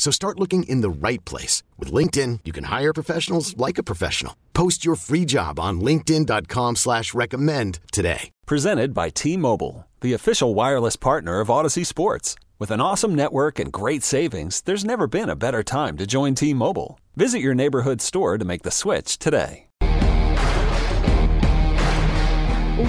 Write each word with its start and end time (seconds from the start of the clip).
So 0.00 0.10
start 0.10 0.40
looking 0.40 0.62
in 0.62 0.80
the 0.80 0.88
right 0.88 1.22
place. 1.26 1.62
With 1.76 1.92
LinkedIn, 1.92 2.40
you 2.46 2.52
can 2.52 2.64
hire 2.64 2.94
professionals 2.94 3.54
like 3.58 3.76
a 3.76 3.82
professional. 3.82 4.34
Post 4.54 4.82
your 4.82 4.96
free 4.96 5.26
job 5.26 5.60
on 5.60 5.82
linkedin.com 5.82 6.76
slash 6.76 7.12
recommend 7.12 7.80
today. 7.92 8.30
Presented 8.46 8.94
by 8.94 9.10
T-Mobile, 9.10 9.86
the 10.00 10.14
official 10.14 10.54
wireless 10.54 10.96
partner 10.96 11.40
of 11.40 11.48
Audacy 11.48 11.84
Sports. 11.84 12.34
With 12.58 12.70
an 12.70 12.80
awesome 12.80 13.14
network 13.14 13.58
and 13.58 13.70
great 13.70 14.02
savings, 14.02 14.62
there's 14.62 14.86
never 14.86 15.06
been 15.06 15.28
a 15.28 15.36
better 15.36 15.62
time 15.62 15.98
to 15.98 16.06
join 16.06 16.34
T-Mobile. 16.34 16.98
Visit 17.16 17.40
your 17.40 17.54
neighborhood 17.54 18.00
store 18.00 18.38
to 18.38 18.44
make 18.46 18.62
the 18.62 18.70
switch 18.70 19.18
today. 19.18 19.66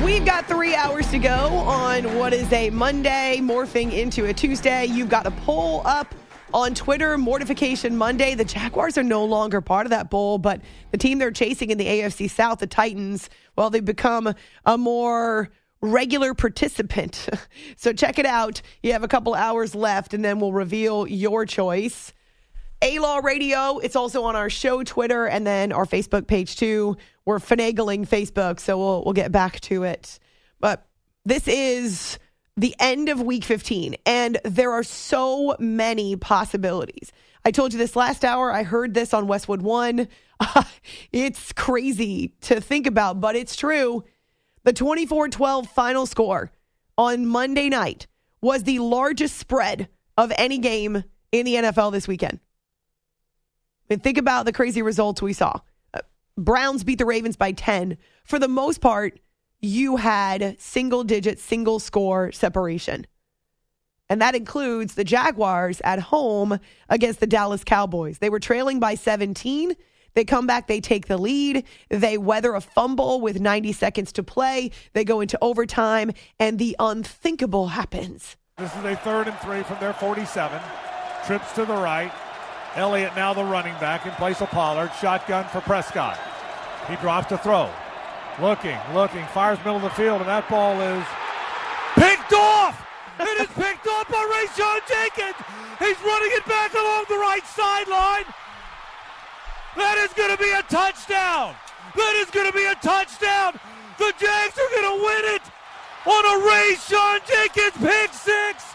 We've 0.06 0.26
got 0.26 0.46
three 0.48 0.76
hours 0.76 1.12
to 1.12 1.20
go 1.20 1.50
on 1.68 2.16
what 2.18 2.32
is 2.32 2.50
a 2.54 2.70
Monday 2.70 3.40
morphing 3.42 3.92
into 3.92 4.28
a 4.28 4.34
Tuesday. 4.34 4.86
You've 4.86 5.10
got 5.10 5.26
a 5.26 5.32
poll 5.32 5.82
up 5.84 6.16
on 6.54 6.76
Twitter, 6.76 7.18
Mortification 7.18 7.98
Monday. 7.98 8.36
The 8.36 8.46
Jaguars 8.46 8.98
are 8.98 9.04
no 9.04 9.26
longer 9.26 9.62
part 9.62 9.86
of 9.86 9.92
that 9.92 10.10
bowl, 10.10 10.38
but 10.38 10.62
the 10.92 10.98
team 10.98 11.20
they're 11.20 11.32
chasing 11.32 11.70
in 11.70 11.78
the 11.78 11.86
AFC 11.86 12.30
South, 12.30 12.60
the 12.60 12.68
Titans, 12.68 13.30
well, 13.56 13.70
they've 13.70 13.84
become 13.84 14.34
a 14.66 14.78
more 14.78 15.50
regular 15.82 16.34
participant. 16.34 17.30
so 17.78 17.94
check 17.94 18.20
it 18.20 18.26
out. 18.26 18.62
You 18.84 18.94
have 18.94 19.04
a 19.04 19.08
couple 19.08 19.34
hours 19.34 19.76
left, 19.76 20.14
and 20.14 20.24
then 20.24 20.40
we'll 20.40 20.54
reveal 20.54 21.08
your 21.08 21.46
choice. 21.46 22.14
A 22.82 23.00
Law 23.00 23.18
Radio. 23.18 23.78
It's 23.78 23.96
also 23.96 24.24
on 24.24 24.36
our 24.36 24.50
show 24.50 24.84
Twitter 24.84 25.28
and 25.28 25.46
then 25.46 25.72
our 25.72 25.86
Facebook 25.86 26.28
page 26.28 26.56
too. 26.56 26.98
We're 27.26 27.38
finagling 27.38 28.08
Facebook, 28.08 28.60
so 28.60 28.78
we'll 28.78 29.04
we'll 29.04 29.14
get 29.14 29.32
back 29.32 29.60
to 29.62 29.84
it. 29.84 30.18
But 30.60 30.88
this 31.24 31.48
is 31.48 32.18
the 32.62 32.76
end 32.80 33.10
of 33.10 33.20
week 33.20 33.44
15, 33.44 33.96
and 34.06 34.40
there 34.46 34.72
are 34.72 34.84
so 34.84 35.56
many 35.58 36.16
possibilities. 36.16 37.12
I 37.44 37.50
told 37.50 37.74
you 37.74 37.80
this 37.80 37.96
last 37.96 38.24
hour. 38.24 38.52
I 38.52 38.62
heard 38.62 38.94
this 38.94 39.16
on 39.16 39.26
Westwood 39.26 39.64
One. 39.64 40.08
it's 41.12 41.52
crazy 41.54 42.36
to 42.42 42.62
think 42.62 42.86
about, 42.86 43.20
but 43.20 43.36
it's 43.36 43.56
true. 43.56 44.04
The 44.64 44.74
24 44.74 45.30
12 45.30 45.70
final 45.70 46.06
score 46.06 46.52
on 47.00 47.26
Monday 47.26 47.68
night 47.68 48.06
was 48.42 48.62
the 48.62 48.78
largest 48.78 49.38
spread 49.38 49.90
of 50.16 50.32
any 50.38 50.60
game 50.60 51.04
in 51.32 51.46
the 51.48 51.56
NFL 51.56 51.92
this 51.92 52.08
weekend. 52.08 52.40
And 53.90 54.04
think 54.04 54.20
about 54.20 54.46
the 54.46 54.54
crazy 54.54 54.84
results 54.84 55.20
we 55.20 55.34
saw. 55.34 55.62
Uh, 55.96 56.02
Browns 56.38 56.84
beat 56.84 57.00
the 57.00 57.08
Ravens 57.08 57.38
by 57.38 57.54
10. 57.54 57.98
For 58.24 58.38
the 58.38 58.48
most 58.48 58.82
part, 58.82 59.20
you 59.62 59.98
had 59.98 60.60
single 60.60 61.04
digit, 61.04 61.40
single 61.40 61.80
score 61.80 62.32
separation. 62.32 63.06
And 64.10 64.22
that 64.22 64.36
includes 64.36 64.96
the 64.96 65.04
Jaguars 65.04 65.82
at 65.86 66.00
home 66.00 66.60
against 66.90 67.20
the 67.20 67.28
Dallas 67.28 67.64
Cowboys. 67.64 68.18
They 68.18 68.30
were 68.30 68.40
trailing 68.40 68.80
by 68.80 68.96
17. 68.96 69.74
They 70.14 70.26
come 70.26 70.46
back, 70.46 70.68
they 70.68 70.82
take 70.82 71.08
the 71.08 71.18
lead, 71.18 71.64
they 71.88 72.18
weather 72.18 72.54
a 72.54 72.60
fumble 72.60 73.22
with 73.22 73.40
90 73.40 73.72
seconds 73.72 74.12
to 74.14 74.24
play, 74.24 74.72
they 74.92 75.06
go 75.06 75.22
into 75.22 75.38
overtime, 75.42 76.12
and 76.38 76.60
the 76.60 76.76
unthinkable 76.80 77.70
happens. 77.70 78.36
This 78.58 78.76
is 78.76 78.84
a 78.84 78.98
third 78.98 79.30
and 79.30 79.38
three 79.38 79.64
from 79.64 79.80
their 79.80 79.94
47. 79.94 80.60
Trips 81.26 81.54
to 81.54 81.64
the 81.64 81.76
right, 81.76 82.12
Elliott 82.76 83.16
now 83.16 83.34
the 83.34 83.46
running 83.46 83.74
back 83.76 84.06
in 84.06 84.12
place 84.14 84.42
of 84.42 84.50
Pollard. 84.50 84.92
Shotgun 85.00 85.46
for 85.46 85.62
Prescott. 85.62 86.20
He 86.90 86.98
drops 86.98 87.28
to 87.28 87.38
throw. 87.38 87.70
Looking, 88.42 88.80
looking, 88.96 89.24
fires 89.38 89.60
middle 89.60 89.76
of 89.76 89.84
the 89.84 89.94
field, 89.94 90.18
and 90.18 90.28
that 90.28 90.50
ball 90.50 90.74
is 90.82 91.06
picked 91.94 92.34
off! 92.34 92.74
it 93.22 93.38
is 93.38 93.54
picked 93.54 93.86
off 93.86 94.10
by 94.10 94.18
Rayshawn 94.18 94.82
Jenkins! 94.90 95.38
He's 95.78 96.02
running 96.02 96.34
it 96.34 96.46
back 96.50 96.74
along 96.74 97.06
the 97.06 97.22
right 97.22 97.46
sideline! 97.46 98.26
That 99.78 100.02
is 100.02 100.10
going 100.18 100.34
to 100.34 100.42
be 100.42 100.50
a 100.58 100.66
touchdown! 100.66 101.54
That 101.94 102.14
is 102.18 102.34
going 102.34 102.50
to 102.50 102.58
be 102.58 102.66
a 102.66 102.74
touchdown! 102.82 103.62
The 104.02 104.10
Jags 104.18 104.58
are 104.58 104.72
going 104.74 104.90
to 104.90 104.98
win 105.06 105.24
it 105.38 105.46
on 106.10 106.24
a 106.26 106.36
Rayshawn 106.42 107.22
Jenkins 107.30 107.78
pick 107.78 108.10
six! 108.10 108.74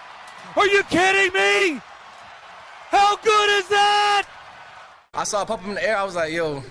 Are 0.55 0.67
you 0.71 0.87
kidding 0.95 1.35
me? 1.35 1.83
How 2.95 3.17
good 3.19 3.51
is 3.59 3.67
that? 3.75 4.31
I 5.13 5.25
saw 5.25 5.43
it 5.43 5.49
pop 5.49 5.59
up 5.59 5.67
in 5.67 5.75
the 5.75 5.83
air. 5.83 5.99
I 5.99 6.05
was 6.05 6.15
like, 6.15 6.33
yo, 6.33 6.63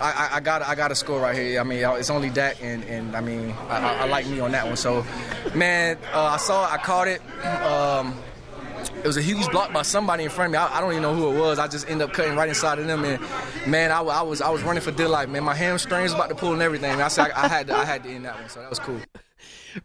I, 0.00 0.30
I, 0.32 0.40
got 0.40 0.62
I 0.62 0.74
got 0.74 0.90
a 0.90 0.94
score 0.94 1.20
right 1.20 1.36
here. 1.36 1.60
I 1.60 1.64
mean, 1.64 1.78
it's 1.84 2.10
only 2.10 2.30
Dak, 2.30 2.62
and, 2.62 2.82
and 2.84 3.14
I 3.14 3.20
mean, 3.20 3.50
I, 3.68 3.78
I, 3.78 3.92
I 3.98 4.04
like 4.06 4.26
me 4.26 4.40
on 4.40 4.52
that 4.52 4.66
one. 4.66 4.76
So, 4.76 5.04
man, 5.54 5.98
uh, 6.12 6.22
I 6.22 6.36
saw 6.38 6.66
it, 6.66 6.72
I 6.72 6.78
caught 6.78 7.08
it. 7.08 7.20
Um, 7.62 8.16
it 8.96 9.06
was 9.06 9.16
a 9.16 9.22
huge 9.22 9.48
block 9.50 9.72
by 9.72 9.82
somebody 9.82 10.24
in 10.24 10.30
front 10.30 10.48
of 10.48 10.52
me. 10.52 10.58
I, 10.58 10.78
I, 10.78 10.80
don't 10.80 10.90
even 10.92 11.02
know 11.02 11.14
who 11.14 11.32
it 11.32 11.38
was. 11.38 11.58
I 11.58 11.68
just 11.68 11.88
ended 11.88 12.08
up 12.08 12.14
cutting 12.14 12.36
right 12.36 12.48
inside 12.48 12.78
of 12.78 12.86
them, 12.86 13.04
and 13.04 13.20
man, 13.66 13.92
I, 13.92 14.00
I 14.00 14.22
was 14.22 14.40
I 14.40 14.50
was 14.50 14.62
running 14.62 14.82
for 14.82 14.90
dear 14.90 15.08
life. 15.08 15.28
Man, 15.28 15.44
my 15.44 15.54
hamstrings 15.54 16.12
about 16.12 16.28
to 16.28 16.34
pull 16.34 16.52
and 16.52 16.62
everything. 16.62 17.00
I 17.00 17.08
said 17.08 17.30
I, 17.32 17.48
had 17.48 17.68
to, 17.68 17.76
I 17.76 17.84
had 17.84 18.02
to 18.04 18.10
end 18.10 18.24
that 18.24 18.38
one, 18.38 18.48
so 18.48 18.60
that 18.60 18.70
was 18.70 18.78
cool. 18.78 19.00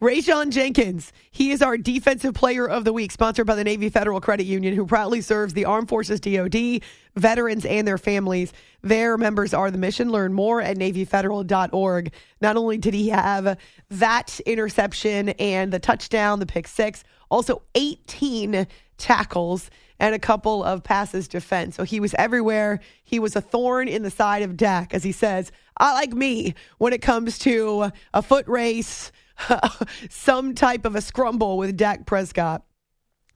Rayshawn 0.01 0.49
Jenkins, 0.49 1.13
he 1.31 1.51
is 1.51 1.61
our 1.61 1.77
Defensive 1.77 2.33
Player 2.33 2.67
of 2.67 2.83
the 2.83 2.93
Week, 2.93 3.11
sponsored 3.11 3.47
by 3.47 3.55
the 3.55 3.63
Navy 3.63 3.89
Federal 3.89 4.19
Credit 4.19 4.45
Union, 4.45 4.75
who 4.75 4.85
proudly 4.85 5.21
serves 5.21 5.53
the 5.53 5.65
Armed 5.65 5.89
Forces 5.89 6.19
DoD, 6.19 6.81
veterans, 7.15 7.65
and 7.65 7.87
their 7.87 7.97
families. 7.97 8.53
Their 8.81 9.17
members 9.17 9.53
are 9.53 9.71
the 9.71 9.77
mission. 9.77 10.11
Learn 10.11 10.33
more 10.33 10.61
at 10.61 10.77
NavyFederal.org. 10.77 12.11
Not 12.41 12.57
only 12.57 12.77
did 12.77 12.93
he 12.93 13.09
have 13.09 13.57
that 13.89 14.39
interception 14.45 15.29
and 15.29 15.71
the 15.71 15.79
touchdown, 15.79 16.39
the 16.39 16.45
pick 16.45 16.67
six, 16.67 17.03
also 17.29 17.61
18 17.75 18.67
tackles 18.97 19.69
and 19.99 20.13
a 20.13 20.19
couple 20.19 20.63
of 20.63 20.83
passes 20.83 21.27
defense. 21.27 21.75
So 21.75 21.83
he 21.83 21.99
was 21.99 22.13
everywhere. 22.15 22.79
He 23.03 23.19
was 23.19 23.35
a 23.35 23.41
thorn 23.41 23.87
in 23.87 24.03
the 24.03 24.11
side 24.11 24.43
of 24.43 24.57
Dak, 24.57 24.93
as 24.93 25.03
he 25.03 25.11
says. 25.11 25.51
I 25.77 25.93
like 25.93 26.13
me 26.13 26.55
when 26.77 26.93
it 26.93 27.01
comes 27.01 27.39
to 27.39 27.91
a 28.13 28.21
foot 28.21 28.47
race 28.47 29.11
some 30.09 30.55
type 30.55 30.85
of 30.85 30.95
a 30.95 30.99
scrumble 30.99 31.57
with 31.57 31.77
Dak 31.77 32.05
Prescott. 32.05 32.63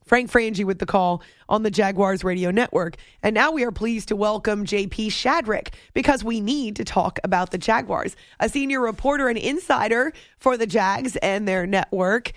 Frank 0.06 0.32
Frangie 0.32 0.66
with 0.66 0.80
the 0.80 0.86
call 0.86 1.22
on 1.48 1.64
the 1.64 1.72
Jaguars 1.72 2.24
radio 2.24 2.52
network. 2.52 2.98
And 3.24 3.34
now 3.34 3.52
we 3.52 3.64
are 3.64 3.72
pleased 3.72 4.10
to 4.10 4.16
welcome 4.16 4.66
JP 4.66 5.08
Shadrick 5.08 5.74
because 5.94 6.24
we 6.24 6.42
need 6.42 6.76
to 6.78 6.84
talk 6.84 7.20
about 7.24 7.52
the 7.52 7.58
Jaguars. 7.58 8.16
A 8.40 8.50
senior 8.50 8.82
reporter 8.82 9.30
and 9.30 9.38
insider 9.38 10.12
for 10.38 10.58
the 10.58 10.68
Jags 10.68 11.16
and 11.18 11.48
their 11.48 11.66
network. 11.66 12.34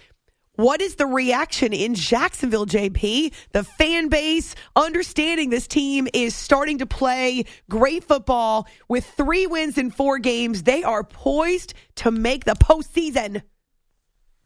What 0.57 0.81
is 0.81 0.95
the 0.95 1.07
reaction 1.07 1.73
in 1.73 1.97
Jacksonville, 1.97 2.67
JP? 2.67 3.33
The 3.51 3.65
fan 3.65 4.09
base 4.09 4.55
understanding 4.77 5.51
this 5.51 5.67
team 5.67 6.07
is 6.15 6.37
starting 6.37 6.79
to 6.79 6.87
play 6.87 7.45
great 7.69 8.05
football 8.05 8.69
with 8.89 9.05
three 9.05 9.49
wins 9.49 9.79
in 9.79 9.91
four 9.91 10.21
games. 10.21 10.63
They 10.63 10.85
are 10.85 11.03
poised 11.03 11.75
to 11.97 12.13
make 12.13 12.45
the 12.45 12.55
postseason. 12.55 13.43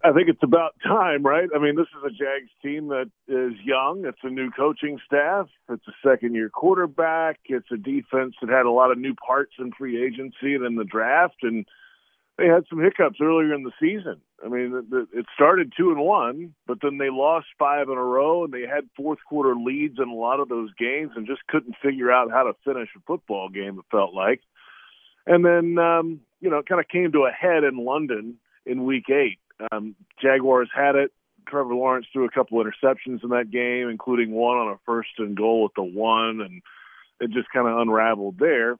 I 0.04 0.12
think 0.12 0.28
it's 0.28 0.42
about 0.42 0.76
time, 0.84 1.24
right? 1.24 1.48
I 1.54 1.58
mean, 1.58 1.74
this 1.74 1.88
is 1.96 2.04
a 2.04 2.10
Jags 2.10 2.50
team 2.62 2.88
that 2.88 3.10
is 3.26 3.54
young. 3.64 4.04
It's 4.06 4.18
a 4.22 4.30
new 4.30 4.50
coaching 4.50 5.00
staff. 5.04 5.48
It's 5.68 5.86
a 5.88 6.08
second 6.08 6.34
year 6.34 6.48
quarterback. 6.48 7.40
It's 7.46 7.70
a 7.72 7.76
defense 7.76 8.36
that 8.40 8.48
had 8.48 8.66
a 8.66 8.70
lot 8.70 8.92
of 8.92 8.98
new 8.98 9.14
parts 9.14 9.54
in 9.58 9.72
free 9.72 10.04
agency 10.04 10.54
and 10.54 10.64
in 10.64 10.76
the 10.76 10.84
draft. 10.84 11.42
And 11.42 11.66
they 12.36 12.46
had 12.46 12.64
some 12.70 12.80
hiccups 12.80 13.18
earlier 13.20 13.52
in 13.52 13.64
the 13.64 13.72
season. 13.80 14.20
I 14.44 14.48
mean, 14.48 14.86
it 15.12 15.26
started 15.34 15.72
two 15.76 15.90
and 15.90 15.98
one, 15.98 16.54
but 16.68 16.78
then 16.80 16.98
they 16.98 17.10
lost 17.10 17.48
five 17.58 17.88
in 17.88 17.98
a 17.98 18.04
row 18.04 18.44
and 18.44 18.52
they 18.52 18.68
had 18.72 18.88
fourth 18.96 19.18
quarter 19.28 19.56
leads 19.56 19.98
in 19.98 20.08
a 20.08 20.14
lot 20.14 20.38
of 20.38 20.48
those 20.48 20.70
games 20.78 21.10
and 21.16 21.26
just 21.26 21.44
couldn't 21.48 21.74
figure 21.82 22.12
out 22.12 22.30
how 22.30 22.44
to 22.44 22.52
finish 22.64 22.88
a 22.96 23.00
football 23.04 23.48
game, 23.48 23.80
it 23.80 23.84
felt 23.90 24.14
like. 24.14 24.42
And 25.26 25.44
then, 25.44 25.76
um, 25.78 26.20
you 26.40 26.50
know, 26.50 26.58
it 26.58 26.68
kind 26.68 26.80
of 26.80 26.86
came 26.86 27.10
to 27.10 27.26
a 27.26 27.32
head 27.32 27.64
in 27.64 27.84
London 27.84 28.36
in 28.64 28.84
week 28.84 29.10
eight 29.10 29.40
um, 29.70 29.94
Jaguars 30.20 30.68
had 30.74 30.94
it. 30.96 31.12
Trevor 31.48 31.74
Lawrence 31.74 32.06
threw 32.12 32.26
a 32.26 32.30
couple 32.30 32.62
interceptions 32.62 33.24
in 33.24 33.30
that 33.30 33.50
game, 33.50 33.88
including 33.88 34.32
one 34.32 34.58
on 34.58 34.68
a 34.68 34.78
first 34.84 35.10
and 35.18 35.36
goal 35.36 35.68
at 35.70 35.74
the 35.74 35.82
one, 35.82 36.40
and 36.40 36.62
it 37.20 37.30
just 37.30 37.48
kind 37.52 37.66
of 37.66 37.78
unraveled 37.78 38.38
there. 38.38 38.76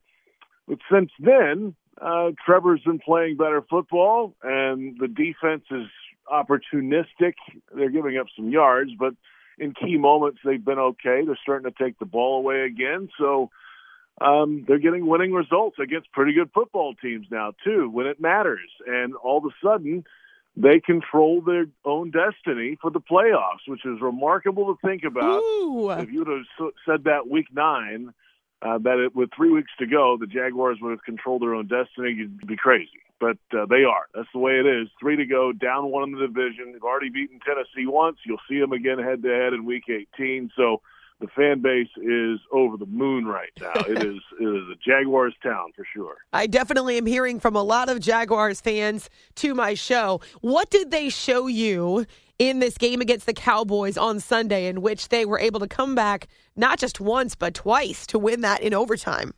But 0.67 0.79
since 0.93 1.11
then, 1.19 1.75
uh, 2.01 2.31
Trevor's 2.45 2.83
been 2.85 2.99
playing 2.99 3.37
better 3.37 3.63
football, 3.69 4.35
and 4.43 4.99
the 4.99 5.09
defense 5.09 5.65
is 5.71 5.87
opportunistic. 6.31 7.35
They're 7.75 7.91
giving 7.91 8.19
up 8.19 8.27
some 8.37 8.51
yards, 8.51 8.91
but 8.99 9.15
in 9.59 9.73
key 9.73 9.97
moments 9.97 10.41
they've 10.45 10.65
been 10.65 10.79
okay. 10.79 11.23
They're 11.25 11.39
starting 11.43 11.71
to 11.73 11.85
take 11.85 11.99
the 11.99 12.05
ball 12.05 12.39
away 12.39 12.63
again, 12.63 13.09
so 13.19 13.51
um, 14.21 14.65
they're 14.67 14.79
getting 14.79 15.07
winning 15.07 15.33
results 15.33 15.79
against 15.79 16.13
pretty 16.13 16.33
good 16.35 16.51
football 16.53 16.95
teams 16.95 17.27
now 17.31 17.53
too 17.65 17.89
when 17.89 18.07
it 18.07 18.21
matters. 18.21 18.69
And 18.87 19.15
all 19.15 19.39
of 19.39 19.45
a 19.45 19.67
sudden, 19.67 20.05
they 20.61 20.81
control 20.81 21.41
their 21.41 21.67
own 21.85 22.11
destiny 22.11 22.77
for 22.83 22.91
the 22.91 23.01
playoffs, 23.01 23.67
which 23.69 23.87
is 23.87 24.01
remarkable 24.01 24.75
to 24.75 24.87
think 24.87 25.05
about. 25.05 25.39
Ooh. 25.39 25.91
If 25.91 26.11
you 26.11 26.25
would 26.25 26.45
have 26.59 26.71
said 26.85 27.05
that 27.05 27.29
week 27.31 27.47
nine, 27.53 28.13
uh, 28.61 28.79
that 28.79 28.99
it, 28.99 29.15
with 29.15 29.31
three 29.37 29.51
weeks 29.51 29.71
to 29.79 29.87
go, 29.87 30.17
the 30.19 30.27
Jaguars 30.27 30.79
would 30.83 30.91
have 30.91 31.05
controlled 31.05 31.43
their 31.43 31.55
own 31.55 31.69
destiny, 31.69 32.13
you'd 32.13 32.45
be 32.47 32.57
crazy. 32.57 32.89
But 33.21 33.39
uh, 33.53 33.67
they 33.67 33.85
are. 33.85 34.07
That's 34.15 34.29
the 34.33 34.41
way 34.41 34.53
it 34.53 34.67
is. 34.67 34.89
Three 35.01 35.17
to 35.17 35.27
go, 35.27 35.53
down 35.53 35.91
one 35.91 36.05
in 36.05 36.13
the 36.13 36.27
division. 36.27 36.73
They've 36.73 36.83
already 36.83 37.11
beaten 37.11 37.41
Tennessee 37.45 37.87
once. 37.87 38.19
You'll 38.27 38.43
see 38.49 38.59
them 38.59 38.73
again 38.73 38.99
head 38.99 39.23
to 39.23 39.29
head 39.29 39.53
in 39.53 39.65
Week 39.65 39.85
18. 39.89 40.51
So 40.57 40.81
the 41.21 41.27
fan 41.29 41.61
base 41.61 41.89
is 41.97 42.39
over 42.53 42.77
the 42.77 42.87
moon 42.87 43.27
right 43.27 43.51
now. 43.61 43.73
it 43.89 44.05
is 44.05 44.21
it 44.41 44.45
is 44.45 44.65
a 44.71 44.77
Jaguars 44.85 45.35
town 45.43 45.73
for 45.75 45.85
sure. 45.95 46.17
I 46.33 46.47
definitely 46.47 46.97
am 46.99 47.07
hearing 47.07 47.41
from 47.41 47.57
a 47.57 47.63
lot 47.63 47.89
of 47.89 48.01
Jaguars 48.01 48.61
fans 48.61 49.11
to 49.37 49.55
my 49.55 49.75
show. 49.75 50.21
What 50.41 50.71
did 50.71 50.91
they 50.91 51.09
show 51.09 51.47
you 51.47 52.07
in 52.39 52.61
this 52.61 52.79
game 52.79 53.01
against 53.01 53.27
the 53.27 53.35
Cowboys 53.35 53.97
on 53.97 54.21
Sunday 54.21 54.67
in 54.67 54.81
which 54.81 55.09
they 55.09 55.25
were 55.25 55.41
able 55.41 55.61
to 55.61 55.69
come 55.69 55.95
back 55.95 56.29
not 56.55 56.79
just 56.79 57.01
once 57.01 57.35
but 57.35 57.55
twice 57.55 58.07
to 58.09 58.19
win 58.19 58.43
that 58.43 58.63
in 58.63 58.73
overtime? 58.73 59.35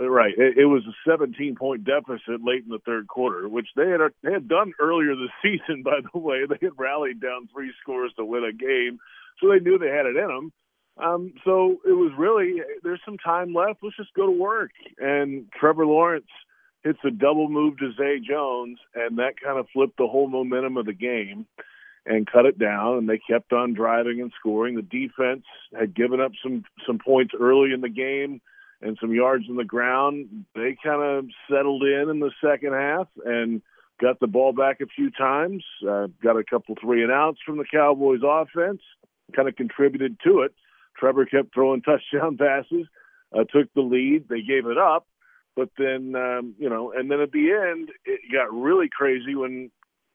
Uh, 0.00 0.10
right. 0.10 0.34
It, 0.36 0.58
it 0.58 0.64
was 0.64 0.82
a 0.86 1.10
17 1.10 1.54
point 1.54 1.84
deficit 1.84 2.42
late 2.42 2.64
in 2.64 2.70
the 2.70 2.80
third 2.84 3.06
quarter, 3.06 3.48
which 3.48 3.68
they 3.76 3.88
had 3.88 4.00
they 4.22 4.32
had 4.32 4.48
done 4.48 4.72
earlier 4.80 5.14
this 5.14 5.30
season. 5.42 5.84
By 5.84 6.00
the 6.12 6.18
way, 6.18 6.46
they 6.46 6.58
had 6.60 6.72
rallied 6.76 7.20
down 7.20 7.48
three 7.52 7.72
scores 7.80 8.12
to 8.16 8.24
win 8.24 8.44
a 8.44 8.52
game, 8.52 8.98
so 9.40 9.48
they 9.48 9.60
knew 9.60 9.78
they 9.78 9.88
had 9.88 10.06
it 10.06 10.16
in 10.16 10.26
them. 10.26 10.52
Um, 10.96 11.34
so 11.44 11.78
it 11.84 11.92
was 11.92 12.12
really 12.16 12.62
there's 12.82 13.00
some 13.04 13.18
time 13.18 13.52
left. 13.52 13.80
Let's 13.82 13.96
just 13.96 14.14
go 14.14 14.26
to 14.26 14.32
work. 14.32 14.70
And 14.98 15.46
Trevor 15.58 15.86
Lawrence 15.86 16.30
hits 16.84 17.00
a 17.04 17.10
double 17.10 17.48
move 17.48 17.78
to 17.78 17.92
Zay 17.98 18.20
Jones, 18.20 18.78
and 18.94 19.18
that 19.18 19.40
kind 19.42 19.58
of 19.58 19.66
flipped 19.72 19.96
the 19.96 20.06
whole 20.06 20.28
momentum 20.28 20.76
of 20.76 20.86
the 20.86 20.92
game 20.92 21.46
and 22.06 22.30
cut 22.30 22.46
it 22.46 22.58
down. 22.58 22.98
And 22.98 23.08
they 23.08 23.18
kept 23.18 23.52
on 23.52 23.74
driving 23.74 24.20
and 24.20 24.32
scoring. 24.38 24.76
The 24.76 24.82
defense 24.82 25.44
had 25.76 25.94
given 25.94 26.20
up 26.20 26.32
some 26.42 26.64
some 26.86 26.98
points 26.98 27.34
early 27.38 27.72
in 27.72 27.80
the 27.80 27.88
game 27.88 28.40
and 28.80 28.96
some 29.00 29.12
yards 29.12 29.46
on 29.48 29.56
the 29.56 29.64
ground. 29.64 30.44
They 30.54 30.76
kind 30.82 31.02
of 31.02 31.26
settled 31.50 31.82
in 31.82 32.08
in 32.08 32.20
the 32.20 32.32
second 32.44 32.74
half 32.74 33.08
and 33.24 33.62
got 34.00 34.20
the 34.20 34.26
ball 34.28 34.52
back 34.52 34.80
a 34.80 34.86
few 34.86 35.10
times. 35.10 35.64
Uh, 35.88 36.06
got 36.22 36.36
a 36.36 36.44
couple 36.44 36.76
three 36.80 37.02
and 37.02 37.10
outs 37.10 37.38
from 37.44 37.56
the 37.56 37.64
Cowboys 37.64 38.20
offense. 38.24 38.82
Kind 39.34 39.48
of 39.48 39.56
contributed 39.56 40.18
to 40.24 40.42
it 40.42 40.54
Trevor 40.96 41.26
kept 41.26 41.54
throwing 41.54 41.82
touchdown 41.82 42.36
passes, 42.36 42.86
uh, 43.32 43.44
took 43.44 43.72
the 43.74 43.82
lead. 43.82 44.28
They 44.28 44.42
gave 44.42 44.66
it 44.66 44.78
up, 44.78 45.06
but 45.56 45.70
then 45.78 46.14
um, 46.16 46.54
you 46.58 46.68
know, 46.68 46.92
and 46.92 47.10
then 47.10 47.20
at 47.20 47.32
the 47.32 47.52
end, 47.52 47.90
it 48.04 48.20
got 48.32 48.52
really 48.52 48.88
crazy 48.88 49.34
when 49.34 49.70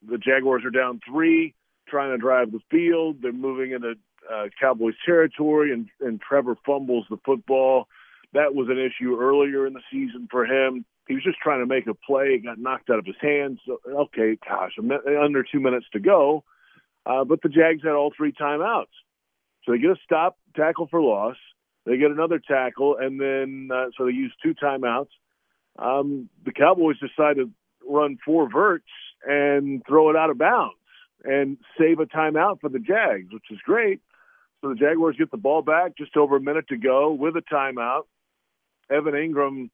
the 0.06 0.18
Jaguars 0.18 0.64
are 0.64 0.70
down 0.70 1.00
three, 1.06 1.54
trying 1.88 2.10
to 2.10 2.18
drive 2.18 2.52
the 2.52 2.60
field. 2.70 3.18
They're 3.20 3.32
moving 3.32 3.72
into 3.72 3.94
uh, 4.32 4.44
Cowboys 4.60 4.94
territory, 5.04 5.72
and 5.72 5.88
and 6.00 6.20
Trevor 6.20 6.56
fumbles 6.64 7.06
the 7.10 7.18
football. 7.24 7.88
That 8.32 8.54
was 8.54 8.68
an 8.68 8.78
issue 8.78 9.18
earlier 9.20 9.66
in 9.66 9.72
the 9.72 9.82
season 9.90 10.28
for 10.30 10.44
him. 10.44 10.84
He 11.08 11.14
was 11.14 11.24
just 11.24 11.38
trying 11.38 11.58
to 11.58 11.66
make 11.66 11.88
a 11.88 11.94
play, 11.94 12.38
got 12.38 12.58
knocked 12.58 12.88
out 12.90 13.00
of 13.00 13.06
his 13.06 13.16
hands. 13.20 13.58
So, 13.66 13.80
okay, 13.88 14.38
gosh, 14.48 14.72
under 14.78 15.42
two 15.42 15.58
minutes 15.58 15.86
to 15.92 15.98
go. 15.98 16.44
Uh, 17.04 17.24
but 17.24 17.42
the 17.42 17.48
Jags 17.48 17.82
had 17.82 17.92
all 17.92 18.12
three 18.16 18.32
timeouts. 18.32 18.86
So 19.64 19.72
they 19.72 19.78
get 19.78 19.90
a 19.90 19.96
stop, 20.04 20.38
tackle 20.56 20.88
for 20.88 21.00
loss. 21.00 21.36
They 21.86 21.96
get 21.96 22.10
another 22.10 22.38
tackle, 22.38 22.96
and 22.98 23.20
then 23.20 23.70
uh, 23.72 23.86
so 23.96 24.04
they 24.04 24.12
use 24.12 24.32
two 24.42 24.54
timeouts. 24.54 25.08
Um, 25.78 26.28
the 26.44 26.52
Cowboys 26.52 26.96
decide 26.98 27.36
to 27.36 27.50
run 27.88 28.18
four 28.24 28.50
verts 28.50 28.88
and 29.26 29.82
throw 29.86 30.10
it 30.10 30.16
out 30.16 30.30
of 30.30 30.38
bounds 30.38 30.74
and 31.24 31.58
save 31.78 32.00
a 32.00 32.06
timeout 32.06 32.60
for 32.60 32.68
the 32.68 32.78
Jags, 32.78 33.32
which 33.32 33.44
is 33.50 33.58
great. 33.64 34.00
So 34.60 34.68
the 34.68 34.74
Jaguars 34.74 35.16
get 35.18 35.30
the 35.30 35.36
ball 35.36 35.62
back 35.62 35.96
just 35.96 36.16
over 36.16 36.36
a 36.36 36.40
minute 36.40 36.68
to 36.68 36.76
go 36.76 37.12
with 37.12 37.36
a 37.36 37.42
timeout. 37.42 38.02
Evan 38.90 39.14
Engram 39.14 39.70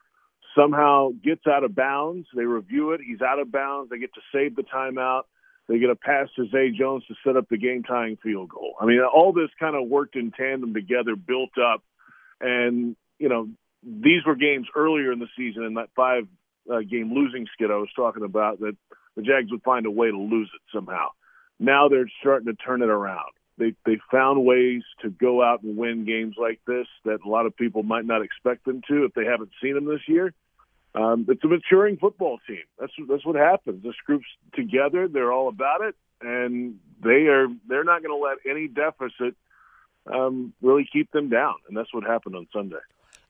somehow 0.57 1.11
gets 1.23 1.47
out 1.47 1.65
of 1.65 1.75
bounds. 1.75 2.27
They 2.35 2.45
review 2.45 2.93
it. 2.93 3.01
He's 3.05 3.21
out 3.21 3.39
of 3.39 3.51
bounds. 3.51 3.91
They 3.91 3.99
get 3.99 4.15
to 4.15 4.21
save 4.33 4.57
the 4.57 4.63
timeout. 4.63 5.23
They 5.69 5.79
get 5.79 5.91
a 5.91 5.97
pass 5.97 6.29
to 6.37 6.47
Zay 6.49 6.71
Jones 6.71 7.05
to 7.09 7.15
set 7.25 7.37
up 7.37 7.49
the 7.49 7.59
game 7.59 7.83
tying 7.83 8.17
field 8.23 8.51
goal. 8.51 8.75
I 8.81 8.87
mean, 8.87 9.01
all 9.01 9.33
this 9.33 9.51
kind 9.59 9.75
of 9.75 9.89
worked 9.89 10.15
in 10.15 10.31
tandem 10.31 10.75
together, 10.75 11.17
built 11.17 11.59
up. 11.59 11.83
And, 12.41 12.95
you 13.19 13.29
know, 13.29 13.49
these 13.83 14.25
were 14.25 14.37
games 14.37 14.69
earlier 14.77 15.13
in 15.13 15.19
the 15.19 15.29
season 15.37 15.65
in 15.65 15.75
that 15.75 15.89
five 15.97 16.25
uh, 16.71 16.81
game 16.81 17.13
losing 17.13 17.47
skid 17.53 17.71
I 17.71 17.77
was 17.77 17.89
talking 17.97 18.25
about 18.25 18.61
that 18.61 18.77
the 19.17 19.23
Jags 19.23 19.51
would 19.51 19.63
find 19.63 19.87
a 19.87 19.91
way 19.91 20.11
to 20.11 20.19
lose 20.19 20.51
it 20.55 20.77
somehow. 20.77 21.09
Now 21.59 21.89
they're 21.89 22.11
starting 22.21 22.47
to 22.47 22.55
turn 22.55 22.83
it 22.83 22.89
around. 22.89 23.31
They 23.59 23.75
they 23.87 23.99
found 24.11 24.45
ways 24.45 24.83
to 25.03 25.11
go 25.11 25.43
out 25.43 25.63
and 25.63 25.77
win 25.77 26.05
games 26.05 26.35
like 26.39 26.61
this 26.67 26.87
that 27.05 27.21
a 27.25 27.29
lot 27.29 27.47
of 27.47 27.57
people 27.57 27.83
might 27.83 28.05
not 28.05 28.23
expect 28.23 28.67
them 28.67 28.83
to 28.89 29.05
if 29.05 29.15
they 29.15 29.25
haven't 29.25 29.51
seen 29.63 29.75
them 29.75 29.87
this 29.87 30.07
year 30.07 30.35
um, 30.97 31.27
it's 31.29 31.45
a 31.45 31.47
maturing 31.47 31.99
football 31.99 32.39
team. 32.47 32.63
That's 32.81 32.93
that's 33.09 33.25
what 33.25 33.37
happens. 33.37 33.83
This 33.83 33.95
group's 34.07 34.27
together. 34.55 35.09
They're 35.09 35.33
all 35.33 35.49
about 35.49 35.83
it, 35.83 35.95
and 36.23 36.77
they 37.03 37.27
are. 37.27 37.49
They're 37.69 37.85
not 37.85 38.03
going 38.03 38.19
to 38.19 38.25
let 38.25 38.39
any 38.51 38.67
deficit 38.67 39.37
um, 40.13 40.55
really 40.63 40.89
keep 40.91 41.13
them 41.13 41.29
down. 41.29 41.55
And 41.69 41.77
that's 41.77 41.93
what 41.93 42.05
happened 42.05 42.35
on 42.35 42.49
Sunday. 42.53 42.77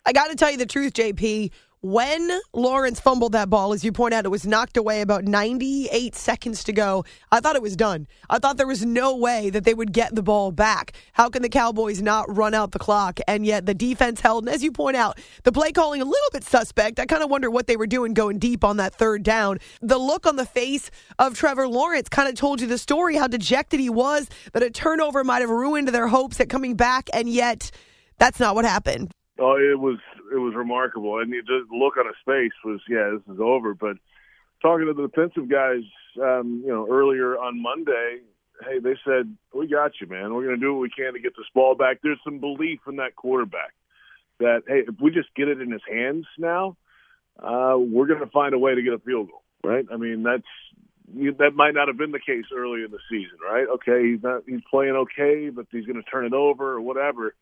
I 0.04 0.12
got 0.12 0.28
to 0.28 0.36
tell 0.36 0.50
you 0.50 0.56
the 0.56 0.66
truth, 0.66 0.92
JP 0.92 1.50
when 1.86 2.40
Lawrence 2.52 2.98
fumbled 2.98 3.32
that 3.32 3.48
ball, 3.48 3.72
as 3.72 3.84
you 3.84 3.92
point 3.92 4.12
out, 4.12 4.24
it 4.24 4.28
was 4.28 4.44
knocked 4.44 4.76
away 4.76 5.02
about 5.02 5.24
98 5.24 6.16
seconds 6.16 6.64
to 6.64 6.72
go. 6.72 7.04
I 7.30 7.38
thought 7.38 7.54
it 7.54 7.62
was 7.62 7.76
done. 7.76 8.08
I 8.28 8.40
thought 8.40 8.56
there 8.56 8.66
was 8.66 8.84
no 8.84 9.16
way 9.16 9.50
that 9.50 9.64
they 9.64 9.72
would 9.72 9.92
get 9.92 10.14
the 10.14 10.22
ball 10.22 10.50
back. 10.50 10.94
How 11.12 11.28
can 11.28 11.42
the 11.42 11.48
Cowboys 11.48 12.02
not 12.02 12.34
run 12.34 12.54
out 12.54 12.72
the 12.72 12.80
clock? 12.80 13.20
And 13.28 13.46
yet 13.46 13.66
the 13.66 13.74
defense 13.74 14.20
held. 14.20 14.44
And 14.44 14.52
as 14.52 14.64
you 14.64 14.72
point 14.72 14.96
out, 14.96 15.20
the 15.44 15.52
play 15.52 15.70
calling 15.70 16.02
a 16.02 16.04
little 16.04 16.30
bit 16.32 16.42
suspect. 16.42 16.98
I 16.98 17.06
kind 17.06 17.22
of 17.22 17.30
wonder 17.30 17.50
what 17.50 17.68
they 17.68 17.76
were 17.76 17.86
doing 17.86 18.14
going 18.14 18.40
deep 18.40 18.64
on 18.64 18.78
that 18.78 18.94
third 18.94 19.22
down. 19.22 19.58
The 19.80 19.98
look 19.98 20.26
on 20.26 20.34
the 20.34 20.46
face 20.46 20.90
of 21.20 21.34
Trevor 21.34 21.68
Lawrence 21.68 22.08
kind 22.08 22.28
of 22.28 22.34
told 22.34 22.60
you 22.60 22.66
the 22.66 22.78
story, 22.78 23.14
how 23.14 23.28
dejected 23.28 23.78
he 23.78 23.90
was, 23.90 24.28
that 24.52 24.62
a 24.64 24.70
turnover 24.70 25.22
might 25.22 25.40
have 25.40 25.50
ruined 25.50 25.88
their 25.88 26.08
hopes 26.08 26.40
at 26.40 26.48
coming 26.48 26.74
back. 26.74 27.08
And 27.12 27.28
yet, 27.28 27.70
that's 28.18 28.40
not 28.40 28.56
what 28.56 28.64
happened. 28.64 29.12
Oh, 29.38 29.54
it 29.54 29.78
was 29.78 29.98
it 30.32 30.38
was 30.38 30.54
remarkable, 30.54 31.18
and 31.20 31.32
just 31.32 31.70
look 31.70 31.96
on 31.96 32.06
his 32.06 32.16
face 32.24 32.52
was, 32.64 32.80
yeah, 32.88 33.10
this 33.12 33.34
is 33.34 33.40
over. 33.40 33.74
But 33.74 33.96
talking 34.62 34.86
to 34.86 34.94
the 34.94 35.08
defensive 35.08 35.48
guys, 35.48 35.82
um, 36.20 36.62
you 36.64 36.72
know, 36.72 36.86
earlier 36.90 37.38
on 37.38 37.60
Monday, 37.60 38.20
hey, 38.62 38.78
they 38.78 38.96
said 39.04 39.36
we 39.54 39.66
got 39.68 39.92
you, 40.00 40.06
man. 40.06 40.34
We're 40.34 40.44
going 40.44 40.60
to 40.60 40.60
do 40.60 40.74
what 40.74 40.80
we 40.82 40.90
can 40.90 41.14
to 41.14 41.20
get 41.20 41.36
this 41.36 41.46
ball 41.54 41.74
back. 41.74 41.98
There's 42.02 42.20
some 42.24 42.38
belief 42.38 42.80
in 42.88 42.96
that 42.96 43.16
quarterback 43.16 43.74
that 44.38 44.62
hey, 44.66 44.82
if 44.86 44.94
we 45.00 45.10
just 45.10 45.34
get 45.34 45.48
it 45.48 45.60
in 45.60 45.70
his 45.70 45.82
hands 45.90 46.26
now, 46.38 46.76
uh, 47.38 47.76
we're 47.78 48.06
going 48.06 48.20
to 48.20 48.30
find 48.30 48.54
a 48.54 48.58
way 48.58 48.74
to 48.74 48.82
get 48.82 48.92
a 48.92 48.98
field 48.98 49.28
goal, 49.28 49.42
right? 49.64 49.86
I 49.92 49.96
mean, 49.96 50.22
that's 50.22 50.42
that 51.38 51.52
might 51.54 51.74
not 51.74 51.88
have 51.88 51.96
been 51.96 52.12
the 52.12 52.18
case 52.18 52.46
early 52.54 52.82
in 52.82 52.90
the 52.90 52.98
season, 53.10 53.38
right? 53.42 53.66
Okay, 53.74 54.10
he's 54.10 54.22
not 54.22 54.42
he's 54.46 54.60
playing 54.70 54.96
okay, 54.96 55.50
but 55.50 55.66
he's 55.70 55.86
going 55.86 56.02
to 56.02 56.10
turn 56.10 56.26
it 56.26 56.32
over 56.32 56.72
or 56.72 56.80
whatever. 56.80 57.34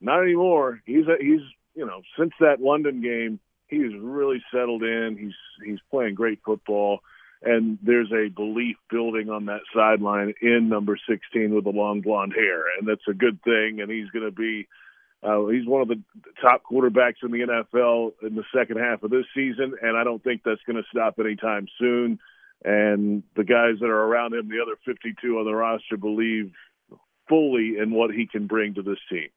Not 0.00 0.22
anymore. 0.22 0.80
He's 0.86 1.06
a, 1.06 1.16
he's 1.22 1.42
you 1.74 1.86
know 1.86 2.02
since 2.18 2.32
that 2.40 2.60
London 2.60 3.02
game, 3.02 3.40
he's 3.68 3.92
really 3.98 4.42
settled 4.52 4.82
in. 4.82 5.16
He's 5.18 5.66
he's 5.66 5.80
playing 5.90 6.14
great 6.14 6.40
football, 6.44 7.00
and 7.42 7.78
there's 7.82 8.12
a 8.12 8.28
belief 8.28 8.76
building 8.90 9.30
on 9.30 9.46
that 9.46 9.60
sideline 9.74 10.34
in 10.42 10.68
number 10.68 10.98
16 11.08 11.54
with 11.54 11.64
the 11.64 11.70
long 11.70 12.00
blonde 12.00 12.34
hair, 12.34 12.64
and 12.78 12.86
that's 12.86 13.08
a 13.08 13.14
good 13.14 13.42
thing. 13.42 13.80
And 13.80 13.90
he's 13.90 14.10
going 14.10 14.26
to 14.26 14.32
be. 14.32 14.68
Uh, 15.22 15.44
he's 15.48 15.66
one 15.66 15.82
of 15.82 15.88
the 15.88 16.02
top 16.40 16.62
quarterbacks 16.64 17.22
in 17.22 17.30
the 17.30 17.40
NFL 17.40 18.12
in 18.22 18.34
the 18.34 18.44
second 18.56 18.78
half 18.78 19.02
of 19.02 19.10
this 19.10 19.26
season, 19.34 19.74
and 19.82 19.94
I 19.94 20.02
don't 20.02 20.24
think 20.24 20.40
that's 20.42 20.62
going 20.66 20.82
to 20.82 20.88
stop 20.90 21.18
anytime 21.18 21.66
soon. 21.78 22.18
And 22.64 23.22
the 23.36 23.44
guys 23.44 23.74
that 23.80 23.86
are 23.90 24.02
around 24.04 24.32
him, 24.32 24.48
the 24.48 24.62
other 24.62 24.76
52 24.86 25.38
on 25.38 25.44
the 25.44 25.54
roster, 25.54 25.98
believe 25.98 26.52
fully 27.28 27.76
in 27.78 27.90
what 27.90 28.10
he 28.10 28.26
can 28.26 28.46
bring 28.46 28.74
to 28.74 28.82
this 28.82 28.98
team. 29.10 29.28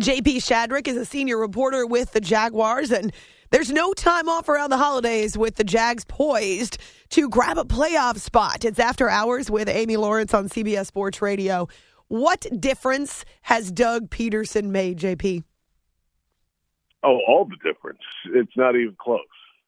JP 0.00 0.36
Shadrick 0.36 0.88
is 0.88 0.96
a 0.96 1.04
senior 1.04 1.36
reporter 1.36 1.86
with 1.86 2.12
the 2.12 2.20
Jaguars, 2.20 2.90
and 2.90 3.12
there's 3.50 3.70
no 3.70 3.92
time 3.92 4.28
off 4.28 4.48
around 4.48 4.70
the 4.70 4.78
holidays 4.78 5.36
with 5.36 5.56
the 5.56 5.64
Jags 5.64 6.04
poised 6.06 6.78
to 7.10 7.28
grab 7.28 7.58
a 7.58 7.64
playoff 7.64 8.18
spot. 8.18 8.64
It's 8.64 8.78
after 8.78 9.10
hours 9.10 9.50
with 9.50 9.68
Amy 9.68 9.98
Lawrence 9.98 10.32
on 10.32 10.48
CBS 10.48 10.86
Sports 10.86 11.20
Radio. 11.20 11.68
What 12.08 12.46
difference 12.58 13.26
has 13.42 13.70
Doug 13.70 14.08
Pederson 14.08 14.70
made, 14.70 14.98
JP? 14.98 15.44
Oh, 17.02 17.18
all 17.28 17.44
the 17.44 17.56
difference. 17.62 18.00
It's 18.34 18.56
not 18.56 18.74
even 18.74 18.96
close. 18.98 19.20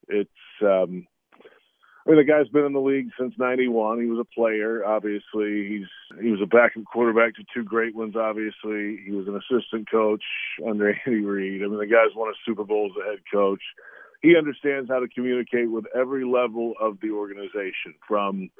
It's 0.08 0.30
um, 0.62 1.06
I 2.06 2.10
mean, 2.10 2.18
the 2.18 2.24
guy's 2.24 2.48
been 2.48 2.66
in 2.66 2.74
the 2.74 2.80
league 2.80 3.10
since 3.18 3.34
'91. 3.38 4.00
He 4.00 4.06
was 4.06 4.18
a 4.18 4.34
player, 4.34 4.84
obviously. 4.84 5.68
He's 5.68 6.20
he 6.22 6.30
was 6.30 6.40
a 6.42 6.46
backup 6.46 6.84
quarterback 6.84 7.34
to 7.36 7.44
two 7.54 7.64
great 7.64 7.94
ones. 7.94 8.14
Obviously, 8.14 8.98
he 9.04 9.10
was 9.10 9.26
an 9.26 9.36
assistant 9.36 9.90
coach 9.90 10.22
under 10.66 10.90
Andy 11.06 11.22
Reid. 11.22 11.62
I 11.62 11.66
mean, 11.66 11.78
the 11.78 11.86
guy's 11.86 12.14
won 12.14 12.28
a 12.28 12.36
Super 12.44 12.64
Bowl 12.64 12.90
as 12.90 13.02
a 13.02 13.10
head 13.10 13.20
coach. 13.32 13.62
He 14.20 14.36
understands 14.36 14.90
how 14.90 15.00
to 15.00 15.08
communicate 15.08 15.70
with 15.70 15.86
every 15.94 16.24
level 16.24 16.74
of 16.80 16.98
the 17.00 17.10
organization, 17.10 17.94
from 18.06 18.50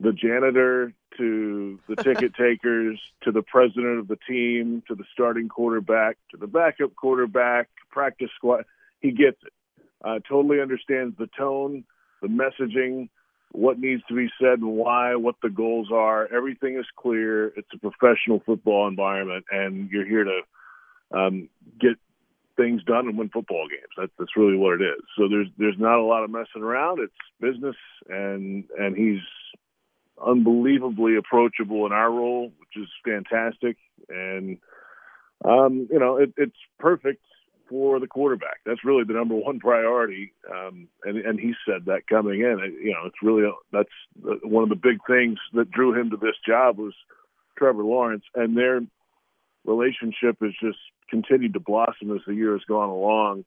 the 0.00 0.12
janitor 0.12 0.92
to 1.16 1.80
the 1.88 1.96
ticket 2.02 2.34
takers 2.34 3.00
to 3.22 3.32
the 3.32 3.42
president 3.42 3.98
of 3.98 4.08
the 4.08 4.18
team 4.28 4.82
to 4.86 4.94
the 4.94 5.04
starting 5.12 5.48
quarterback 5.48 6.16
to 6.30 6.36
the 6.36 6.46
backup 6.46 6.94
quarterback, 6.94 7.68
practice 7.90 8.30
squad. 8.36 8.64
He 9.00 9.10
gets 9.10 9.38
it. 9.44 9.52
Uh, 10.00 10.20
totally 10.28 10.60
understands 10.60 11.16
the 11.18 11.28
tone, 11.36 11.82
the 12.22 12.28
messaging, 12.28 13.08
what 13.52 13.78
needs 13.78 14.02
to 14.08 14.14
be 14.14 14.28
said 14.40 14.58
and 14.58 14.72
why, 14.72 15.14
what 15.16 15.36
the 15.42 15.48
goals 15.48 15.88
are. 15.92 16.32
Everything 16.34 16.78
is 16.78 16.86
clear. 16.96 17.48
It's 17.48 17.68
a 17.74 17.78
professional 17.78 18.42
football 18.44 18.88
environment, 18.88 19.44
and 19.50 19.90
you're 19.90 20.06
here 20.06 20.24
to 20.24 20.40
um, 21.12 21.48
get 21.80 21.96
things 22.56 22.82
done 22.84 23.08
and 23.08 23.16
win 23.16 23.30
football 23.30 23.66
games. 23.70 23.92
That's 23.96 24.12
that's 24.18 24.36
really 24.36 24.56
what 24.56 24.80
it 24.80 24.84
is. 24.84 25.00
So 25.16 25.28
there's 25.28 25.48
there's 25.56 25.78
not 25.78 25.98
a 25.98 26.02
lot 26.02 26.24
of 26.24 26.30
messing 26.30 26.62
around. 26.62 27.00
It's 27.00 27.12
business, 27.40 27.76
and 28.08 28.64
and 28.78 28.96
he's 28.96 29.22
unbelievably 30.24 31.16
approachable 31.16 31.86
in 31.86 31.92
our 31.92 32.10
role, 32.10 32.52
which 32.58 32.82
is 32.82 32.88
fantastic. 33.04 33.76
And 34.08 34.58
um, 35.44 35.88
you 35.90 35.98
know, 35.98 36.16
it, 36.16 36.34
it's 36.36 36.56
perfect 36.78 37.22
for 37.68 38.00
the 38.00 38.06
quarterback. 38.06 38.60
That's 38.64 38.84
really 38.84 39.04
the 39.04 39.14
number 39.14 39.34
one 39.34 39.60
priority. 39.60 40.32
Um, 40.50 40.88
and 41.04 41.18
and 41.18 41.38
he 41.38 41.54
said 41.66 41.86
that 41.86 42.06
coming 42.08 42.40
in. 42.40 42.58
You 42.82 42.92
know, 42.92 43.06
it's 43.06 43.22
really 43.22 43.50
that's 43.72 44.42
one 44.42 44.62
of 44.62 44.68
the 44.68 44.76
big 44.76 44.98
things 45.06 45.38
that 45.54 45.70
drew 45.70 45.98
him 45.98 46.10
to 46.10 46.16
this 46.16 46.36
job 46.46 46.78
was 46.78 46.94
Trevor 47.56 47.84
Lawrence, 47.84 48.24
and 48.34 48.56
their 48.56 48.80
relationship 49.64 50.36
has 50.40 50.52
just 50.62 50.78
continued 51.10 51.54
to 51.54 51.60
blossom 51.60 52.14
as 52.14 52.22
the 52.26 52.34
year 52.34 52.52
has 52.52 52.64
gone 52.68 52.88
along. 52.88 53.44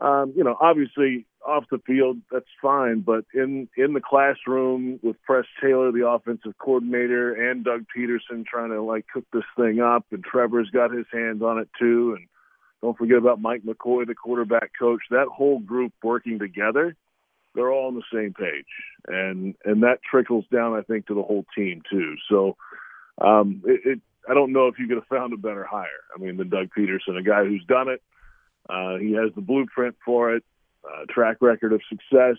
Um, 0.00 0.32
you 0.34 0.44
know, 0.44 0.56
obviously 0.60 1.26
off 1.46 1.64
the 1.70 1.78
field, 1.86 2.18
that's 2.30 2.46
fine, 2.60 3.00
but 3.00 3.24
in 3.34 3.68
in 3.76 3.92
the 3.92 4.00
classroom 4.00 4.98
with 5.02 5.20
Press 5.22 5.46
Taylor, 5.62 5.92
the 5.92 6.08
offensive 6.08 6.56
coordinator, 6.58 7.32
and 7.32 7.64
Doug 7.64 7.84
Pederson 7.94 8.46
trying 8.46 8.70
to 8.70 8.82
like 8.82 9.06
cook 9.12 9.24
this 9.32 9.44
thing 9.56 9.80
up, 9.80 10.06
and 10.10 10.24
Trevor's 10.24 10.70
got 10.70 10.92
his 10.92 11.06
hands 11.12 11.42
on 11.42 11.58
it 11.58 11.68
too, 11.78 12.16
and 12.16 12.26
don't 12.82 12.96
forget 12.96 13.18
about 13.18 13.40
Mike 13.40 13.62
McCoy, 13.62 14.06
the 14.06 14.14
quarterback 14.14 14.72
coach. 14.78 15.02
That 15.10 15.28
whole 15.28 15.58
group 15.58 15.92
working 16.02 16.38
together, 16.38 16.96
they're 17.54 17.70
all 17.70 17.88
on 17.88 17.94
the 17.94 18.02
same 18.12 18.32
page, 18.32 18.64
and 19.06 19.54
and 19.64 19.82
that 19.82 19.98
trickles 20.08 20.44
down, 20.52 20.74
I 20.74 20.82
think, 20.82 21.06
to 21.06 21.14
the 21.14 21.22
whole 21.22 21.44
team 21.56 21.82
too. 21.90 22.14
So, 22.30 22.56
um, 23.20 23.62
it, 23.66 23.80
it 23.84 24.00
I 24.28 24.34
don't 24.34 24.52
know 24.52 24.68
if 24.68 24.78
you 24.78 24.86
could 24.86 24.98
have 24.98 25.06
found 25.06 25.32
a 25.32 25.36
better 25.36 25.64
hire. 25.64 25.86
I 26.14 26.20
mean, 26.20 26.36
than 26.36 26.48
Doug 26.48 26.68
Pederson, 26.76 27.18
a 27.18 27.22
guy 27.22 27.44
who's 27.44 27.64
done 27.66 27.88
it. 27.88 28.02
Uh, 28.68 28.96
he 28.98 29.12
has 29.12 29.34
the 29.34 29.40
blueprint 29.40 29.96
for 30.04 30.34
it, 30.34 30.44
uh, 30.84 31.04
track 31.08 31.38
record 31.40 31.72
of 31.72 31.80
success, 31.88 32.36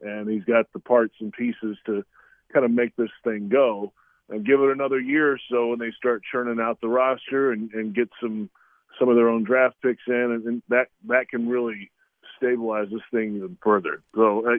and 0.00 0.28
he's 0.28 0.44
got 0.44 0.72
the 0.72 0.78
parts 0.78 1.14
and 1.20 1.32
pieces 1.32 1.76
to 1.86 2.04
kind 2.52 2.64
of 2.64 2.70
make 2.70 2.96
this 2.96 3.10
thing 3.24 3.48
go. 3.48 3.92
And 4.28 4.44
give 4.44 4.60
it 4.60 4.72
another 4.72 4.98
year 4.98 5.32
or 5.32 5.38
so, 5.48 5.68
when 5.68 5.78
they 5.78 5.92
start 5.96 6.22
churning 6.32 6.58
out 6.58 6.80
the 6.80 6.88
roster 6.88 7.52
and, 7.52 7.70
and 7.72 7.94
get 7.94 8.08
some 8.20 8.50
some 8.98 9.08
of 9.08 9.16
their 9.16 9.28
own 9.28 9.44
draft 9.44 9.76
picks 9.82 10.02
in, 10.06 10.14
and, 10.14 10.44
and 10.46 10.62
that 10.68 10.88
that 11.08 11.28
can 11.28 11.48
really 11.48 11.90
stabilize 12.36 12.88
this 12.90 13.00
thing 13.10 13.36
even 13.36 13.56
further. 13.62 14.02
So 14.14 14.46
uh, 14.46 14.58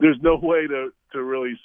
there's 0.00 0.18
no 0.22 0.36
way 0.36 0.66
to 0.66 0.92
to 1.12 1.22
really 1.22 1.58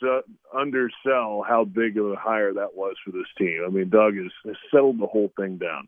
undersell 0.54 1.44
how 1.48 1.66
big 1.66 1.98
of 1.98 2.12
a 2.12 2.16
hire 2.16 2.54
that 2.54 2.76
was 2.76 2.96
for 3.04 3.12
this 3.12 3.28
team. 3.38 3.64
I 3.66 3.70
mean, 3.70 3.90
Doug 3.90 4.16
has, 4.16 4.32
has 4.46 4.56
settled 4.72 5.00
the 5.00 5.08
whole 5.08 5.32
thing 5.38 5.58
down. 5.58 5.88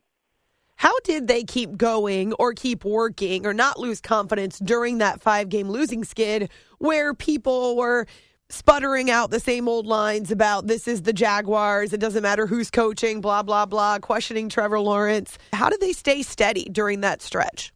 How 0.78 0.98
did 1.02 1.28
they 1.28 1.44
keep 1.44 1.78
going 1.78 2.32
or 2.34 2.54
keep 2.54 2.86
working 2.86 3.46
or 3.46 3.54
not 3.54 3.80
lose 3.80 4.00
confidence 4.00 4.60
during 4.60 5.00
that 5.00 5.22
five 5.22 5.50
game 5.50 5.70
losing 5.70 6.06
skid 6.06 6.50
where 6.78 7.14
people 7.14 7.76
were 7.76 8.08
sputtering 8.50 9.10
out 9.10 9.32
the 9.32 9.40
same 9.40 9.68
old 9.68 9.86
lines 9.86 10.32
about 10.32 10.68
this 10.68 10.88
is 10.88 11.04
the 11.04 11.14
Jaguars, 11.14 11.94
it 11.94 12.00
doesn't 12.00 12.24
matter 12.24 12.48
who's 12.48 12.72
coaching, 12.72 13.22
blah, 13.22 13.44
blah, 13.44 13.66
blah, 13.66 14.00
questioning 14.00 14.50
Trevor 14.50 14.80
Lawrence? 14.80 15.38
How 15.54 15.70
did 15.70 15.82
they 15.82 15.94
stay 15.94 16.24
steady 16.24 16.66
during 16.66 17.02
that 17.02 17.22
stretch? 17.22 17.72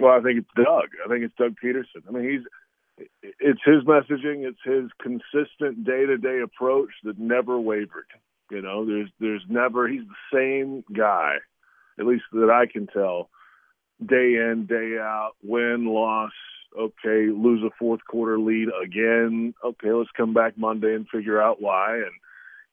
Well, 0.00 0.12
I 0.12 0.20
think 0.20 0.38
it's 0.38 0.50
Doug. 0.56 0.88
I 1.04 1.08
think 1.08 1.24
it's 1.24 1.34
Doug 1.38 1.54
Pederson. 1.62 2.02
I 2.08 2.12
mean, 2.12 2.30
he's 2.30 2.42
it's 3.40 3.60
his 3.64 3.82
messaging, 3.84 4.44
it's 4.44 4.58
his 4.64 4.90
consistent 5.00 5.84
day 5.84 6.06
to 6.06 6.16
day 6.16 6.40
approach 6.40 6.90
that 7.04 7.18
never 7.18 7.58
wavered. 7.58 8.06
You 8.50 8.62
know, 8.62 8.84
there's 8.84 9.10
there's 9.20 9.44
never 9.48 9.88
he's 9.88 10.02
the 10.02 10.36
same 10.36 10.84
guy, 10.96 11.36
at 11.98 12.06
least 12.06 12.24
that 12.32 12.50
I 12.50 12.70
can 12.70 12.86
tell, 12.86 13.30
day 14.04 14.34
in, 14.34 14.66
day 14.68 14.98
out, 15.00 15.32
win, 15.42 15.86
loss, 15.86 16.32
okay, 16.78 17.26
lose 17.30 17.62
a 17.62 17.70
fourth 17.78 18.00
quarter 18.06 18.38
lead 18.38 18.68
again. 18.82 19.54
Okay, 19.64 19.92
let's 19.92 20.10
come 20.16 20.34
back 20.34 20.56
Monday 20.58 20.94
and 20.94 21.08
figure 21.08 21.40
out 21.40 21.60
why. 21.60 21.96
And 21.96 22.12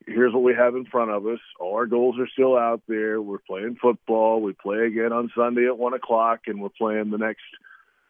here's 0.06 0.34
what 0.34 0.44
we 0.44 0.54
have 0.54 0.76
in 0.76 0.86
front 0.86 1.12
of 1.12 1.26
us. 1.28 1.40
All 1.60 1.76
our 1.76 1.86
goals 1.86 2.18
are 2.20 2.28
still 2.28 2.58
out 2.58 2.82
there. 2.88 3.22
We're 3.22 3.40
playing 3.40 3.78
football. 3.82 4.42
We 4.42 4.54
play 4.54 4.86
again 4.86 5.14
on 5.14 5.32
Sunday 5.36 5.66
at 5.68 5.78
one 5.78 5.94
o'clock, 5.94 6.42
and 6.48 6.62
we're 6.62 6.70
playing 6.70 7.12
the 7.12 7.18
next 7.18 7.44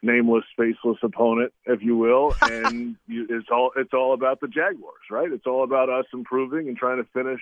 nameless, 0.01 0.45
faceless 0.57 0.97
opponent, 1.03 1.53
if 1.65 1.81
you 1.81 1.97
will. 1.97 2.35
And 2.41 2.95
it's 3.07 3.47
all 3.51 3.71
it's 3.75 3.93
all 3.93 4.13
about 4.13 4.41
the 4.41 4.47
Jaguars, 4.47 5.05
right? 5.09 5.31
It's 5.31 5.47
all 5.47 5.63
about 5.63 5.89
us 5.89 6.05
improving 6.13 6.67
and 6.67 6.77
trying 6.77 6.97
to 6.97 7.09
finish 7.13 7.41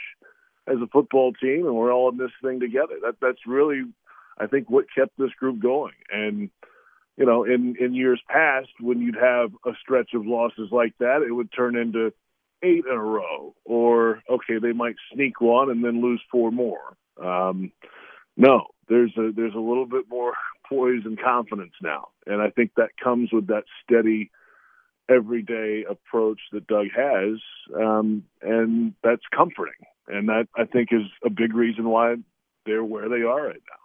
as 0.68 0.78
a 0.82 0.88
football 0.88 1.34
team, 1.34 1.66
and 1.66 1.76
we're 1.76 1.92
all 1.92 2.10
in 2.10 2.18
this 2.18 2.32
thing 2.44 2.60
together. 2.60 2.96
That 3.02 3.16
that's 3.22 3.46
really, 3.48 3.84
I 4.38 4.48
think, 4.48 4.70
what 4.70 4.86
kept 4.94 5.18
this 5.18 5.32
group 5.32 5.60
going. 5.60 5.94
And 6.12 6.50
you 7.20 7.26
know, 7.26 7.44
in 7.44 7.76
in 7.80 7.94
years 7.94 8.22
past, 8.30 8.70
when 8.80 9.02
you'd 9.02 9.18
have 9.22 9.52
a 9.66 9.72
stretch 9.82 10.14
of 10.14 10.26
losses 10.26 10.70
like 10.72 10.94
that, 11.00 11.22
it 11.22 11.32
would 11.34 11.52
turn 11.52 11.76
into 11.76 12.14
eight 12.64 12.86
in 12.90 12.96
a 12.96 13.04
row, 13.04 13.54
or 13.66 14.24
okay, 14.30 14.58
they 14.60 14.72
might 14.72 14.96
sneak 15.14 15.42
one 15.42 15.70
and 15.70 15.84
then 15.84 16.02
lose 16.02 16.22
four 16.32 16.50
more. 16.50 16.96
Um, 17.22 17.74
no, 18.38 18.68
there's 18.88 19.12
a 19.18 19.32
there's 19.36 19.54
a 19.54 19.60
little 19.60 19.86
bit 19.86 20.06
more 20.10 20.34
poise 20.70 21.02
and 21.04 21.22
confidence 21.22 21.74
now. 21.82 22.08
And 22.26 22.42
I 22.42 22.52
think 22.52 22.72
that 22.78 22.92
comes 23.04 23.34
with 23.34 23.48
that 23.48 23.64
steady, 23.84 24.32
everyday 25.10 25.84
approach 25.90 26.40
that 26.54 26.68
Doug 26.68 26.88
has. 26.96 27.40
Um, 27.76 28.24
and 28.42 28.94
that's 29.04 29.24
comforting. 29.36 29.74
And 30.08 30.30
that, 30.30 30.48
I 30.56 30.64
think, 30.66 30.90
is 30.92 31.02
a 31.26 31.30
big 31.30 31.54
reason 31.54 31.90
why 31.90 32.16
they're 32.66 32.84
where 32.84 33.10
they 33.10 33.24
are 33.24 33.48
right 33.48 33.62
now. 33.70 33.79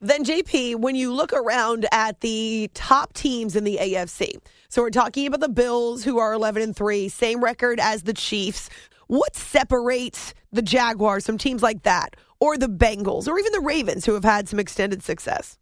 Then, 0.00 0.24
JP, 0.24 0.76
when 0.76 0.96
you 0.96 1.12
look 1.12 1.32
around 1.32 1.86
at 1.92 2.20
the 2.20 2.70
top 2.74 3.12
teams 3.12 3.54
in 3.54 3.64
the 3.64 3.78
AFC, 3.80 4.40
so 4.68 4.82
we're 4.82 4.90
talking 4.90 5.26
about 5.26 5.40
the 5.40 5.48
Bills, 5.48 6.04
who 6.04 6.18
are 6.18 6.32
11 6.32 6.62
and 6.62 6.74
3, 6.74 7.08
same 7.08 7.42
record 7.42 7.78
as 7.78 8.04
the 8.04 8.14
Chiefs. 8.14 8.70
What 9.08 9.36
separates 9.36 10.32
the 10.52 10.62
Jaguars 10.62 11.26
from 11.26 11.36
teams 11.36 11.62
like 11.62 11.82
that? 11.82 12.16
or 12.40 12.56
the 12.56 12.66
Bengals 12.66 13.28
or 13.28 13.38
even 13.38 13.52
the 13.52 13.60
Ravens 13.60 14.04
who 14.04 14.14
have 14.14 14.24
had 14.24 14.48
some 14.48 14.58
extended 14.58 15.02
success? 15.02 15.58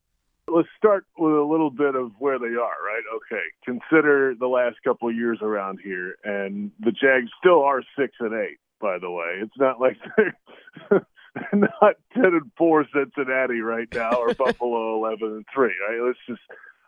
Let's 0.46 0.68
start 0.78 1.04
with 1.18 1.34
a 1.34 1.42
little 1.42 1.70
bit 1.70 1.94
of 1.94 2.12
where 2.18 2.38
they 2.38 2.46
are, 2.46 2.54
right? 2.54 3.02
Okay. 3.16 3.42
Consider 3.64 4.34
the 4.38 4.46
last 4.46 4.76
couple 4.82 5.10
of 5.10 5.14
years 5.14 5.40
around 5.42 5.80
here, 5.84 6.16
and 6.24 6.70
the 6.80 6.90
Jags 6.90 7.30
still 7.38 7.62
are 7.62 7.82
six 7.98 8.14
and 8.20 8.32
eight, 8.32 8.56
by 8.80 8.98
the 8.98 9.10
way. 9.10 9.40
It's 9.42 9.58
not 9.58 9.78
like 9.78 9.98
they're 10.16 11.06
not 11.52 11.94
ten 12.14 12.26
and 12.26 12.50
four 12.56 12.86
Cincinnati 12.92 13.60
right 13.60 13.88
now 13.92 14.12
or 14.12 14.34
Buffalo 14.38 14.96
eleven 14.96 15.28
and 15.28 15.46
three. 15.54 15.74
Right? 15.88 16.00
Let's 16.04 16.18
just 16.28 16.40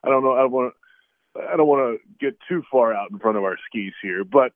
I 0.04 0.08
don't 0.08 0.24
know, 0.24 0.32
I 0.32 0.40
don't 0.40 0.52
want 0.52 0.74
to 0.74 0.80
I 1.52 1.56
don't 1.56 1.68
want 1.68 2.00
to 2.00 2.24
get 2.24 2.36
too 2.48 2.62
far 2.70 2.92
out 2.92 3.10
in 3.10 3.18
front 3.18 3.36
of 3.36 3.44
our 3.44 3.56
skis 3.68 3.92
here, 4.02 4.24
but 4.24 4.52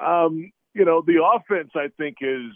um, 0.00 0.52
you 0.74 0.84
know, 0.84 1.02
the 1.06 1.22
offense 1.24 1.70
I 1.74 1.88
think 1.96 2.18
is 2.20 2.52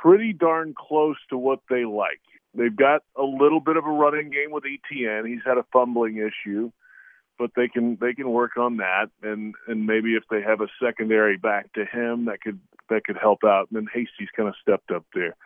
pretty 0.00 0.32
darn 0.32 0.74
close 0.76 1.16
to 1.30 1.38
what 1.38 1.60
they 1.68 1.84
like. 1.84 2.20
They've 2.54 2.74
got 2.74 3.02
a 3.16 3.22
little 3.22 3.60
bit 3.60 3.76
of 3.76 3.84
a 3.84 3.90
running 3.90 4.30
game 4.30 4.52
with 4.52 4.64
ETN. 4.64 5.26
He's 5.28 5.40
had 5.44 5.58
a 5.58 5.64
fumbling 5.72 6.18
issue, 6.18 6.70
but 7.38 7.50
they 7.56 7.68
can 7.68 7.98
they 8.00 8.14
can 8.14 8.30
work 8.30 8.56
on 8.56 8.76
that 8.78 9.06
and 9.22 9.54
and 9.66 9.86
maybe 9.86 10.14
if 10.14 10.24
they 10.30 10.40
have 10.42 10.60
a 10.60 10.68
secondary 10.82 11.36
back 11.36 11.72
to 11.72 11.84
him 11.84 12.26
that 12.26 12.40
could 12.40 12.60
that 12.90 13.04
could 13.04 13.16
help 13.16 13.44
out. 13.44 13.68
And 13.70 13.76
then 13.76 13.88
Hasty's 13.92 14.28
kind 14.36 14.48
of 14.48 14.54
stepped 14.60 14.90
up 14.90 15.04
there. 15.14 15.36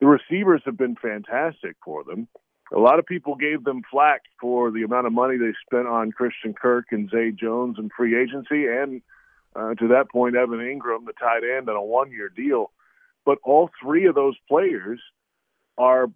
The 0.00 0.06
receivers 0.06 0.62
have 0.64 0.76
been 0.76 0.96
fantastic 0.96 1.76
for 1.84 2.04
them. 2.04 2.28
A 2.74 2.78
lot 2.78 2.98
of 2.98 3.06
people 3.06 3.34
gave 3.34 3.64
them 3.64 3.82
flack 3.90 4.22
for 4.40 4.70
the 4.70 4.82
amount 4.82 5.06
of 5.06 5.12
money 5.12 5.36
they 5.36 5.52
spent 5.66 5.86
on 5.86 6.10
Christian 6.10 6.54
Kirk 6.54 6.86
and 6.90 7.10
Zay 7.10 7.30
Jones 7.30 7.76
and 7.78 7.90
free 7.96 8.20
agency, 8.20 8.66
and 8.66 9.02
uh, 9.54 9.74
to 9.74 9.88
that 9.88 10.10
point, 10.10 10.36
Evan 10.36 10.58
Engram 10.58 11.04
the 11.04 11.12
tight 11.12 11.42
end, 11.44 11.68
on 11.68 11.76
a 11.76 11.82
one-year 11.82 12.30
deal. 12.30 12.70
But 13.26 13.38
all 13.44 13.70
three 13.82 14.06
of 14.06 14.14
those 14.14 14.36
players 14.48 15.00
are, 15.76 16.06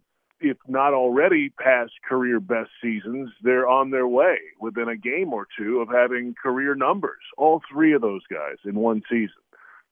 if 0.40 0.56
not 0.68 0.92
already 0.92 1.50
past 1.50 1.92
career 2.08 2.40
best 2.40 2.70
seasons, 2.82 3.30
they're 3.42 3.68
on 3.68 3.90
their 3.90 4.06
way 4.06 4.36
within 4.60 4.88
a 4.88 4.96
game 4.96 5.32
or 5.32 5.46
two 5.58 5.80
of 5.80 5.88
having 5.88 6.34
career 6.40 6.74
numbers. 6.74 7.22
All 7.38 7.62
three 7.72 7.94
of 7.94 8.02
those 8.02 8.22
guys 8.30 8.56
in 8.64 8.74
one 8.74 9.02
season. 9.08 9.42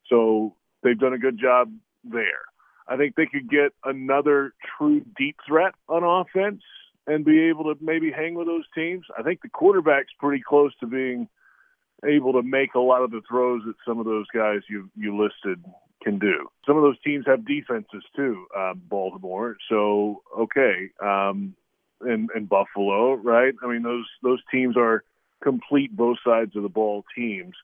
So 0.09 0.55
they've 0.83 0.99
done 0.99 1.15
a 1.15 1.19
good 1.19 1.39
job 1.39 1.73
there. 2.05 2.45
I 2.87 2.97
think 2.97 3.15
they 3.17 3.27
could 3.27 3.49
get 3.49 3.73
another 3.85 4.53
true 4.77 5.03
deep 5.17 5.37
threat 5.47 5.75
on 5.89 6.05
offense 6.05 6.63
and 7.07 7.25
be 7.25 7.49
able 7.49 7.65
to 7.65 7.83
maybe 7.83 8.11
hang 8.11 8.35
with 8.35 8.47
those 8.47 8.65
teams. 8.75 9.07
I 9.19 9.23
think 9.23 9.41
the 9.43 9.49
quarterback's 9.49 10.13
pretty 10.19 10.43
close 10.47 10.73
to 10.81 10.87
being 10.87 11.29
able 12.07 12.35
to 12.35 12.43
make 12.43 12.75
a 12.75 12.81
lot 12.81 13.03
of 13.03 13.11
the 13.11 13.23
throws 13.29 13.63
that 13.67 13.75
some 13.87 13.99
of 13.99 14.05
those 14.05 14.27
guys 14.35 14.61
you 14.69 14.91
you 14.97 15.17
listed 15.17 15.65
can 16.05 16.19
do. 16.19 16.49
Some 16.67 16.77
of 16.77 16.83
those 16.83 17.01
teams 17.05 17.25
have 17.27 17.47
defenses 17.47 18.05
too, 18.15 18.47
uh, 18.57 18.75
Baltimore. 18.75 19.57
So 19.69 20.23
okay, 20.39 20.91
um, 21.03 21.55
and 22.01 22.29
and 22.35 22.49
Buffalo, 22.49 23.15
right? 23.15 23.55
I 23.63 23.67
mean 23.67 23.83
those 23.83 24.07
those 24.23 24.41
teams 24.53 24.77
are 24.77 25.03
complete 25.43 25.97
both 25.97 26.19
sides 26.25 26.55
of 26.57 26.63
the 26.63 26.69
ball 26.69 27.05
teams, 27.17 27.55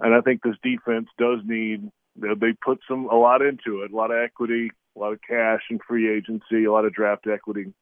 and 0.00 0.14
I 0.14 0.20
think 0.20 0.42
this 0.42 0.56
defense 0.62 1.08
does 1.18 1.40
need. 1.44 1.90
They 2.16 2.52
put 2.64 2.80
some 2.88 3.06
a 3.06 3.16
lot 3.16 3.42
into 3.42 3.82
it, 3.82 3.92
a 3.92 3.96
lot 3.96 4.10
of 4.10 4.18
equity, 4.18 4.70
a 4.96 4.98
lot 4.98 5.12
of 5.12 5.20
cash 5.28 5.62
and 5.70 5.80
free 5.86 6.10
agency, 6.16 6.64
a 6.64 6.72
lot 6.72 6.84
of 6.84 6.94
draft 6.94 7.26
equity. 7.26 7.72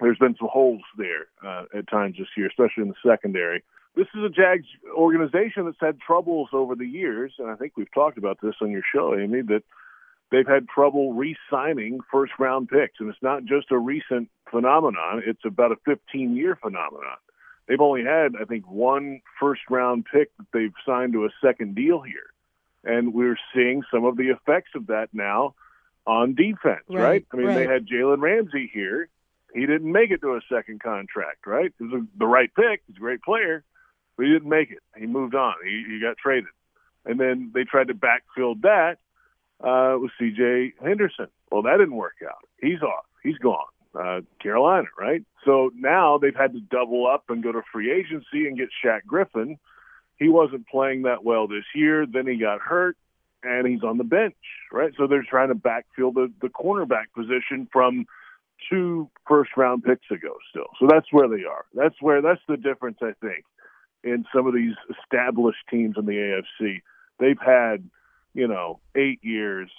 There's 0.00 0.18
been 0.18 0.36
some 0.38 0.48
holes 0.50 0.82
there 0.96 1.26
uh, 1.46 1.64
at 1.76 1.88
times 1.88 2.16
this 2.18 2.28
year, 2.36 2.48
especially 2.48 2.82
in 2.82 2.88
the 2.88 3.08
secondary 3.10 3.62
this 3.96 4.06
is 4.14 4.22
a 4.24 4.28
Jags 4.28 4.66
organization 4.94 5.64
that's 5.64 5.80
had 5.80 6.00
troubles 6.00 6.48
over 6.52 6.74
the 6.74 6.86
years, 6.86 7.32
and 7.38 7.50
I 7.50 7.56
think 7.56 7.72
we've 7.76 7.92
talked 7.92 8.18
about 8.18 8.38
this 8.40 8.54
on 8.60 8.70
your 8.70 8.82
show, 8.94 9.18
Amy, 9.18 9.42
that 9.42 9.62
they've 10.30 10.46
had 10.46 10.68
trouble 10.68 11.12
re-signing 11.12 12.00
first-round 12.10 12.68
picks, 12.68 13.00
and 13.00 13.08
it's 13.08 13.22
not 13.22 13.44
just 13.44 13.70
a 13.72 13.78
recent 13.78 14.30
phenomenon; 14.50 15.22
it's 15.26 15.44
about 15.44 15.72
a 15.72 15.90
15-year 15.90 16.56
phenomenon. 16.62 17.16
They've 17.66 17.80
only 17.80 18.04
had, 18.04 18.32
I 18.40 18.44
think, 18.44 18.68
one 18.68 19.22
first-round 19.40 20.06
pick 20.10 20.36
that 20.38 20.46
they've 20.52 20.72
signed 20.86 21.12
to 21.14 21.24
a 21.24 21.30
second 21.44 21.74
deal 21.74 22.00
here, 22.00 22.32
and 22.84 23.12
we're 23.12 23.38
seeing 23.54 23.82
some 23.92 24.04
of 24.04 24.16
the 24.16 24.30
effects 24.30 24.70
of 24.76 24.86
that 24.86 25.08
now 25.12 25.54
on 26.06 26.34
defense. 26.34 26.84
Right? 26.88 27.02
right? 27.02 27.26
I 27.32 27.36
mean, 27.36 27.46
right. 27.46 27.54
they 27.54 27.66
had 27.66 27.86
Jalen 27.86 28.20
Ramsey 28.20 28.70
here. 28.72 29.08
He 29.52 29.66
didn't 29.66 29.90
make 29.90 30.12
it 30.12 30.20
to 30.20 30.36
a 30.36 30.40
second 30.48 30.80
contract, 30.80 31.44
right? 31.44 31.72
It 31.80 31.82
was 31.82 32.04
the 32.16 32.26
right 32.26 32.54
pick. 32.54 32.82
He's 32.86 32.96
a 32.96 33.00
great 33.00 33.22
player 33.22 33.64
but 34.20 34.26
he 34.26 34.32
didn't 34.34 34.50
make 34.50 34.70
it. 34.70 34.80
He 34.98 35.06
moved 35.06 35.34
on. 35.34 35.54
He, 35.64 35.82
he 35.88 35.98
got 35.98 36.18
traded, 36.18 36.50
and 37.06 37.18
then 37.18 37.52
they 37.54 37.64
tried 37.64 37.88
to 37.88 37.94
backfill 37.94 38.60
that 38.60 38.98
uh, 39.66 39.98
with 39.98 40.10
C.J. 40.18 40.74
Henderson. 40.84 41.28
Well, 41.50 41.62
that 41.62 41.78
didn't 41.78 41.96
work 41.96 42.16
out. 42.22 42.46
He's 42.60 42.82
off. 42.82 43.06
He's 43.22 43.38
gone. 43.38 43.64
Uh, 43.98 44.20
Carolina, 44.42 44.88
right? 44.98 45.24
So 45.46 45.70
now 45.74 46.18
they've 46.18 46.36
had 46.36 46.52
to 46.52 46.60
double 46.60 47.06
up 47.06 47.24
and 47.30 47.42
go 47.42 47.50
to 47.50 47.62
free 47.72 47.90
agency 47.90 48.46
and 48.46 48.58
get 48.58 48.68
Shaq 48.84 49.06
Griffin. 49.06 49.58
He 50.18 50.28
wasn't 50.28 50.68
playing 50.68 51.02
that 51.04 51.24
well 51.24 51.48
this 51.48 51.64
year. 51.74 52.04
Then 52.04 52.26
he 52.26 52.36
got 52.36 52.60
hurt, 52.60 52.98
and 53.42 53.66
he's 53.66 53.82
on 53.82 53.96
the 53.96 54.04
bench, 54.04 54.36
right? 54.70 54.92
So 54.98 55.06
they're 55.06 55.24
trying 55.28 55.48
to 55.48 55.54
backfill 55.54 56.12
the 56.12 56.30
the 56.42 56.48
cornerback 56.50 57.06
position 57.16 57.66
from 57.72 58.04
two 58.68 59.08
first 59.26 59.52
round 59.56 59.82
picks 59.82 60.10
ago 60.10 60.34
still. 60.50 60.68
So 60.78 60.86
that's 60.90 61.06
where 61.10 61.26
they 61.26 61.44
are. 61.44 61.64
That's 61.72 61.96
where 62.02 62.20
that's 62.20 62.42
the 62.46 62.58
difference 62.58 62.98
I 63.00 63.12
think 63.22 63.46
in 64.02 64.24
some 64.34 64.46
of 64.46 64.54
these 64.54 64.74
established 64.90 65.58
teams 65.70 65.96
in 65.98 66.06
the 66.06 66.42
AFC. 66.62 66.82
They've 67.18 67.40
had, 67.40 67.88
you 68.34 68.48
know, 68.48 68.80
eight 68.94 69.20
years, 69.22 69.70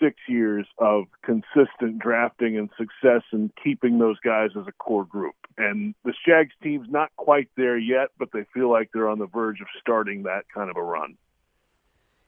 six 0.00 0.16
years 0.28 0.66
of 0.78 1.04
consistent 1.22 1.98
drafting 1.98 2.58
and 2.58 2.70
success 2.76 3.22
and 3.30 3.50
keeping 3.62 3.98
those 3.98 4.18
guys 4.20 4.50
as 4.58 4.66
a 4.66 4.72
core 4.72 5.04
group. 5.04 5.34
And 5.58 5.94
the 6.04 6.12
Jags 6.26 6.52
team's 6.62 6.88
not 6.90 7.10
quite 7.16 7.48
there 7.56 7.78
yet, 7.78 8.08
but 8.18 8.30
they 8.32 8.44
feel 8.52 8.70
like 8.70 8.90
they're 8.92 9.08
on 9.08 9.18
the 9.18 9.26
verge 9.26 9.60
of 9.60 9.68
starting 9.80 10.24
that 10.24 10.44
kind 10.52 10.70
of 10.70 10.76
a 10.76 10.82
run. 10.82 11.16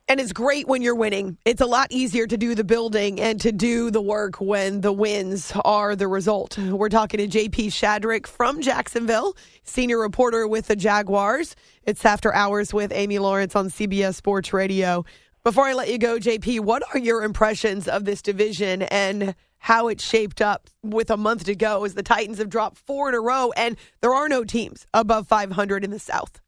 And 0.07 0.21
it's 0.21 0.35
great 0.35 0.69
when 0.69 0.83
you're 0.83 0.95
winning. 0.95 1.39
It's 1.47 1.63
a 1.63 1.67
lot 1.67 1.87
easier 1.91 2.27
to 2.27 2.37
do 2.37 2.55
the 2.55 2.63
building 2.63 3.19
and 3.19 3.41
to 3.41 3.51
do 3.51 3.91
the 3.91 4.03
work 4.03 4.39
when 4.39 4.83
the 4.83 4.93
wins 4.93 5.51
are 5.65 5.97
the 5.97 6.07
result. 6.07 6.59
We're 6.59 6.91
talking 6.91 7.19
to 7.19 7.27
JP 7.27 7.69
Shadrick 7.69 8.27
from 8.27 8.61
Jacksonville, 8.61 9.35
senior 9.63 9.99
reporter 9.99 10.47
with 10.47 10.67
the 10.67 10.77
Jaguars. 10.77 11.57
It's 11.85 12.05
after 12.05 12.35
hours 12.35 12.75
with 12.75 12.93
Amy 12.93 13.19
Lawrence 13.19 13.57
on 13.57 13.71
CBS 13.71 14.17
Sports 14.17 14.53
Radio. 14.53 15.07
Before 15.43 15.65
I 15.65 15.73
let 15.73 15.89
you 15.89 15.97
go, 15.97 16.19
JP, 16.19 16.61
what 16.61 16.83
are 16.93 16.99
your 16.99 17.23
impressions 17.23 17.89
of 17.89 18.05
this 18.05 18.21
division 18.21 18.83
and 18.83 19.35
how 19.57 19.89
it's 19.89 20.07
shaped 20.07 20.43
up 20.43 20.69
with 20.83 21.11
a 21.11 21.17
month 21.17 21.45
to 21.45 21.55
go 21.55 21.83
as 21.85 21.95
the 21.95 22.03
Titans 22.03 22.37
have 22.37 22.51
dropped 22.51 22.77
four 22.77 23.09
in 23.09 23.15
a 23.15 23.21
row 23.21 23.53
and 23.57 23.79
there 24.03 24.13
are 24.13 24.29
no 24.29 24.45
teams 24.45 24.87
above 24.93 25.27
500 25.29 25.83
in 25.83 25.91
the 25.91 25.99
South? 25.99 26.43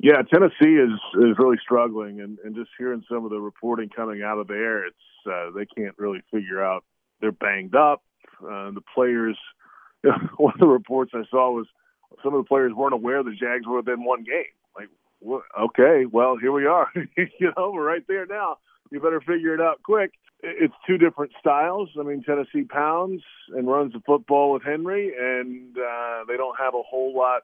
Yeah, 0.00 0.22
Tennessee 0.22 0.76
is 0.76 0.92
is 1.14 1.38
really 1.38 1.56
struggling, 1.62 2.20
and 2.20 2.38
and 2.44 2.54
just 2.54 2.70
hearing 2.76 3.02
some 3.10 3.24
of 3.24 3.30
the 3.30 3.40
reporting 3.40 3.88
coming 3.88 4.22
out 4.22 4.38
of 4.38 4.46
there, 4.46 4.86
it's 4.86 4.96
uh, 5.26 5.50
they 5.56 5.66
can't 5.66 5.94
really 5.98 6.20
figure 6.30 6.62
out. 6.62 6.84
They're 7.20 7.32
banged 7.32 7.74
up. 7.74 8.02
Uh, 8.42 8.72
the 8.72 8.82
players, 8.94 9.38
one 10.36 10.52
of 10.52 10.60
the 10.60 10.66
reports 10.66 11.12
I 11.14 11.22
saw 11.30 11.50
was 11.50 11.66
some 12.22 12.34
of 12.34 12.44
the 12.44 12.48
players 12.48 12.72
weren't 12.74 12.92
aware 12.92 13.22
the 13.22 13.30
Jags 13.30 13.66
were 13.66 13.76
within 13.76 14.04
one 14.04 14.22
game. 14.22 14.44
Like, 14.76 14.88
well, 15.20 15.42
okay, 15.58 16.04
well 16.04 16.36
here 16.36 16.52
we 16.52 16.66
are. 16.66 16.88
you 17.16 17.52
know, 17.56 17.70
we're 17.72 17.86
right 17.86 18.04
there 18.06 18.26
now. 18.26 18.58
You 18.90 19.00
better 19.00 19.20
figure 19.20 19.54
it 19.54 19.60
out 19.60 19.82
quick. 19.82 20.12
It's 20.42 20.74
two 20.86 20.98
different 20.98 21.32
styles. 21.40 21.88
I 21.98 22.02
mean, 22.02 22.22
Tennessee 22.22 22.64
pounds 22.64 23.22
and 23.48 23.66
runs 23.66 23.94
the 23.94 24.00
football 24.00 24.52
with 24.52 24.62
Henry, 24.62 25.12
and 25.18 25.76
uh, 25.76 26.24
they 26.28 26.36
don't 26.36 26.58
have 26.58 26.74
a 26.74 26.82
whole 26.82 27.16
lot 27.16 27.42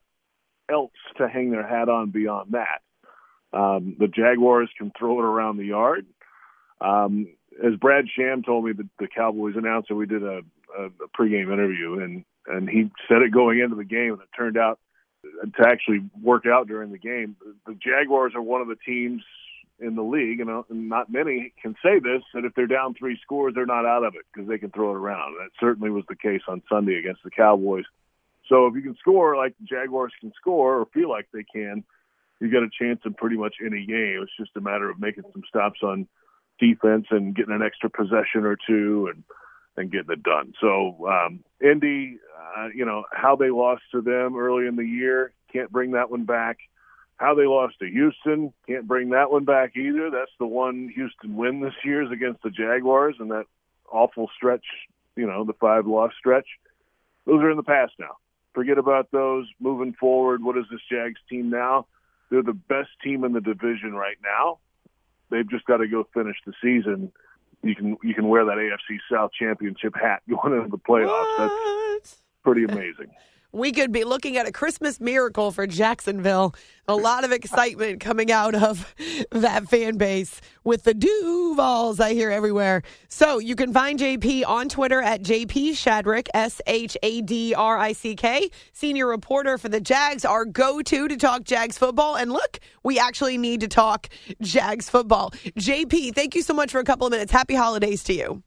else 0.70 0.92
to 1.18 1.28
hang 1.28 1.50
their 1.50 1.66
hat 1.66 1.88
on 1.88 2.10
beyond 2.10 2.52
that. 2.52 2.80
Um, 3.52 3.96
the 3.98 4.08
Jaguars 4.08 4.70
can 4.78 4.92
throw 4.98 5.18
it 5.18 5.24
around 5.24 5.56
the 5.56 5.66
yard. 5.66 6.06
Um, 6.80 7.28
as 7.62 7.74
Brad 7.76 8.06
Sham 8.08 8.42
told 8.42 8.64
me, 8.64 8.72
the, 8.72 8.88
the 8.98 9.08
Cowboys 9.08 9.54
announcer, 9.56 9.94
we 9.94 10.06
did 10.06 10.22
a, 10.22 10.40
a, 10.76 10.86
a 10.86 11.08
pregame 11.18 11.52
interview, 11.52 12.00
and 12.00 12.24
and 12.46 12.68
he 12.68 12.90
said 13.08 13.22
it 13.22 13.30
going 13.30 13.60
into 13.60 13.76
the 13.76 13.84
game, 13.84 14.14
and 14.14 14.22
it 14.22 14.28
turned 14.36 14.56
out 14.56 14.80
to 15.22 15.66
actually 15.66 16.00
work 16.20 16.44
out 16.46 16.66
during 16.66 16.90
the 16.90 16.98
game. 16.98 17.36
The 17.66 17.74
Jaguars 17.74 18.32
are 18.34 18.42
one 18.42 18.60
of 18.60 18.68
the 18.68 18.76
teams 18.84 19.22
in 19.78 19.94
the 19.94 20.02
league, 20.02 20.40
and, 20.40 20.50
uh, 20.50 20.62
and 20.70 20.88
not 20.88 21.10
many 21.10 21.52
can 21.60 21.74
say 21.84 21.98
this, 21.98 22.22
that 22.34 22.44
if 22.44 22.52
they're 22.54 22.66
down 22.66 22.94
three 22.94 23.18
scores, 23.22 23.54
they're 23.54 23.66
not 23.66 23.86
out 23.86 24.04
of 24.04 24.14
it 24.14 24.22
because 24.32 24.48
they 24.48 24.58
can 24.58 24.70
throw 24.70 24.90
it 24.90 24.96
around. 24.96 25.34
That 25.38 25.50
certainly 25.60 25.90
was 25.90 26.04
the 26.08 26.16
case 26.16 26.42
on 26.48 26.62
Sunday 26.68 26.98
against 26.98 27.22
the 27.24 27.30
Cowboys. 27.30 27.84
So 28.48 28.66
if 28.66 28.74
you 28.74 28.82
can 28.82 28.96
score 28.96 29.36
like 29.36 29.54
the 29.58 29.66
Jaguars 29.66 30.12
can 30.20 30.32
score 30.36 30.80
or 30.80 30.86
feel 30.86 31.08
like 31.08 31.28
they 31.32 31.44
can, 31.44 31.84
you 32.40 32.50
got 32.50 32.64
a 32.64 32.70
chance 32.76 33.00
in 33.04 33.14
pretty 33.14 33.36
much 33.36 33.56
any 33.64 33.86
game. 33.86 34.20
It's 34.22 34.36
just 34.38 34.56
a 34.56 34.60
matter 34.60 34.90
of 34.90 34.98
making 34.98 35.24
some 35.32 35.42
stops 35.48 35.80
on 35.82 36.08
defense 36.58 37.06
and 37.10 37.34
getting 37.34 37.54
an 37.54 37.62
extra 37.62 37.88
possession 37.88 38.44
or 38.44 38.56
two 38.66 39.10
and 39.12 39.22
and 39.74 39.90
getting 39.90 40.10
it 40.10 40.22
done. 40.22 40.52
So 40.60 41.08
um, 41.08 41.40
Indy, 41.62 42.18
uh, 42.56 42.68
you 42.74 42.84
know 42.84 43.04
how 43.12 43.36
they 43.36 43.50
lost 43.50 43.82
to 43.92 44.02
them 44.02 44.36
early 44.36 44.66
in 44.66 44.76
the 44.76 44.84
year, 44.84 45.32
can't 45.52 45.70
bring 45.70 45.92
that 45.92 46.10
one 46.10 46.24
back. 46.24 46.58
How 47.16 47.34
they 47.34 47.46
lost 47.46 47.78
to 47.78 47.86
Houston, 47.86 48.52
can't 48.66 48.88
bring 48.88 49.10
that 49.10 49.30
one 49.30 49.44
back 49.44 49.76
either. 49.76 50.10
That's 50.10 50.32
the 50.40 50.46
one 50.46 50.90
Houston 50.94 51.36
win 51.36 51.60
this 51.60 51.74
year 51.84 52.02
is 52.02 52.10
against 52.10 52.42
the 52.42 52.50
Jaguars 52.50 53.14
and 53.20 53.30
that 53.30 53.44
awful 53.90 54.28
stretch, 54.34 54.64
you 55.14 55.26
know, 55.26 55.44
the 55.44 55.52
five 55.54 55.86
loss 55.86 56.12
stretch. 56.18 56.46
Those 57.24 57.40
are 57.40 57.50
in 57.50 57.56
the 57.56 57.62
past 57.62 57.92
now 58.00 58.16
forget 58.54 58.78
about 58.78 59.10
those 59.10 59.46
moving 59.60 59.94
forward. 59.94 60.42
What 60.42 60.56
is 60.58 60.64
this 60.70 60.80
Jags 60.90 61.20
team 61.28 61.50
now? 61.50 61.86
They're 62.30 62.42
the 62.42 62.52
best 62.52 62.90
team 63.02 63.24
in 63.24 63.32
the 63.32 63.40
division 63.40 63.92
right 63.94 64.16
now. 64.22 64.58
They've 65.30 65.48
just 65.48 65.64
got 65.66 65.78
to 65.78 65.88
go 65.88 66.06
finish 66.14 66.36
the 66.46 66.52
season. 66.62 67.12
You 67.62 67.74
can 67.74 67.96
you 68.02 68.14
can 68.14 68.28
wear 68.28 68.44
that 68.44 68.56
AFC 68.56 68.98
South 69.10 69.30
championship 69.38 69.94
hat 69.94 70.22
going 70.28 70.56
into 70.56 70.68
the 70.68 70.78
playoffs. 70.78 71.38
What? 71.38 71.50
That's 72.02 72.16
pretty 72.42 72.64
amazing 72.64 73.10
we 73.52 73.70
could 73.70 73.92
be 73.92 74.04
looking 74.04 74.38
at 74.38 74.46
a 74.46 74.52
Christmas 74.52 74.98
miracle 74.98 75.52
for 75.52 75.66
Jacksonville. 75.66 76.54
A 76.88 76.96
lot 76.96 77.24
of 77.24 77.32
excitement 77.32 78.00
coming 78.00 78.32
out 78.32 78.54
of 78.54 78.94
that 79.30 79.68
fan 79.68 79.98
base 79.98 80.40
with 80.64 80.84
the 80.84 80.94
Duvals 80.94 82.00
I 82.00 82.14
hear 82.14 82.30
everywhere. 82.30 82.82
So 83.08 83.38
you 83.38 83.54
can 83.54 83.72
find 83.72 83.98
JP 83.98 84.46
on 84.46 84.68
Twitter 84.68 85.02
at 85.02 85.22
JP 85.22 85.72
Shadrick, 85.72 86.28
S 86.34 86.60
H 86.66 86.96
A 87.02 87.20
D 87.20 87.54
R 87.54 87.76
I 87.78 87.92
C 87.92 88.16
K, 88.16 88.50
senior 88.72 89.06
reporter 89.06 89.58
for 89.58 89.68
the 89.68 89.80
Jags, 89.80 90.24
our 90.24 90.44
go 90.44 90.80
to 90.82 91.08
to 91.08 91.16
talk 91.16 91.44
Jags 91.44 91.76
football. 91.76 92.16
And 92.16 92.32
look, 92.32 92.58
we 92.82 92.98
actually 92.98 93.36
need 93.36 93.60
to 93.60 93.68
talk 93.68 94.08
Jags 94.40 94.88
football. 94.88 95.30
JP, 95.58 96.14
thank 96.14 96.34
you 96.34 96.42
so 96.42 96.54
much 96.54 96.72
for 96.72 96.78
a 96.78 96.84
couple 96.84 97.06
of 97.06 97.10
minutes. 97.10 97.30
Happy 97.30 97.54
holidays 97.54 98.02
to 98.04 98.14
you. 98.14 98.42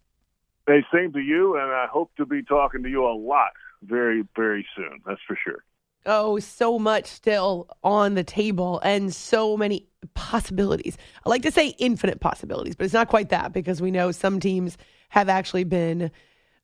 Hey, 0.68 0.84
same 0.92 1.14
to 1.14 1.20
you, 1.20 1.58
and 1.58 1.72
I 1.72 1.86
hope 1.86 2.10
to 2.18 2.26
be 2.26 2.42
talking 2.42 2.82
to 2.82 2.90
you 2.90 3.06
a 3.06 3.14
lot 3.14 3.52
very, 3.88 4.24
very 4.36 4.66
soon. 4.76 5.02
That's 5.06 5.22
for 5.28 5.38
sure. 5.44 5.64
Oh, 6.06 6.38
so 6.40 6.78
much 6.78 7.08
still 7.08 7.68
on 7.84 8.14
the 8.14 8.24
table 8.24 8.80
and 8.84 9.14
so 9.14 9.58
many 9.58 9.88
possibilities. 10.14 10.98
I 11.26 11.30
like 11.30 11.42
to 11.44 11.52
say 11.52 11.70
infinite 11.80 12.20
possibilities, 12.20 12.76
but 12.76 12.86
it's 12.86 12.94
not 12.94 13.08
quite 13.08 13.30
that 13.30 13.54
because 13.54 13.82
we 13.82 13.90
know 13.90 14.12
some 14.12 14.40
teams 14.40 14.78
have 15.10 15.30
actually 15.30 15.64
been 15.64 16.12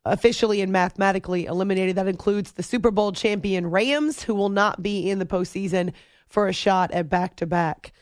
officially 0.06 0.62
and 0.62 0.72
mathematically 0.72 1.46
eliminated. 1.46 1.96
That 1.96 2.08
includes 2.08 2.52
the 2.52 2.64
Super 2.64 2.92
Bowl 2.92 3.12
champion 3.12 3.68
Rams, 3.68 4.22
who 4.22 4.36
will 4.36 4.50
not 4.50 4.84
be 4.84 5.10
in 5.10 5.18
the 5.18 5.26
postseason 5.26 5.94
for 6.28 6.48
a 6.48 6.54
shot 6.54 6.92
at 6.92 7.10
back 7.10 7.36
to 7.38 7.48
back. 7.48 7.94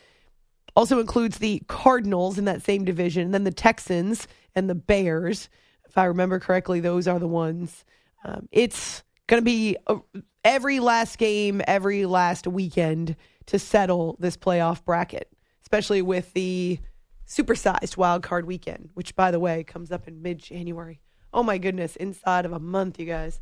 Also 0.75 0.99
includes 0.99 1.37
the 1.39 1.61
Cardinals 1.67 2.37
in 2.37 2.45
that 2.45 2.61
same 2.61 2.85
division, 2.85 3.23
and 3.23 3.33
then 3.33 3.43
the 3.43 3.51
Texans 3.51 4.27
and 4.55 4.69
the 4.69 4.75
Bears. 4.75 5.49
If 5.87 5.97
I 5.97 6.05
remember 6.05 6.39
correctly, 6.39 6.79
those 6.79 7.07
are 7.07 7.19
the 7.19 7.27
ones. 7.27 7.85
Um, 8.23 8.47
it's 8.51 9.03
going 9.29 9.41
to 9.41 9.45
be 9.45 9.77
a, 9.87 9.97
every 10.43 10.79
last 10.79 11.17
game, 11.17 11.61
every 11.67 12.05
last 12.05 12.47
weekend 12.47 13.15
to 13.45 13.59
settle 13.59 14.17
this 14.19 14.35
playoff 14.35 14.83
bracket, 14.83 15.31
especially 15.61 16.01
with 16.01 16.33
the 16.33 16.79
supersized 17.27 17.95
wild 17.95 18.23
card 18.23 18.45
weekend, 18.45 18.89
which, 18.95 19.15
by 19.15 19.31
the 19.31 19.39
way, 19.39 19.63
comes 19.63 19.91
up 19.91 20.07
in 20.07 20.21
mid 20.21 20.39
January. 20.39 20.99
Oh 21.31 21.43
my 21.43 21.59
goodness, 21.59 21.95
inside 21.95 22.45
of 22.45 22.51
a 22.51 22.59
month, 22.59 22.99
you 22.99 23.05
guys. 23.05 23.39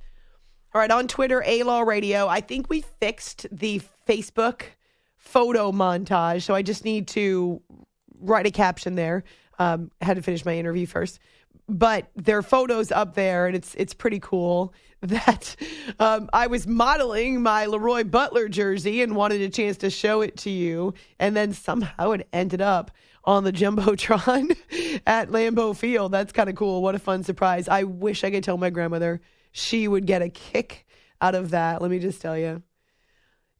All 0.73 0.81
right, 0.81 0.91
on 0.91 1.07
Twitter, 1.07 1.41
A 1.45 1.63
Law 1.63 1.81
Radio, 1.81 2.27
I 2.27 2.41
think 2.41 2.69
we 2.69 2.81
fixed 2.81 3.47
the 3.49 3.81
Facebook 4.05 4.63
photo 5.15 5.71
montage. 5.71 6.43
So 6.43 6.53
I 6.53 6.61
just 6.61 6.83
need 6.83 7.07
to 7.09 7.61
write 8.19 8.45
a 8.45 8.51
caption 8.51 8.95
there. 8.95 9.23
Um, 9.57 9.89
I 10.01 10.05
had 10.05 10.17
to 10.17 10.21
finish 10.21 10.43
my 10.43 10.57
interview 10.57 10.85
first. 10.85 11.19
But 11.69 12.09
there 12.15 12.37
are 12.37 12.43
photos 12.43 12.91
up 12.91 13.15
there, 13.15 13.47
and 13.47 13.55
it's 13.55 13.75
it's 13.75 13.93
pretty 13.93 14.19
cool 14.19 14.73
that 15.01 15.55
um, 15.99 16.29
I 16.33 16.47
was 16.47 16.65
modeling 16.65 17.41
my 17.41 17.65
Leroy 17.65 18.03
Butler 18.03 18.47
jersey 18.47 19.01
and 19.01 19.15
wanted 19.15 19.41
a 19.41 19.49
chance 19.49 19.77
to 19.77 19.89
show 19.89 20.21
it 20.21 20.37
to 20.37 20.49
you, 20.49 20.93
and 21.19 21.35
then 21.35 21.53
somehow 21.53 22.11
it 22.11 22.27
ended 22.31 22.61
up 22.61 22.91
on 23.25 23.43
the 23.43 23.51
jumbotron 23.51 24.55
at 25.05 25.29
Lambeau 25.29 25.75
Field. 25.75 26.13
That's 26.13 26.31
kind 26.31 26.49
of 26.49 26.55
cool. 26.55 26.81
What 26.81 26.95
a 26.95 26.99
fun 26.99 27.23
surprise! 27.23 27.67
I 27.67 27.83
wish 27.83 28.23
I 28.23 28.31
could 28.31 28.43
tell 28.43 28.57
my 28.57 28.69
grandmother 28.69 29.21
she 29.51 29.87
would 29.87 30.05
get 30.05 30.21
a 30.21 30.29
kick 30.29 30.85
out 31.19 31.35
of 31.35 31.49
that. 31.51 31.81
Let 31.81 31.91
me 31.91 31.99
just 31.99 32.21
tell 32.21 32.37
you. 32.37 32.63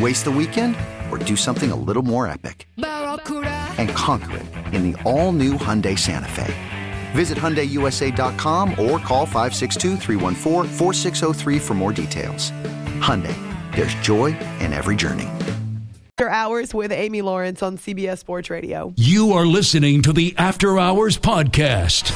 Waste 0.00 0.24
the 0.26 0.30
weekend 0.30 0.76
or 1.10 1.18
do 1.18 1.34
something 1.34 1.72
a 1.72 1.76
little 1.76 2.02
more 2.02 2.28
epic? 2.28 2.68
And 2.76 3.88
conquer 3.90 4.36
it 4.36 4.74
in 4.74 4.92
the 4.92 5.02
all 5.02 5.32
new 5.32 5.54
Hyundai 5.54 5.98
Santa 5.98 6.28
Fe. 6.28 6.54
Visit 7.12 7.38
HyundaiUSA.com 7.38 8.70
or 8.72 8.98
call 8.98 9.26
562 9.26 9.96
for 11.58 11.74
more 11.74 11.92
details. 11.92 12.52
Hyundai, 13.00 13.34
there's 13.74 13.94
joy 13.96 14.26
in 14.60 14.72
every 14.72 14.94
journey. 14.94 15.28
After 16.18 16.30
Hours 16.30 16.74
with 16.74 16.92
Amy 16.92 17.22
Lawrence 17.22 17.62
on 17.62 17.78
CBS 17.78 18.18
Sports 18.18 18.50
Radio. 18.50 18.92
You 18.96 19.32
are 19.32 19.46
listening 19.46 20.02
to 20.02 20.12
the 20.12 20.34
After 20.36 20.78
Hours 20.78 21.16
Podcast. 21.16 22.12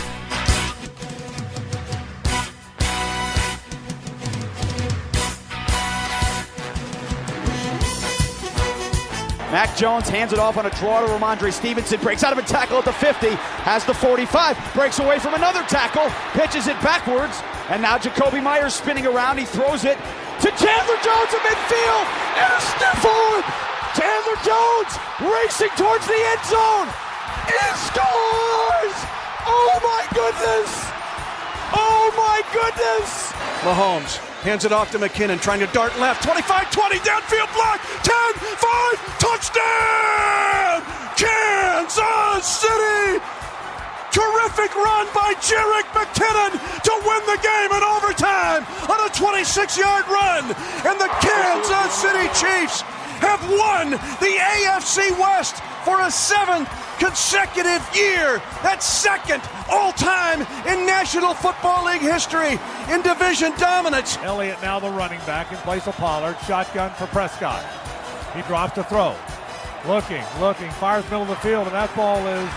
Mac 9.53 9.77
Jones 9.77 10.09
hands 10.09 10.33
it 10.33 10.39
off 10.39 10.57
on 10.57 10.65
a 10.65 10.71
draw 10.81 11.05
to 11.05 11.13
Rhamondre 11.13 11.53
Stevenson. 11.53 12.01
Breaks 12.01 12.25
out 12.25 12.33
of 12.33 12.39
a 12.39 12.43
tackle 12.49 12.79
at 12.79 12.87
the 12.87 12.93
50. 12.97 13.29
Has 13.69 13.85
the 13.85 13.93
45. 13.93 14.57
Breaks 14.73 14.99
away 14.99 15.19
from 15.19 15.35
another 15.35 15.61
tackle. 15.69 16.09
Pitches 16.33 16.69
it 16.69 16.81
backwards. 16.81 17.37
And 17.69 17.83
now 17.83 17.99
Jakobi 17.99 18.43
Meyers 18.43 18.73
spinning 18.73 19.05
around. 19.05 19.37
He 19.37 19.45
throws 19.45 19.85
it 19.85 20.01
to 20.41 20.49
Chandler 20.57 20.99
Jones 21.05 21.33
in 21.37 21.41
midfield. 21.45 22.07
And 22.41 22.49
a 22.49 22.61
sniffle. 22.65 23.45
Chandler 23.93 24.41
Jones 24.41 24.93
racing 25.21 25.73
towards 25.77 26.09
the 26.09 26.17
end 26.17 26.43
zone. 26.49 26.89
It 27.53 27.77
scores! 27.93 28.97
Oh 29.45 29.77
my 29.85 30.03
goodness! 30.17 30.73
Oh 31.77 32.09
my 32.17 32.41
goodness! 32.57 33.33
Mahomes 33.61 34.32
hands 34.43 34.65
it 34.65 34.73
off 34.73 34.91
to 34.91 34.99
McKinnon, 34.99 35.41
trying 35.41 35.61
to 35.61 35.71
dart 35.71 35.97
left. 35.99 36.23
25 36.25 36.71
20, 36.71 36.99
downfield 36.99 37.51
block. 37.55 37.79
10 38.03 38.15
5, 38.59 39.19
touchdown! 39.23 40.83
Kansas 41.15 42.47
City! 42.47 43.23
Terrific 44.11 44.75
run 44.77 45.07
by 45.15 45.33
Jerick 45.41 45.89
McKinnon 45.97 46.53
to 46.85 46.93
win 47.07 47.23
the 47.25 47.39
game 47.41 47.71
in 47.73 47.83
overtime 47.83 48.67
on 48.91 48.99
a 49.07 49.11
26 49.15 49.79
yard 49.79 50.05
run. 50.09 50.45
And 50.85 51.01
the 51.01 51.09
Kansas 51.23 51.93
City 51.95 52.29
Chiefs 52.37 52.85
have 53.23 53.43
won 53.49 53.91
the 54.19 54.35
AFC 54.35 55.11
West 55.19 55.63
for 55.87 56.01
a 56.03 56.11
seventh 56.11 56.69
consecutive 56.99 57.83
year. 57.95 58.43
That's 58.63 58.85
second 58.85 59.43
all 59.71 59.93
time 59.93 60.43
in 60.67 60.85
National 60.87 61.33
Football 61.33 61.87
League 61.87 62.03
history 62.03 62.59
in 62.91 63.03
division 63.03 63.53
dominance. 63.59 64.19
Elliott 64.19 64.61
now 64.61 64.79
the 64.79 64.91
running 64.91 65.21
back 65.21 65.53
in 65.53 65.59
place 65.59 65.87
of 65.87 65.95
Pollard. 65.97 66.37
Shotgun 66.47 66.91
for 66.95 67.07
Prescott. 67.09 67.65
He 68.35 68.43
drops 68.43 68.75
to 68.75 68.85
throw. 68.85 69.15
Looking, 69.87 70.23
looking, 70.41 70.71
fires 70.83 71.05
middle 71.05 71.23
of 71.23 71.29
the 71.29 71.37
field, 71.37 71.67
and 71.67 71.75
that 71.75 71.95
ball 71.95 72.27
is 72.27 72.51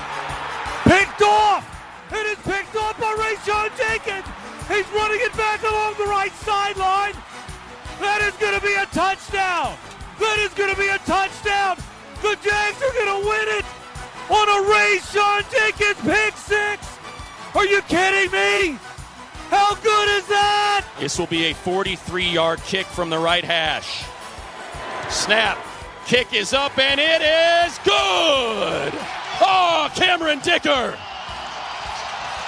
picked 0.85 1.21
off. 1.21 1.65
It 2.11 2.25
is 2.25 2.37
picked 2.45 2.75
off 2.75 2.99
by 2.99 3.13
Rayshawn 3.17 3.69
Jenkins. 3.77 4.25
He's 4.67 4.85
running 4.93 5.21
it 5.21 5.33
back 5.37 5.61
along 5.61 5.93
the 5.97 6.05
right 6.05 6.33
sideline. 6.41 7.13
That 7.99 8.21
is 8.21 8.33
going 8.37 8.53
to 8.53 8.65
be 8.65 8.73
a 8.73 8.85
touchdown. 8.87 9.77
That 10.19 10.39
is 10.39 10.53
going 10.53 10.73
to 10.73 10.79
be 10.79 10.87
a 10.87 10.97
touchdown. 10.99 11.77
The 12.21 12.37
Jags 12.41 12.81
are 12.81 12.93
going 12.93 13.21
to 13.21 13.27
win 13.27 13.47
it 13.59 13.65
on 14.29 14.49
a 14.49 14.69
Ray 14.69 14.99
Sean 15.11 15.43
Jenkins 15.51 16.01
pick 16.01 16.35
six. 16.37 16.97
Are 17.53 17.65
you 17.65 17.81
kidding 17.83 18.31
me? 18.31 18.79
How 19.49 19.75
good 19.75 20.09
is 20.17 20.27
that? 20.27 20.87
This 20.99 21.19
will 21.19 21.27
be 21.27 21.45
a 21.45 21.53
43 21.53 22.25
yard 22.25 22.61
kick 22.63 22.85
from 22.87 23.09
the 23.09 23.19
right 23.19 23.43
hash. 23.43 24.05
Snap. 25.09 25.57
Kick 26.05 26.33
is 26.33 26.53
up 26.53 26.77
and 26.77 26.99
it 26.99 27.21
is 27.21 27.77
good. 27.79 28.93
Oh, 29.41 29.89
Cameron 29.95 30.39
Dicker 30.39 30.97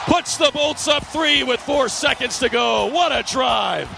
puts 0.05 0.37
the 0.37 0.51
Bolts 0.53 0.87
up 0.87 1.05
three 1.05 1.43
with 1.43 1.59
four 1.59 1.89
seconds 1.89 2.39
to 2.39 2.49
go. 2.49 2.85
What 2.87 3.11
a 3.11 3.23
drive. 3.23 3.89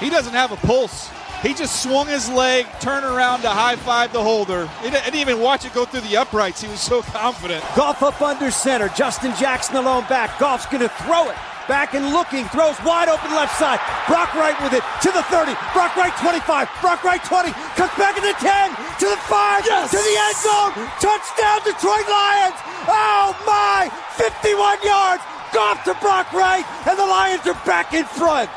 He 0.00 0.08
doesn't 0.08 0.32
have 0.32 0.52
a 0.52 0.56
pulse. 0.56 1.10
He 1.42 1.54
just 1.54 1.82
swung 1.82 2.06
his 2.06 2.28
leg, 2.30 2.66
turned 2.80 3.04
around 3.04 3.42
to 3.42 3.50
high 3.50 3.76
five 3.76 4.12
the 4.12 4.22
holder. 4.22 4.66
He 4.82 4.90
didn't 4.90 5.14
even 5.14 5.40
watch 5.40 5.64
it 5.64 5.72
go 5.74 5.84
through 5.84 6.00
the 6.02 6.16
uprights. 6.16 6.62
He 6.62 6.68
was 6.68 6.80
so 6.80 7.02
confident. 7.14 7.62
Goff 7.76 8.02
up 8.02 8.20
under 8.20 8.50
center. 8.50 8.88
Justin 8.88 9.32
Jackson 9.36 9.76
alone 9.76 10.04
back. 10.08 10.38
Goff's 10.38 10.66
going 10.66 10.82
to 10.82 10.88
throw 11.04 11.28
it 11.30 11.36
back 11.68 11.94
and 11.94 12.14
looking, 12.14 12.46
throws 12.54 12.78
wide 12.86 13.08
open 13.10 13.30
left 13.34 13.58
side. 13.58 13.82
Brock 14.06 14.32
Wright 14.34 14.54
with 14.62 14.72
it 14.72 14.82
to 15.02 15.10
the 15.10 15.22
30. 15.34 15.52
Brock 15.74 15.94
Wright 15.98 16.14
25. 16.18 16.70
Brock 16.80 17.02
Wright 17.02 17.22
20. 17.22 17.50
Comes 17.74 17.94
back 17.98 18.14
to 18.14 18.22
the 18.22 18.34
10, 18.38 18.70
to 19.02 19.06
the 19.10 19.18
5, 19.26 19.66
Yes! 19.66 19.90
to 19.90 19.98
the 19.98 20.16
end 20.16 20.38
zone. 20.38 20.72
Touchdown, 21.02 21.58
Detroit 21.66 22.06
Lions. 22.06 22.58
Oh 22.86 23.34
my! 23.44 23.90
51 24.14 24.78
yards. 24.86 25.22
Goff 25.52 25.82
to 25.84 25.94
Brock 26.00 26.32
Wright, 26.32 26.64
and 26.86 26.98
the 26.98 27.06
Lions 27.06 27.46
are 27.46 27.58
back 27.66 27.92
in 27.94 28.04
front. 28.04 28.48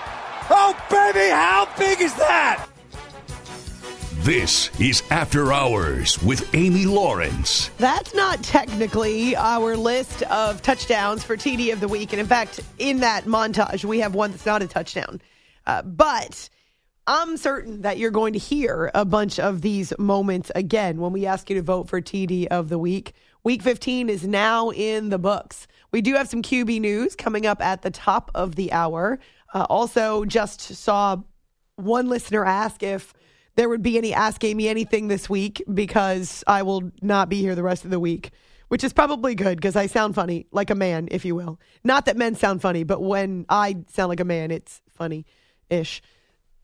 Oh, 0.49 0.77
baby, 0.89 1.29
how 1.29 1.67
big 1.77 2.01
is 2.01 2.13
that? 2.15 2.68
This 4.23 4.69
is 4.81 5.01
After 5.11 5.53
Hours 5.53 6.21
with 6.21 6.53
Amy 6.53 6.83
Lawrence. 6.83 7.69
That's 7.77 8.13
not 8.13 8.43
technically 8.43 9.33
our 9.37 9.77
list 9.77 10.23
of 10.23 10.61
touchdowns 10.61 11.23
for 11.23 11.37
TD 11.37 11.71
of 11.71 11.79
the 11.79 11.87
week. 11.87 12.11
And 12.11 12.19
in 12.19 12.25
fact, 12.25 12.59
in 12.79 12.99
that 12.99 13.23
montage, 13.23 13.85
we 13.85 13.99
have 14.01 14.13
one 14.13 14.31
that's 14.31 14.45
not 14.45 14.61
a 14.61 14.67
touchdown. 14.67 15.21
Uh, 15.65 15.83
but 15.83 16.49
I'm 17.07 17.37
certain 17.37 17.83
that 17.83 17.97
you're 17.97 18.11
going 18.11 18.33
to 18.33 18.39
hear 18.39 18.91
a 18.93 19.05
bunch 19.05 19.39
of 19.39 19.61
these 19.61 19.97
moments 19.97 20.51
again 20.53 20.99
when 20.99 21.13
we 21.13 21.25
ask 21.25 21.49
you 21.49 21.55
to 21.55 21.61
vote 21.61 21.87
for 21.87 22.01
TD 22.01 22.47
of 22.47 22.67
the 22.67 22.77
week. 22.77 23.13
Week 23.45 23.61
15 23.61 24.09
is 24.09 24.27
now 24.27 24.69
in 24.71 25.07
the 25.09 25.17
books. 25.17 25.65
We 25.93 26.01
do 26.01 26.15
have 26.15 26.27
some 26.27 26.41
QB 26.41 26.81
news 26.81 27.15
coming 27.15 27.45
up 27.45 27.61
at 27.61 27.83
the 27.83 27.89
top 27.89 28.31
of 28.35 28.55
the 28.55 28.73
hour. 28.73 29.17
Uh, 29.53 29.65
also, 29.69 30.25
just 30.25 30.59
saw 30.59 31.15
one 31.77 32.09
listener 32.09 32.43
ask 32.43 32.83
if 32.83 33.13
there 33.55 33.69
would 33.69 33.81
be 33.81 33.97
any 33.97 34.13
Ask 34.13 34.43
Amy 34.43 34.67
anything 34.67 35.07
this 35.07 35.29
week 35.29 35.61
because 35.73 36.43
I 36.47 36.63
will 36.63 36.91
not 37.01 37.29
be 37.29 37.41
here 37.41 37.55
the 37.55 37.63
rest 37.63 37.85
of 37.85 37.91
the 37.91 37.99
week, 37.99 38.31
which 38.69 38.83
is 38.83 38.93
probably 38.93 39.35
good 39.35 39.57
because 39.57 39.75
I 39.75 39.87
sound 39.87 40.15
funny, 40.15 40.47
like 40.51 40.69
a 40.69 40.75
man, 40.75 41.07
if 41.11 41.25
you 41.25 41.35
will. 41.35 41.59
Not 41.83 42.05
that 42.05 42.17
men 42.17 42.35
sound 42.35 42.61
funny, 42.61 42.83
but 42.83 43.01
when 43.01 43.45
I 43.49 43.77
sound 43.89 44.09
like 44.09 44.19
a 44.19 44.25
man, 44.25 44.51
it's 44.51 44.81
funny 44.89 45.25
ish. 45.69 46.01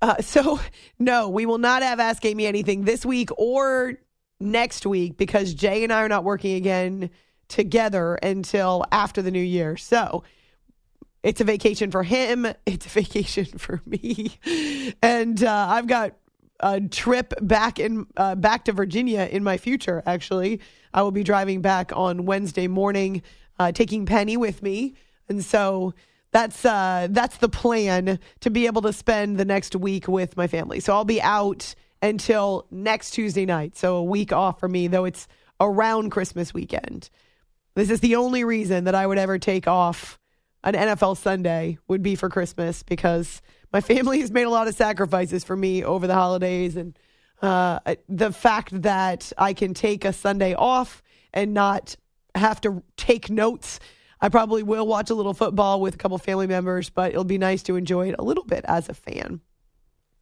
Uh, 0.02 0.22
so, 0.22 0.60
no, 1.00 1.30
we 1.30 1.46
will 1.46 1.58
not 1.58 1.84
have 1.84 2.00
Ask 2.00 2.24
Amy 2.26 2.46
anything 2.46 2.84
this 2.84 3.06
week 3.06 3.30
or 3.38 3.96
next 4.40 4.86
week 4.86 5.18
because 5.18 5.54
Jay 5.54 5.84
and 5.84 5.92
I 5.92 6.04
are 6.04 6.10
not 6.10 6.24
working 6.24 6.56
again 6.56 7.10
together 7.48 8.16
until 8.16 8.86
after 8.92 9.22
the 9.22 9.32
new 9.32 9.40
year. 9.40 9.78
So, 9.78 10.24
it's 11.24 11.42
a 11.42 11.44
vacation 11.44 11.90
for 11.92 12.04
him. 12.04 12.46
It's 12.66 12.86
a 12.86 12.90
vacation 12.90 13.46
for 13.46 13.82
me, 13.86 14.38
and 15.02 15.44
uh, 15.44 15.68
I've 15.70 15.88
got 15.88 16.16
a 16.60 16.82
trip 16.82 17.34
back 17.42 17.80
in 17.80 18.08
uh, 18.18 18.36
back 18.36 18.66
to 18.66 18.72
Virginia 18.72 19.28
in 19.32 19.44
my 19.44 19.58
future. 19.58 20.02
Actually, 20.06 20.62
I 20.94 21.02
will 21.02 21.12
be 21.12 21.24
driving 21.24 21.62
back 21.62 21.92
on 21.96 22.26
Wednesday 22.26 22.68
morning, 22.68 23.22
uh, 23.60 23.72
taking 23.72 24.06
Penny 24.06 24.38
with 24.38 24.64
me, 24.64 24.96
and 25.28 25.44
so 25.44 25.94
that's 26.32 26.66
uh, 26.66 27.08
that's 27.12 27.38
the 27.38 27.50
plan 27.50 28.20
to 28.42 28.50
be 28.50 28.66
able 28.66 28.82
to 28.84 28.94
spend 28.94 29.38
the 29.38 29.46
next 29.46 29.76
week 29.76 30.08
with 30.08 30.36
my 30.38 30.48
family. 30.48 30.80
So 30.80 30.94
I'll 30.94 31.06
be 31.06 31.22
out 31.22 31.76
until 32.02 32.68
next 32.72 33.12
Tuesday 33.12 33.46
night. 33.46 33.78
So 33.78 33.96
a 33.98 34.04
week 34.04 34.32
off 34.32 34.60
for 34.60 34.68
me, 34.68 34.88
though 34.88 35.06
it's 35.06 35.28
around 35.60 36.10
Christmas 36.10 36.54
weekend. 36.54 37.10
This 37.76 37.90
is 37.90 38.00
the 38.00 38.16
only 38.16 38.44
reason 38.44 38.86
that 38.86 38.96
I 38.96 39.06
would 39.08 39.18
ever 39.18 39.38
take 39.38 39.68
off 39.68 40.20
an 40.64 40.74
NFL 40.74 41.18
Sunday 41.18 41.78
would 41.88 42.02
be 42.02 42.16
for 42.16 42.30
Christmas 42.30 42.84
because 42.84 43.42
my 43.76 43.82
family 43.82 44.22
has 44.22 44.32
made 44.32 44.44
a 44.44 44.50
lot 44.50 44.70
of 44.70 44.74
sacrifices 44.74 45.44
for 45.44 45.54
me 45.54 45.84
over 45.84 46.08
the 46.08 46.14
holidays. 46.14 46.78
And 46.78 46.98
uh, 47.42 47.80
the 48.08 48.32
fact 48.32 48.84
that 48.84 49.34
I 49.38 49.52
can 49.52 49.74
take 49.74 50.06
a 50.06 50.14
Sunday 50.14 50.54
off 50.54 51.04
and 51.34 51.54
not 51.54 51.98
have 52.36 52.62
to 52.62 52.82
take 52.96 53.30
notes, 53.30 53.82
I 54.22 54.30
probably 54.30 54.64
will 54.64 54.88
watch 54.88 55.10
a 55.10 55.14
little 55.14 55.34
football 55.34 55.82
with 55.82 55.96
a 55.96 55.98
couple 55.98 56.18
family 56.20 56.48
members, 56.48 56.90
but 56.90 57.12
it'll 57.12 57.26
be 57.26 57.38
nice 57.38 57.64
to 57.64 57.76
enjoy 57.76 58.08
it 58.08 58.16
a 58.18 58.24
little 58.24 58.46
bit 58.46 58.64
as 58.66 58.88
a 58.88 58.94
fan. 58.94 59.42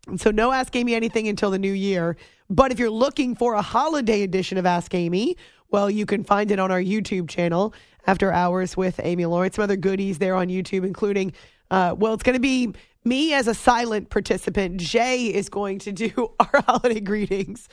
And 0.07 0.19
so, 0.19 0.31
no 0.31 0.51
Ask 0.51 0.75
Amy 0.75 0.95
anything 0.95 1.27
until 1.27 1.51
the 1.51 1.59
new 1.59 1.73
year. 1.73 2.17
But 2.49 2.71
if 2.71 2.79
you're 2.79 2.89
looking 2.89 3.35
for 3.35 3.53
a 3.53 3.61
holiday 3.61 4.23
edition 4.23 4.57
of 4.57 4.65
Ask 4.65 4.95
Amy, 4.95 5.37
well, 5.69 5.91
you 5.91 6.07
can 6.07 6.23
find 6.23 6.49
it 6.49 6.57
on 6.57 6.71
our 6.71 6.81
YouTube 6.81 7.29
channel 7.29 7.75
after 8.07 8.31
hours 8.31 8.75
with 8.75 8.99
Amy 9.03 9.27
Lawrence. 9.27 9.57
Some 9.57 9.63
other 9.63 9.77
goodies 9.77 10.17
there 10.17 10.33
on 10.33 10.47
YouTube, 10.47 10.87
including, 10.87 11.33
uh, 11.69 11.93
well, 11.95 12.15
it's 12.15 12.23
going 12.23 12.33
to 12.33 12.39
be 12.39 12.73
me 13.05 13.33
as 13.33 13.47
a 13.47 13.53
silent 13.53 14.09
participant. 14.09 14.79
Jay 14.79 15.27
is 15.27 15.49
going 15.49 15.79
to 15.79 15.91
do 15.91 16.31
our 16.39 16.61
holiday 16.65 16.99
greetings. 16.99 17.67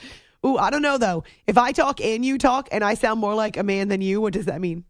Ooh, 0.45 0.57
I 0.57 0.71
don't 0.71 0.83
know 0.83 0.99
though. 0.99 1.25
If 1.47 1.59
I 1.59 1.73
talk 1.73 2.01
and 2.01 2.25
you 2.25 2.39
talk 2.39 2.69
and 2.73 2.83
I 2.83 2.95
sound 2.95 3.21
more 3.21 3.35
like 3.35 3.57
a 3.57 3.63
man 3.63 3.89
than 3.89 4.01
you, 4.01 4.21
what 4.21 4.33
does 4.33 4.47
that 4.47 4.61
mean? 4.61 4.85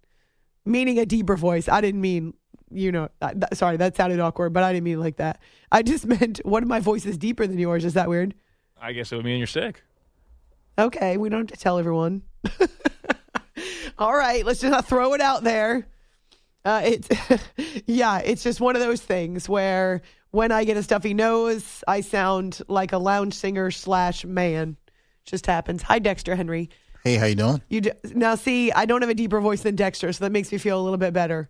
Meaning 0.64 0.98
a 0.98 1.06
deeper 1.06 1.36
voice. 1.36 1.68
I 1.68 1.80
didn't 1.80 2.00
mean, 2.00 2.34
you 2.70 2.92
know, 2.92 3.08
th- 3.20 3.54
sorry, 3.54 3.76
that 3.78 3.96
sounded 3.96 4.20
awkward, 4.20 4.52
but 4.52 4.62
I 4.62 4.72
didn't 4.72 4.84
mean 4.84 5.00
like 5.00 5.16
that. 5.16 5.40
I 5.72 5.82
just 5.82 6.06
meant 6.20 6.40
one 6.44 6.62
of 6.62 6.68
my 6.68 6.80
voices 6.80 7.18
deeper 7.18 7.46
than 7.46 7.58
yours. 7.58 7.84
Is 7.84 7.94
that 7.94 8.08
weird? 8.08 8.34
I 8.80 8.92
guess 8.92 9.12
it 9.12 9.16
would 9.16 9.24
mean 9.24 9.38
you're 9.38 9.46
sick. 9.46 9.82
Okay, 10.78 11.16
we 11.16 11.28
don't 11.28 11.50
have 11.50 11.58
to 11.58 11.62
tell 11.62 11.78
everyone. 11.78 12.22
All 13.98 14.14
right, 14.14 14.46
let's 14.46 14.60
just 14.60 14.70
not 14.70 14.86
throw 14.86 15.12
it 15.14 15.20
out 15.20 15.44
there. 15.44 15.88
Uh, 16.64 16.82
it's 16.84 17.08
yeah, 17.86 18.18
it's 18.18 18.42
just 18.42 18.60
one 18.60 18.76
of 18.76 18.82
those 18.82 19.00
things 19.00 19.48
where 19.48 20.02
when 20.30 20.52
I 20.52 20.64
get 20.64 20.76
a 20.76 20.82
stuffy 20.82 21.14
nose, 21.14 21.82
I 21.86 22.00
sound 22.00 22.60
like 22.68 22.92
a 22.92 22.98
lounge 22.98 23.34
singer 23.34 23.70
slash 23.70 24.24
man. 24.24 24.76
Just 25.24 25.46
happens. 25.46 25.82
Hi, 25.82 25.98
Dexter 25.98 26.36
Henry. 26.36 26.70
Hey, 27.04 27.16
how 27.16 27.26
you 27.26 27.34
doing? 27.34 27.62
You 27.68 27.80
d- 27.80 27.92
now 28.14 28.34
see, 28.34 28.72
I 28.72 28.84
don't 28.84 29.02
have 29.02 29.10
a 29.10 29.14
deeper 29.14 29.40
voice 29.40 29.62
than 29.62 29.76
Dexter, 29.76 30.12
so 30.12 30.24
that 30.24 30.30
makes 30.32 30.52
me 30.52 30.58
feel 30.58 30.80
a 30.80 30.82
little 30.82 30.98
bit 30.98 31.12
better. 31.12 31.48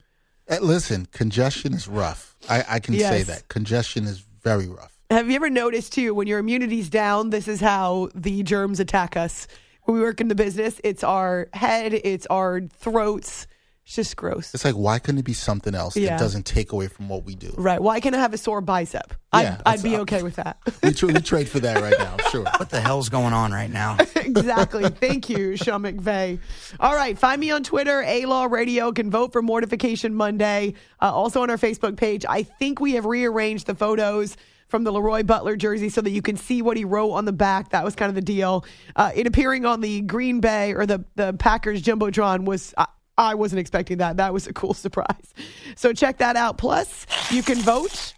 Uh, 0.48 0.58
listen, 0.60 1.06
congestion 1.06 1.74
is 1.74 1.88
rough. 1.88 2.36
I, 2.48 2.64
I 2.68 2.78
can 2.80 2.98
say 2.98 3.22
that 3.22 3.48
congestion 3.48 4.04
is 4.04 4.24
very 4.42 4.68
rough. 4.68 4.92
Have 5.10 5.28
you 5.28 5.34
ever 5.34 5.50
noticed 5.50 5.92
too 5.92 6.14
when 6.14 6.26
your 6.26 6.38
immunity's 6.38 6.88
down, 6.88 7.30
this 7.30 7.48
is 7.48 7.60
how 7.60 8.10
the 8.14 8.42
germs 8.44 8.78
attack 8.78 9.16
us. 9.16 9.48
When 9.84 9.96
we 9.96 10.02
work 10.02 10.20
in 10.20 10.28
the 10.28 10.36
business, 10.36 10.80
it's 10.84 11.02
our 11.02 11.48
head, 11.52 11.94
it's 11.94 12.26
our 12.26 12.60
throats. 12.60 13.48
It's 13.90 13.96
just 13.96 14.14
gross. 14.16 14.54
It's 14.54 14.64
like 14.64 14.76
why 14.76 15.00
couldn't 15.00 15.18
it 15.18 15.24
be 15.24 15.32
something 15.32 15.74
else 15.74 15.96
Yeah. 15.96 16.10
that 16.10 16.20
doesn't 16.20 16.46
take 16.46 16.70
away 16.70 16.86
from 16.86 17.08
what 17.08 17.24
we 17.24 17.34
do? 17.34 17.52
Right. 17.56 17.82
Why 17.82 17.98
can't 17.98 18.14
I 18.14 18.20
have 18.20 18.32
a 18.32 18.38
sore 18.38 18.60
bicep? 18.60 19.14
Yeah, 19.34 19.60
I'd, 19.66 19.80
I'd 19.80 19.82
be 19.82 19.96
okay 19.96 20.22
with 20.22 20.36
that. 20.36 20.58
We, 20.84 20.92
tra- 20.92 21.08
we 21.08 21.20
trade 21.20 21.48
for 21.48 21.58
that 21.58 21.82
right 21.82 21.98
now. 21.98 22.16
Sure. 22.30 22.44
What 22.44 22.70
the 22.70 22.80
hell's 22.80 23.08
going 23.08 23.32
on 23.32 23.50
right 23.50 23.68
now? 23.68 23.96
exactly. 24.14 24.88
Thank 24.90 25.28
you, 25.28 25.56
Sean 25.56 25.82
McVay. 25.82 26.38
All 26.78 26.94
right. 26.94 27.18
Find 27.18 27.40
me 27.40 27.50
on 27.50 27.64
Twitter, 27.64 28.00
A 28.06 28.26
Law 28.26 28.44
Radio. 28.44 28.92
Can 28.92 29.10
vote 29.10 29.32
for 29.32 29.42
Mortification 29.42 30.14
Monday. 30.14 30.74
Uh, 31.02 31.12
also 31.12 31.42
on 31.42 31.50
our 31.50 31.56
Facebook 31.58 31.96
page. 31.96 32.24
I 32.28 32.44
think 32.44 32.78
we 32.80 32.92
have 32.92 33.06
rearranged 33.06 33.66
the 33.66 33.74
photos 33.74 34.36
from 34.68 34.84
the 34.84 34.92
Leroy 34.92 35.24
Butler 35.24 35.56
jersey 35.56 35.88
so 35.88 36.00
that 36.00 36.10
you 36.10 36.22
can 36.22 36.36
see 36.36 36.62
what 36.62 36.76
he 36.76 36.84
wrote 36.84 37.10
on 37.10 37.24
the 37.24 37.32
back. 37.32 37.70
That 37.70 37.84
was 37.84 37.96
kind 37.96 38.08
of 38.08 38.14
the 38.14 38.20
deal. 38.22 38.64
Uh, 38.94 39.10
it 39.16 39.26
appearing 39.26 39.66
on 39.66 39.80
the 39.80 40.00
Green 40.02 40.38
Bay 40.38 40.74
or 40.74 40.86
the, 40.86 41.04
the 41.16 41.32
Packers 41.32 41.82
Jumbotron 41.82 42.44
was. 42.44 42.72
I 42.78 42.86
I 43.20 43.34
wasn't 43.34 43.60
expecting 43.60 43.98
that. 43.98 44.16
That 44.16 44.32
was 44.32 44.46
a 44.46 44.52
cool 44.52 44.74
surprise. 44.86 45.34
So 45.76 45.92
check 45.92 46.18
that 46.18 46.36
out. 46.36 46.58
Plus, 46.58 47.06
you 47.30 47.42
can 47.42 47.58
vote. 47.58 48.14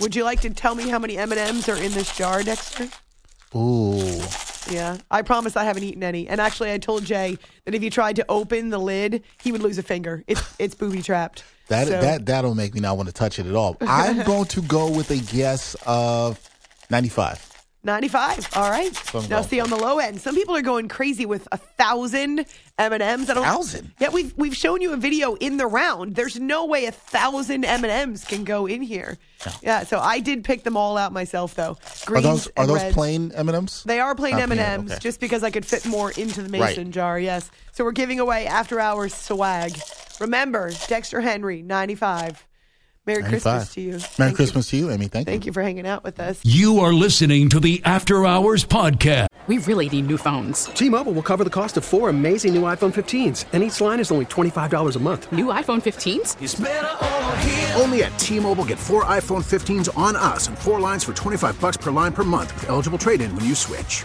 Would 0.00 0.14
you 0.14 0.24
like 0.24 0.40
to 0.42 0.50
tell 0.50 0.74
me 0.74 0.88
how 0.88 0.98
many 0.98 1.16
M&Ms 1.18 1.68
are 1.68 1.76
in 1.76 1.92
this 1.92 2.16
jar, 2.16 2.42
Dexter? 2.42 2.88
Ooh. 3.56 4.20
Yeah, 4.70 4.98
I 5.10 5.22
promise 5.22 5.56
I 5.56 5.64
haven't 5.64 5.82
eaten 5.84 6.02
any. 6.02 6.28
And 6.28 6.40
actually, 6.40 6.72
I 6.72 6.78
told 6.78 7.04
Jay 7.04 7.38
that 7.64 7.74
if 7.74 7.80
he 7.80 7.88
tried 7.88 8.16
to 8.16 8.24
open 8.28 8.68
the 8.70 8.78
lid, 8.78 9.22
he 9.42 9.50
would 9.50 9.62
lose 9.62 9.78
a 9.78 9.82
finger. 9.82 10.22
It's 10.26 10.42
it's 10.58 10.74
booby 10.74 11.00
trapped. 11.00 11.42
That 11.68 11.86
So- 11.88 12.00
that 12.00 12.26
that'll 12.26 12.54
make 12.54 12.74
me 12.74 12.80
not 12.80 12.96
want 12.98 13.08
to 13.08 13.14
touch 13.14 13.38
it 13.38 13.46
at 13.46 13.54
all. 13.54 13.76
I'm 13.80 14.22
going 14.26 14.44
to 14.46 14.60
go 14.62 14.90
with 14.90 15.10
a 15.10 15.16
guess 15.16 15.74
of 15.86 16.38
95. 16.90 17.47
95. 17.84 18.48
All 18.56 18.70
right. 18.70 18.94
So 18.94 19.20
I'm 19.20 19.28
now, 19.28 19.40
see 19.42 19.60
on 19.60 19.70
the 19.70 19.76
low 19.76 19.98
end, 19.98 20.20
some 20.20 20.34
people 20.34 20.54
are 20.56 20.62
going 20.62 20.88
crazy 20.88 21.26
with 21.26 21.46
a 21.52 21.56
thousand 21.56 22.40
M 22.78 22.92
and 22.92 23.02
M's. 23.02 23.28
Thousand? 23.28 23.92
Yeah, 24.00 24.08
we've 24.10 24.36
we've 24.36 24.56
shown 24.56 24.80
you 24.80 24.92
a 24.92 24.96
video 24.96 25.34
in 25.34 25.56
the 25.56 25.66
round. 25.66 26.14
There's 26.16 26.38
no 26.38 26.66
way 26.66 26.86
a 26.86 26.92
thousand 26.92 27.64
M 27.64 27.84
and 27.84 27.92
M's 27.92 28.24
can 28.24 28.44
go 28.44 28.66
in 28.66 28.82
here. 28.82 29.16
Yeah. 29.62 29.84
So 29.84 29.98
I 30.00 30.18
did 30.20 30.44
pick 30.44 30.64
them 30.64 30.76
all 30.76 30.96
out 30.96 31.12
myself, 31.12 31.54
though. 31.54 31.72
Are 31.72 32.06
Greens 32.06 32.24
those 32.24 32.48
are 32.56 32.66
those 32.66 32.82
reds. 32.82 32.94
plain 32.94 33.32
M&Ms? 33.32 33.84
They 33.84 34.00
are 34.00 34.14
plain 34.14 34.38
M 34.38 34.50
and 34.52 34.60
M's, 34.60 34.98
just 34.98 35.20
because 35.20 35.42
I 35.44 35.50
could 35.50 35.64
fit 35.64 35.86
more 35.86 36.10
into 36.10 36.42
the 36.42 36.48
Right. 36.58 36.70
mason 36.70 36.90
jar. 36.92 37.18
Yes. 37.18 37.50
So 37.72 37.84
we're 37.84 37.92
giving 37.92 38.18
away 38.18 38.46
after 38.46 38.80
hours 38.80 39.14
swag. 39.14 39.78
Remember, 40.20 40.72
Dexter 40.88 41.20
Henry, 41.20 41.62
95. 41.62 42.44
Merry 43.08 43.22
95. 43.22 43.42
Christmas 43.42 43.74
to 43.74 43.80
you. 43.80 43.90
Merry 43.90 44.00
Thank 44.00 44.30
you. 44.30 44.36
Christmas 44.36 44.70
to 44.70 44.76
you, 44.76 44.90
Amy. 44.90 45.08
Thank, 45.08 45.26
Thank 45.26 45.46
you 45.46 45.52
for 45.54 45.62
hanging 45.62 45.86
out 45.86 46.04
with 46.04 46.20
us. 46.20 46.38
You 46.44 46.80
are 46.80 46.92
listening 46.92 47.48
to 47.48 47.58
the 47.58 47.80
After 47.86 48.26
Hours 48.26 48.66
Podcast. 48.66 49.28
We 49.46 49.56
really 49.58 49.88
need 49.88 50.06
new 50.06 50.18
phones. 50.18 50.66
T-Mobile 50.66 51.14
will 51.14 51.22
cover 51.22 51.42
the 51.42 51.48
cost 51.48 51.78
of 51.78 51.86
four 51.86 52.10
amazing 52.10 52.52
new 52.52 52.62
iPhone 52.62 52.92
15s, 52.92 53.46
and 53.54 53.62
each 53.62 53.80
line 53.80 53.98
is 53.98 54.12
only 54.12 54.26
$25 54.26 54.94
a 54.94 54.98
month. 54.98 55.32
New 55.32 55.46
iPhone 55.46 55.80
15s? 55.80 57.80
Only 57.80 58.02
at 58.02 58.18
T-Mobile 58.18 58.66
get 58.66 58.78
four 58.78 59.06
iPhone 59.06 59.42
15s 59.42 59.88
on 59.96 60.14
us 60.14 60.48
and 60.48 60.58
four 60.58 60.78
lines 60.78 61.02
for 61.02 61.14
25 61.14 61.58
bucks 61.62 61.78
per 61.78 61.90
line 61.90 62.12
per 62.12 62.24
month 62.24 62.52
with 62.56 62.68
eligible 62.68 62.98
trade-in 62.98 63.34
when 63.34 63.46
you 63.46 63.54
switch. 63.54 64.04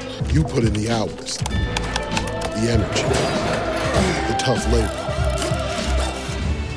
You 0.29 0.43
put 0.43 0.63
in 0.63 0.73
the 0.73 0.89
hours, 0.89 1.37
the 1.37 2.67
energy, 2.69 3.03
the 4.27 4.35
tough 4.39 4.65
labor. 4.71 4.97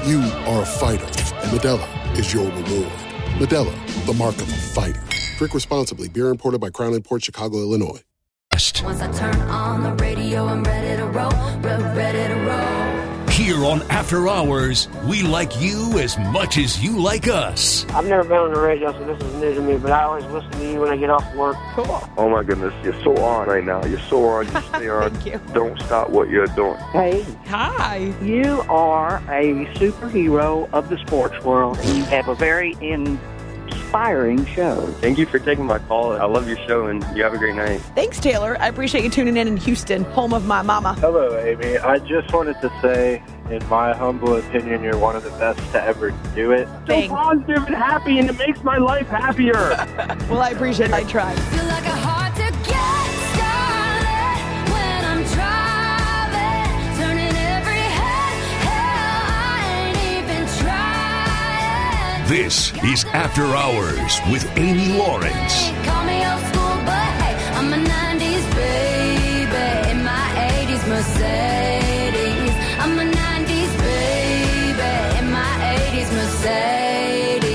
You 0.05 0.21
are 0.51 0.63
a 0.63 0.67
fighter, 0.67 1.05
and 1.05 1.51
Modelo 1.59 2.19
is 2.19 2.33
your 2.33 2.47
reward. 2.47 2.93
Modelo, 3.39 4.07
the 4.07 4.15
mark 4.15 4.37
of 4.37 4.49
a 4.49 4.57
fighter. 4.57 5.03
Drink 5.39 5.55
responsibly. 5.55 6.09
Beer 6.09 6.29
imported 6.29 6.61
by 6.61 6.71
Crown 6.71 7.01
Port 7.03 7.25
Chicago, 7.25 7.59
Illinois. 7.59 8.01
Once 8.53 9.01
I 9.01 9.11
turn 9.13 9.41
on 9.49 9.83
the 9.83 10.05
radio, 10.05 10.47
I'm 10.47 10.63
ready 10.65 10.97
to 10.97 11.07
roll, 11.07 11.31
ready 11.61 12.33
to 12.33 12.41
roll. 12.41 12.84
Here 13.35 13.65
on 13.65 13.83
After 13.91 14.29
Hours, 14.29 14.87
we 15.07 15.23
like 15.23 15.61
you 15.61 15.99
as 15.99 16.17
much 16.17 16.57
as 16.57 16.81
you 16.81 17.01
like 17.01 17.27
us. 17.27 17.85
I've 17.87 18.07
never 18.07 18.23
been 18.23 18.39
on 18.39 18.53
the 18.53 18.61
radio, 18.61 18.93
so 18.93 19.05
this 19.05 19.21
is 19.21 19.35
new 19.35 19.53
to 19.53 19.61
me, 19.61 19.77
but 19.77 19.91
I 19.91 20.05
always 20.05 20.25
listen 20.27 20.53
to 20.53 20.71
you 20.71 20.81
when 20.81 20.89
I 20.91 20.97
get 20.97 21.11
off 21.11 21.35
work. 21.35 21.57
Cool. 21.73 22.09
Oh 22.17 22.29
my 22.29 22.45
goodness, 22.45 22.73
you're 22.85 22.95
so 23.03 23.13
on 23.17 23.49
right 23.49 23.65
now. 23.65 23.85
You're 23.87 23.99
so 23.99 24.25
on. 24.25 24.47
You 24.47 24.61
stay 24.69 24.89
on. 24.89 25.11
Thank 25.11 25.27
you. 25.27 25.41
Don't 25.53 25.77
stop 25.81 26.11
what 26.11 26.29
you're 26.31 26.47
doing. 26.47 26.77
Hey. 26.93 27.27
Hi. 27.47 28.15
You 28.23 28.61
are 28.69 29.17
a 29.27 29.67
superhero 29.75 30.73
of 30.73 30.89
the 30.89 30.97
sports 30.99 31.45
world, 31.45 31.77
you 31.87 32.05
have 32.05 32.29
a 32.29 32.37
very 32.37 32.77
inspiring 33.67 34.45
show. 34.47 34.87
Thank 35.01 35.19
you 35.19 35.27
for 35.27 35.39
taking 35.39 35.65
my 35.65 35.79
call. 35.79 36.13
I 36.13 36.25
love 36.25 36.49
your 36.49 36.57
show, 36.67 36.87
and 36.87 37.05
you 37.17 37.23
have 37.23 37.35
a 37.35 37.39
great 37.39 37.55
night. 37.55 37.81
Thanks, 37.95 38.19
Taylor. 38.19 38.57
I 38.61 38.69
appreciate 38.69 39.05
you 39.05 39.11
tuning 39.11 39.37
in 39.37 39.47
in 39.47 39.57
Houston, 39.57 40.05
home 40.05 40.33
of 40.33 40.47
my 40.47 40.63
mama. 40.63 40.95
Hello, 40.95 41.39
Amy. 41.39 41.79
I 41.79 41.99
just 41.99 42.33
wanted 42.33 42.61
to 42.61 42.73
say, 42.83 43.23
in 43.51 43.67
my 43.69 43.95
humble 43.95 44.37
opinion, 44.37 44.83
you're 44.83 44.99
one 44.99 45.17
of 45.17 45.23
the 45.23 45.31
best 45.31 45.61
to 45.73 45.83
ever 45.83 46.11
do 46.35 46.53
it. 46.53 46.69
Thanks. 46.87 47.09
So 47.09 47.15
positive 47.15 47.65
and 47.65 47.75
happy, 47.75 48.19
and 48.19 48.29
it 48.29 48.39
makes 48.39 48.63
my 48.65 48.79
life 48.79 49.07
happier. 49.07 49.53
well, 50.29 50.41
I 50.41 50.51
appreciate 50.51 50.91
it. 50.91 50.95
I 50.95 51.05
tried. 51.05 51.39
This 62.29 62.73
is 62.83 63.05
After 63.13 63.45
Hours 63.45 64.19
with 64.31 64.51
Amy 64.57 64.97
Lawrence. 64.97 65.69
Call 65.85 66.07
me 66.07 66.25
old 66.27 66.41
school, 66.41 66.75
but 66.87 67.11
hey, 67.21 67.37
I'm 67.53 67.71
a 67.71 67.77
90s 67.77 68.55
baby 68.55 69.91
in 69.91 70.03
my 70.03 70.33
80s 70.65 70.89
Mercedes. 70.89 72.55
I'm 72.81 72.99
a 72.99 73.05
90s 73.13 73.77
baby 73.77 75.19
in 75.19 75.31
my 75.31 75.53
80s 75.77 76.11
Mercedes. 76.15 77.51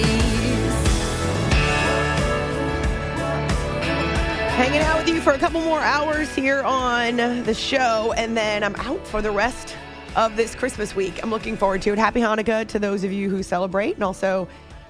Hanging 4.53 4.82
out 4.82 4.99
with 4.99 5.10
you 5.10 5.19
for 5.19 5.34
a 5.34 5.39
couple 5.39 5.62
more 5.62 5.79
hours 5.79 6.36
here 6.36 6.62
on 6.62 7.15
the 7.17 7.55
show, 7.55 8.13
and 8.15 8.38
then 8.38 8.63
I'm 8.63 8.75
out 8.75 9.08
for 9.08 9.23
the 9.23 9.32
rest 9.32 9.75
of 10.15 10.36
this 10.36 10.56
Christmas 10.56 10.95
week. 10.95 11.22
I'm 11.24 11.30
looking 11.30 11.56
forward 11.58 11.82
to 11.84 11.93
it. 11.93 12.00
Happy 12.00 12.19
Hanukkah 12.19 12.67
to 12.67 12.80
those 12.80 13.04
of 13.04 13.12
you 13.12 13.30
who 13.30 13.43
celebrate, 13.43 13.95
and 13.95 14.04
also 14.04 14.48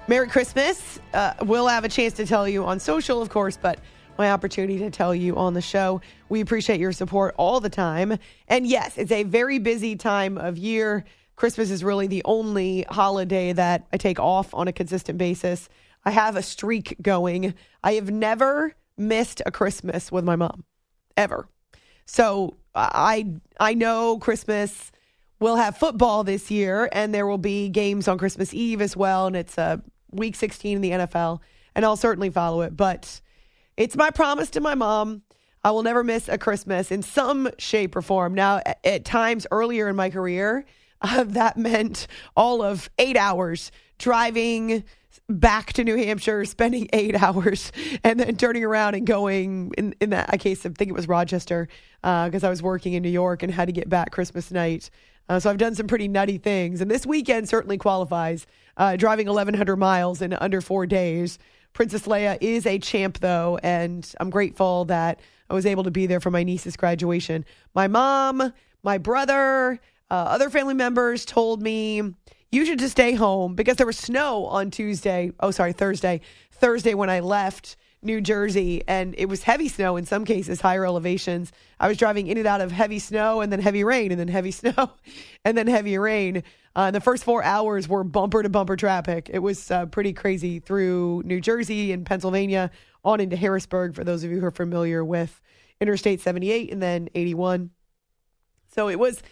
Merry 0.08 0.28
Christmas. 0.28 0.98
Uh, 1.12 1.34
we'll 1.42 1.68
have 1.68 1.84
a 1.84 1.88
chance 1.88 2.14
to 2.14 2.26
tell 2.26 2.48
you 2.48 2.64
on 2.64 2.80
social, 2.80 3.20
of 3.20 3.28
course, 3.28 3.56
but 3.56 3.78
my 4.18 4.30
opportunity 4.30 4.78
to 4.78 4.90
tell 4.90 5.14
you 5.14 5.36
on 5.36 5.54
the 5.54 5.60
show. 5.60 6.00
We 6.28 6.40
appreciate 6.40 6.80
your 6.80 6.92
support 6.92 7.34
all 7.38 7.60
the 7.60 7.70
time. 7.70 8.18
And 8.48 8.66
yes, 8.66 8.98
it's 8.98 9.12
a 9.12 9.22
very 9.22 9.58
busy 9.58 9.96
time 9.96 10.36
of 10.36 10.58
year. 10.58 11.04
Christmas 11.36 11.70
is 11.70 11.82
really 11.82 12.06
the 12.06 12.22
only 12.24 12.84
holiday 12.88 13.52
that 13.52 13.86
I 13.92 13.96
take 13.96 14.20
off 14.20 14.52
on 14.52 14.68
a 14.68 14.72
consistent 14.72 15.16
basis. 15.16 15.68
I 16.04 16.10
have 16.10 16.36
a 16.36 16.42
streak 16.42 16.96
going. 17.00 17.54
I 17.82 17.94
have 17.94 18.10
never 18.10 18.74
missed 18.96 19.40
a 19.46 19.50
Christmas 19.50 20.12
with 20.12 20.24
my 20.24 20.36
mom 20.36 20.64
ever. 21.16 21.48
So 22.04 22.56
I 22.74 23.34
I 23.58 23.74
know 23.74 24.18
Christmas 24.18 24.92
we'll 25.40 25.56
have 25.56 25.76
football 25.76 26.22
this 26.22 26.50
year 26.50 26.88
and 26.92 27.14
there 27.14 27.26
will 27.26 27.38
be 27.38 27.68
games 27.68 28.06
on 28.06 28.18
Christmas 28.18 28.54
Eve 28.54 28.80
as 28.80 28.96
well 28.96 29.26
and 29.26 29.34
it's 29.34 29.58
a 29.58 29.82
week 30.12 30.36
16 30.36 30.76
in 30.76 30.82
the 30.82 30.90
NFL 30.90 31.40
and 31.74 31.84
I'll 31.84 31.96
certainly 31.96 32.30
follow 32.30 32.60
it 32.60 32.76
but 32.76 33.20
it's 33.76 33.96
my 33.96 34.10
promise 34.10 34.50
to 34.50 34.60
my 34.60 34.74
mom 34.74 35.22
I 35.64 35.72
will 35.72 35.82
never 35.82 36.04
miss 36.04 36.28
a 36.28 36.38
Christmas 36.38 36.90
in 36.90 37.02
some 37.02 37.50
shape 37.58 37.94
or 37.94 38.00
form. 38.00 38.32
Now 38.34 38.62
at, 38.84 39.04
times 39.04 39.46
earlier 39.50 39.88
in 39.88 39.96
my 39.96 40.10
career 40.10 40.64
uh, 41.02 41.24
that 41.24 41.56
meant 41.56 42.06
all 42.36 42.62
of 42.62 42.90
8 42.98 43.16
hours 43.16 43.72
driving 43.98 44.84
back 45.28 45.72
to 45.74 45.84
New 45.84 45.96
Hampshire, 45.96 46.44
spending 46.44 46.88
eight 46.92 47.20
hours, 47.20 47.72
and 48.04 48.18
then 48.18 48.36
turning 48.36 48.64
around 48.64 48.94
and 48.94 49.06
going 49.06 49.72
in, 49.78 49.94
in 50.00 50.10
that 50.10 50.40
case, 50.40 50.64
I 50.66 50.70
think 50.70 50.90
it 50.90 50.94
was 50.94 51.08
Rochester, 51.08 51.68
because 52.02 52.44
uh, 52.44 52.46
I 52.46 52.50
was 52.50 52.62
working 52.62 52.94
in 52.94 53.02
New 53.02 53.10
York 53.10 53.42
and 53.42 53.52
had 53.52 53.66
to 53.66 53.72
get 53.72 53.88
back 53.88 54.10
Christmas 54.10 54.50
night. 54.50 54.90
Uh, 55.30 55.38
so 55.38 55.48
I've 55.48 55.58
done 55.58 55.76
some 55.76 55.86
pretty 55.86 56.08
nutty 56.08 56.38
things. 56.38 56.80
And 56.80 56.90
this 56.90 57.06
weekend 57.06 57.48
certainly 57.48 57.78
qualifies, 57.78 58.48
uh, 58.76 58.96
driving 58.96 59.28
1,100 59.28 59.76
miles 59.76 60.20
in 60.20 60.32
under 60.32 60.60
four 60.60 60.86
days. 60.86 61.38
Princess 61.72 62.08
Leia 62.08 62.36
is 62.40 62.66
a 62.66 62.80
champ, 62.80 63.20
though, 63.20 63.56
and 63.62 64.12
I'm 64.18 64.28
grateful 64.28 64.86
that 64.86 65.20
I 65.48 65.54
was 65.54 65.66
able 65.66 65.84
to 65.84 65.90
be 65.92 66.06
there 66.06 66.18
for 66.18 66.32
my 66.32 66.42
niece's 66.42 66.76
graduation. 66.76 67.44
My 67.76 67.86
mom, 67.86 68.52
my 68.82 68.98
brother, 68.98 69.78
uh, 70.10 70.14
other 70.14 70.50
family 70.50 70.74
members 70.74 71.24
told 71.24 71.62
me 71.62 72.02
you 72.50 72.66
should 72.66 72.80
just 72.80 72.90
stay 72.90 73.12
home 73.14 73.54
because 73.54 73.76
there 73.76 73.86
was 73.86 73.96
snow 73.96 74.46
on 74.46 74.72
Tuesday. 74.72 75.30
Oh, 75.38 75.52
sorry, 75.52 75.72
Thursday. 75.72 76.22
Thursday 76.50 76.94
when 76.94 77.08
I 77.08 77.20
left 77.20 77.76
New 78.02 78.20
Jersey, 78.20 78.82
and 78.88 79.14
it 79.18 79.26
was 79.26 79.42
heavy 79.42 79.68
snow 79.68 79.96
in 79.96 80.06
some 80.06 80.24
cases, 80.24 80.60
higher 80.60 80.86
elevations. 80.86 81.52
I 81.78 81.88
was 81.88 81.98
driving 81.98 82.28
in 82.28 82.38
and 82.38 82.46
out 82.46 82.60
of 82.60 82.72
heavy 82.72 82.98
snow 82.98 83.40
and 83.40 83.52
then 83.52 83.60
heavy 83.60 83.84
rain 83.84 84.10
and 84.10 84.18
then 84.18 84.28
heavy 84.28 84.50
snow 84.52 84.92
and 85.44 85.56
then 85.56 85.66
heavy 85.66 85.98
rain. 85.98 86.42
Uh, 86.74 86.90
the 86.90 87.00
first 87.00 87.24
four 87.24 87.42
hours 87.42 87.88
were 87.88 88.04
bumper 88.04 88.42
to 88.42 88.48
bumper 88.48 88.76
traffic. 88.76 89.28
It 89.32 89.40
was 89.40 89.70
uh, 89.70 89.86
pretty 89.86 90.12
crazy 90.12 90.60
through 90.60 91.22
New 91.26 91.40
Jersey 91.40 91.92
and 91.92 92.06
Pennsylvania 92.06 92.70
on 93.04 93.20
into 93.20 93.36
Harrisburg, 93.36 93.94
for 93.94 94.04
those 94.04 94.24
of 94.24 94.30
you 94.30 94.40
who 94.40 94.46
are 94.46 94.50
familiar 94.50 95.04
with 95.04 95.40
Interstate 95.80 96.20
78 96.20 96.72
and 96.72 96.82
then 96.82 97.08
81. 97.14 97.70
So 98.74 98.88
it 98.88 98.98
was 98.98 99.22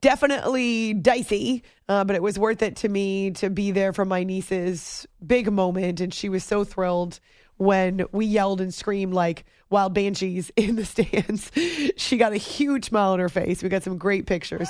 definitely 0.00 0.94
dicey, 0.94 1.62
uh, 1.88 2.04
but 2.04 2.16
it 2.16 2.22
was 2.22 2.38
worth 2.38 2.62
it 2.62 2.76
to 2.76 2.88
me 2.88 3.32
to 3.32 3.50
be 3.50 3.72
there 3.72 3.92
for 3.92 4.04
my 4.04 4.24
niece's 4.24 5.06
big 5.24 5.50
moment. 5.50 6.00
And 6.00 6.14
she 6.14 6.28
was 6.28 6.44
so 6.44 6.64
thrilled 6.64 7.20
when 7.56 8.04
we 8.12 8.26
yelled 8.26 8.60
and 8.60 8.72
screamed 8.72 9.14
like 9.14 9.44
wild 9.70 9.94
banshees 9.94 10.50
in 10.56 10.76
the 10.76 10.84
stands. 10.84 11.50
she 11.96 12.16
got 12.16 12.32
a 12.32 12.36
huge 12.36 12.86
smile 12.86 13.12
on 13.12 13.18
her 13.18 13.28
face. 13.28 13.62
We 13.62 13.68
got 13.68 13.82
some 13.82 13.98
great 13.98 14.26
pictures. 14.26 14.68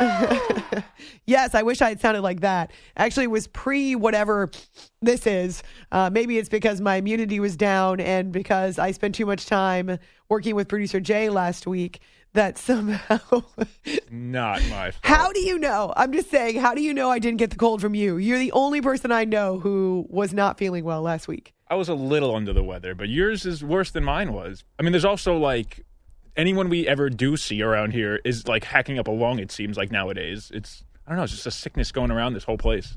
yes, 1.26 1.54
I 1.54 1.62
wish 1.62 1.82
I 1.82 1.88
had 1.88 2.00
sounded 2.00 2.22
like 2.22 2.40
that. 2.40 2.70
Actually, 2.96 3.24
it 3.24 3.30
was 3.30 3.48
pre 3.48 3.96
whatever 3.96 4.50
this 5.02 5.26
is. 5.26 5.62
Uh, 5.90 6.08
maybe 6.10 6.38
it's 6.38 6.48
because 6.48 6.80
my 6.80 6.96
immunity 6.96 7.40
was 7.40 7.56
down 7.56 8.00
and 8.00 8.32
because 8.32 8.78
I 8.78 8.92
spent 8.92 9.14
too 9.14 9.26
much 9.26 9.46
time 9.46 9.98
working 10.28 10.54
with 10.54 10.68
producer 10.68 11.00
Jay 11.00 11.28
last 11.28 11.66
week 11.66 12.00
that 12.34 12.58
somehow. 12.58 13.18
Not 14.10 14.62
my 14.68 14.90
fault. 14.92 15.00
How 15.02 15.32
do 15.32 15.40
you 15.40 15.58
know? 15.58 15.92
I'm 15.96 16.12
just 16.12 16.30
saying, 16.30 16.60
how 16.60 16.74
do 16.74 16.82
you 16.82 16.94
know 16.94 17.10
I 17.10 17.18
didn't 17.18 17.38
get 17.38 17.50
the 17.50 17.56
cold 17.56 17.80
from 17.80 17.94
you? 17.94 18.16
You're 18.16 18.38
the 18.38 18.52
only 18.52 18.80
person 18.80 19.10
I 19.10 19.24
know 19.24 19.58
who 19.58 20.06
was 20.08 20.32
not 20.32 20.58
feeling 20.58 20.84
well 20.84 21.02
last 21.02 21.26
week. 21.26 21.52
I 21.70 21.74
was 21.74 21.88
a 21.88 21.94
little 21.94 22.34
under 22.34 22.52
the 22.52 22.62
weather, 22.62 22.94
but 22.94 23.08
yours 23.08 23.44
is 23.44 23.62
worse 23.62 23.90
than 23.90 24.04
mine 24.04 24.32
was. 24.32 24.64
I 24.78 24.82
mean, 24.82 24.92
there's 24.92 25.04
also 25.04 25.36
like 25.36 25.84
anyone 26.36 26.68
we 26.68 26.88
ever 26.88 27.10
do 27.10 27.36
see 27.36 27.62
around 27.62 27.92
here 27.92 28.20
is 28.24 28.48
like 28.48 28.64
hacking 28.64 28.98
up 28.98 29.08
a 29.08 29.10
lung, 29.10 29.38
it 29.38 29.52
seems 29.52 29.76
like 29.76 29.90
nowadays. 29.90 30.50
It's, 30.54 30.84
I 31.06 31.10
don't 31.10 31.18
know, 31.18 31.24
it's 31.24 31.32
just 31.32 31.46
a 31.46 31.50
sickness 31.50 31.92
going 31.92 32.10
around 32.10 32.32
this 32.32 32.44
whole 32.44 32.58
place. 32.58 32.96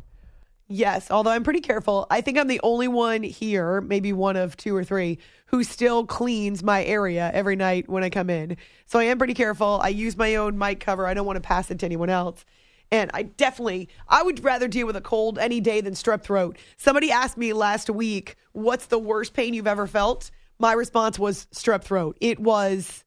Yes, 0.68 1.12
although 1.12 1.32
I'm 1.32 1.44
pretty 1.44 1.60
careful. 1.60 2.08
I 2.10 2.22
think 2.22 2.38
I'm 2.38 2.48
the 2.48 2.62
only 2.64 2.88
one 2.88 3.24
here, 3.24 3.82
maybe 3.82 4.14
one 4.14 4.38
of 4.38 4.56
two 4.56 4.74
or 4.74 4.86
three, 4.86 5.18
who 5.48 5.66
still 5.66 6.06
cleans 6.06 6.64
my 6.64 6.82
area 6.86 7.30
every 7.34 7.58
night 7.58 7.90
when 7.90 8.06
I 8.06 8.10
come 8.10 8.30
in. 8.30 8.56
So 8.86 8.98
I 8.98 9.04
am 9.04 9.18
pretty 9.18 9.34
careful. 9.34 9.82
I 9.84 9.90
use 9.90 10.16
my 10.16 10.36
own 10.36 10.58
mic 10.58 10.80
cover. 10.80 11.06
I 11.08 11.14
don't 11.14 11.26
want 11.26 11.36
to 11.36 11.42
pass 11.42 11.70
it 11.72 11.80
to 11.80 11.86
anyone 11.86 12.10
else. 12.10 12.46
And 12.92 13.10
I 13.14 13.24
definitely, 13.24 13.88
I 14.08 14.22
would 14.22 14.44
rather 14.44 14.68
deal 14.68 14.86
with 14.86 14.98
a 14.98 15.02
cold 15.02 15.40
any 15.40 15.62
day 15.62 15.80
than 15.80 15.94
strep 15.94 16.24
throat. 16.24 16.58
Somebody 16.76 17.10
asked 17.12 17.38
me 17.38 17.54
last 17.54 17.90
week, 17.90 18.36
what's 18.52 18.88
the 18.88 19.00
worst 19.00 19.34
pain 19.34 19.54
you've 19.54 19.68
ever 19.68 19.88
felt? 19.88 20.30
My 20.60 20.74
response 20.74 21.18
was 21.18 21.48
strep 21.54 21.84
throat. 21.84 22.18
It 22.20 22.40
was 22.40 23.04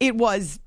it 0.00 0.16
was 0.16 0.58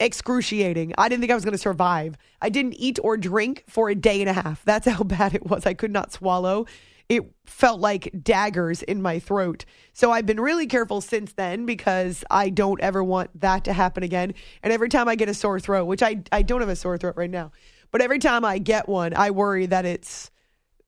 excruciating. 0.00 0.94
I 0.96 1.08
didn't 1.08 1.20
think 1.20 1.30
I 1.30 1.34
was 1.34 1.44
going 1.44 1.52
to 1.52 1.58
survive. 1.58 2.16
I 2.40 2.48
didn't 2.48 2.74
eat 2.74 2.98
or 3.04 3.18
drink 3.18 3.64
for 3.68 3.90
a 3.90 3.94
day 3.94 4.20
and 4.20 4.30
a 4.30 4.32
half. 4.32 4.64
That's 4.64 4.88
how 4.88 5.02
bad 5.04 5.34
it 5.34 5.46
was. 5.46 5.66
I 5.66 5.74
could 5.74 5.92
not 5.92 6.10
swallow. 6.10 6.66
It 7.12 7.30
felt 7.44 7.78
like 7.78 8.10
daggers 8.22 8.82
in 8.82 9.02
my 9.02 9.18
throat. 9.18 9.66
So 9.92 10.12
I've 10.12 10.24
been 10.24 10.40
really 10.40 10.66
careful 10.66 11.02
since 11.02 11.34
then 11.34 11.66
because 11.66 12.24
I 12.30 12.48
don't 12.48 12.80
ever 12.80 13.04
want 13.04 13.38
that 13.38 13.64
to 13.64 13.74
happen 13.74 14.02
again. 14.02 14.32
And 14.62 14.72
every 14.72 14.88
time 14.88 15.08
I 15.08 15.14
get 15.14 15.28
a 15.28 15.34
sore 15.34 15.60
throat, 15.60 15.84
which 15.84 16.02
I 16.02 16.22
I 16.32 16.40
don't 16.40 16.60
have 16.60 16.70
a 16.70 16.74
sore 16.74 16.96
throat 16.96 17.12
right 17.18 17.28
now, 17.28 17.52
but 17.90 18.00
every 18.00 18.18
time 18.18 18.46
I 18.46 18.56
get 18.56 18.88
one, 18.88 19.12
I 19.12 19.30
worry 19.30 19.66
that 19.66 19.84
it's 19.84 20.30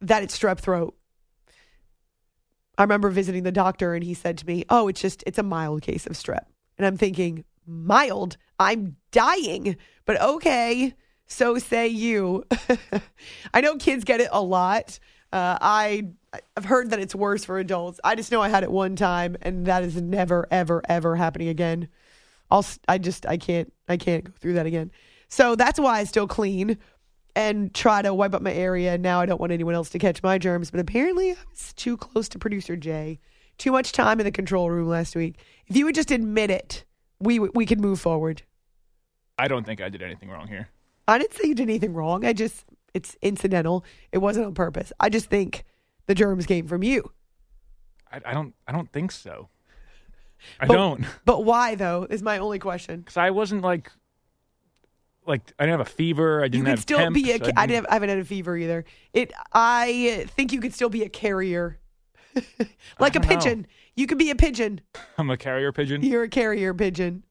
that 0.01 0.23
it's 0.23 0.39
strep 0.39 0.61
throat. 0.61 0.97
I 2.79 2.85
remember 2.85 3.11
visiting 3.11 3.43
the 3.43 3.53
doctor 3.53 3.93
and 3.93 4.03
he 4.03 4.15
said 4.15 4.39
to 4.39 4.47
me, 4.47 4.65
"Oh, 4.71 4.89
it's 4.89 5.03
just 5.03 5.23
it's 5.27 5.39
a 5.39 5.43
mild 5.43 5.83
case 5.83 6.07
of 6.07 6.15
strep." 6.15 6.47
And 6.79 6.87
I'm 6.87 6.97
thinking, 6.97 7.45
"Mild? 7.67 8.39
I'm 8.59 8.97
dying." 9.11 9.77
But 10.07 10.23
okay, 10.23 10.95
so 11.27 11.59
say 11.59 11.87
you. 11.87 12.45
I 13.53 13.61
know 13.61 13.77
kids 13.77 14.05
get 14.05 14.23
it 14.23 14.31
a 14.33 14.41
lot. 14.41 14.99
Uh, 15.35 15.59
I 15.61 16.11
I've 16.57 16.65
heard 16.65 16.91
that 16.91 17.01
it's 17.01 17.15
worse 17.15 17.45
for 17.45 17.59
adults. 17.59 17.99
I 18.05 18.15
just 18.15 18.31
know 18.31 18.41
I 18.41 18.49
had 18.49 18.63
it 18.63 18.71
one 18.71 18.95
time, 18.95 19.37
and 19.43 19.67
that 19.67 19.83
is 19.83 20.01
never, 20.01 20.47
ever, 20.49 20.81
ever 20.89 21.17
happening 21.17 21.49
again. 21.49 21.89
I'll 22.53 22.65
I 22.87 22.99
just 22.99 23.27
I 23.27 23.37
can't 23.37 23.73
I 23.89 23.97
can't 23.97 24.23
go 24.23 24.33
through 24.39 24.53
that 24.53 24.67
again. 24.67 24.93
So 25.27 25.57
that's 25.57 25.81
why 25.81 25.99
I 25.99 26.05
still 26.05 26.29
clean 26.29 26.79
and 27.35 27.75
try 27.75 28.01
to 28.01 28.15
wipe 28.15 28.33
up 28.33 28.43
my 28.43 28.53
area. 28.53 28.97
Now 28.97 29.21
I 29.21 29.27
don't 29.27 29.41
want 29.41 29.51
anyone 29.51 29.75
else 29.75 29.91
to 29.91 29.99
catch 29.99 30.23
my 30.23 30.39
germs, 30.39 30.71
but 30.71 30.79
apparently 30.79 31.33
I 31.33 31.37
was 31.51 31.73
too 31.73 31.97
close 31.97 32.29
to 32.29 32.39
producer 32.39 32.77
Jay. 32.77 33.19
Too 33.59 33.73
much 33.73 33.91
time 33.91 34.21
in 34.21 34.25
the 34.25 34.31
control 34.31 34.71
room 34.71 34.89
last 34.89 35.17
week. 35.17 35.41
If 35.67 35.77
you 35.77 35.85
would 35.87 35.97
just 35.97 36.13
admit 36.13 36.51
it, 36.51 36.85
we 37.19 37.41
we 37.41 37.67
could 37.67 37.81
move 37.81 38.01
forward. 38.01 38.43
I 39.37 39.49
don't 39.49 39.67
think 39.67 39.81
I 39.81 39.89
did 39.89 40.01
anything 40.01 40.31
wrong 40.31 40.47
here. 40.47 40.69
I 41.09 41.19
didn't 41.19 41.35
say 41.35 41.49
you 41.49 41.57
did 41.57 41.65
anything 41.65 41.93
wrong. 41.93 42.25
I 42.25 42.33
just 42.33 42.65
it's 42.95 43.17
incidental. 43.21 43.85
It 44.13 44.19
wasn't 44.19 44.47
on 44.47 44.55
purpose. 44.55 44.93
I 45.01 45.09
just 45.11 45.27
think 45.29 45.65
the 46.07 46.15
germs 46.15 46.47
came 46.47 46.67
from 46.67 46.83
you. 46.83 47.13
I, 48.11 48.21
I 48.25 48.33
don't. 48.35 48.55
I 48.67 48.73
don't 48.73 48.91
think 48.93 49.13
so. 49.13 49.49
I 50.61 50.67
But- 50.67 50.75
don't. 50.77 51.05
But 51.25 51.45
why 51.45 51.75
though 51.75 52.07
is 52.09 52.23
my 52.23 52.39
only 52.39 52.59
question. 52.59 53.01
Because 53.01 53.17
I 53.17 53.31
wasn't 53.31 53.63
like, 53.63 53.91
like 55.27 55.41
I 55.59 55.65
didn't 55.65 55.79
have 55.79 55.87
a 55.87 55.91
fever. 55.91 56.41
I 56.43 56.49
didn't 56.49 56.55
You 56.59 56.63
could 56.65 56.71
have 56.71 56.81
still 56.81 56.99
temps, 56.99 57.15
be 57.23 57.33
a. 57.33 57.35
I 57.35 57.39
ca- 57.39 57.53
I, 57.57 57.67
didn't, 57.67 57.87
I 57.91 57.95
haven't 57.95 58.09
had 58.11 58.19
a 58.19 58.25
fever 58.25 58.57
either. 58.57 58.85
It. 59.13 59.33
I 59.53 60.27
think 60.37 60.53
you 60.53 60.61
could 60.61 60.75
still 60.75 60.91
be 60.91 61.03
a 61.03 61.09
carrier, 61.09 61.79
like 63.01 63.17
a 63.17 63.19
don't 63.21 63.23
know. 63.31 63.37
pigeon. 63.37 63.67
You 63.97 64.07
could 64.07 64.19
be 64.19 64.31
a 64.31 64.37
pigeon. 64.37 64.81
I'm 65.19 65.31
a 65.31 65.37
carrier 65.37 65.73
pigeon. 65.73 66.03
You're 66.03 66.25
a 66.25 66.29
carrier 66.29 66.75
pigeon. 66.75 67.25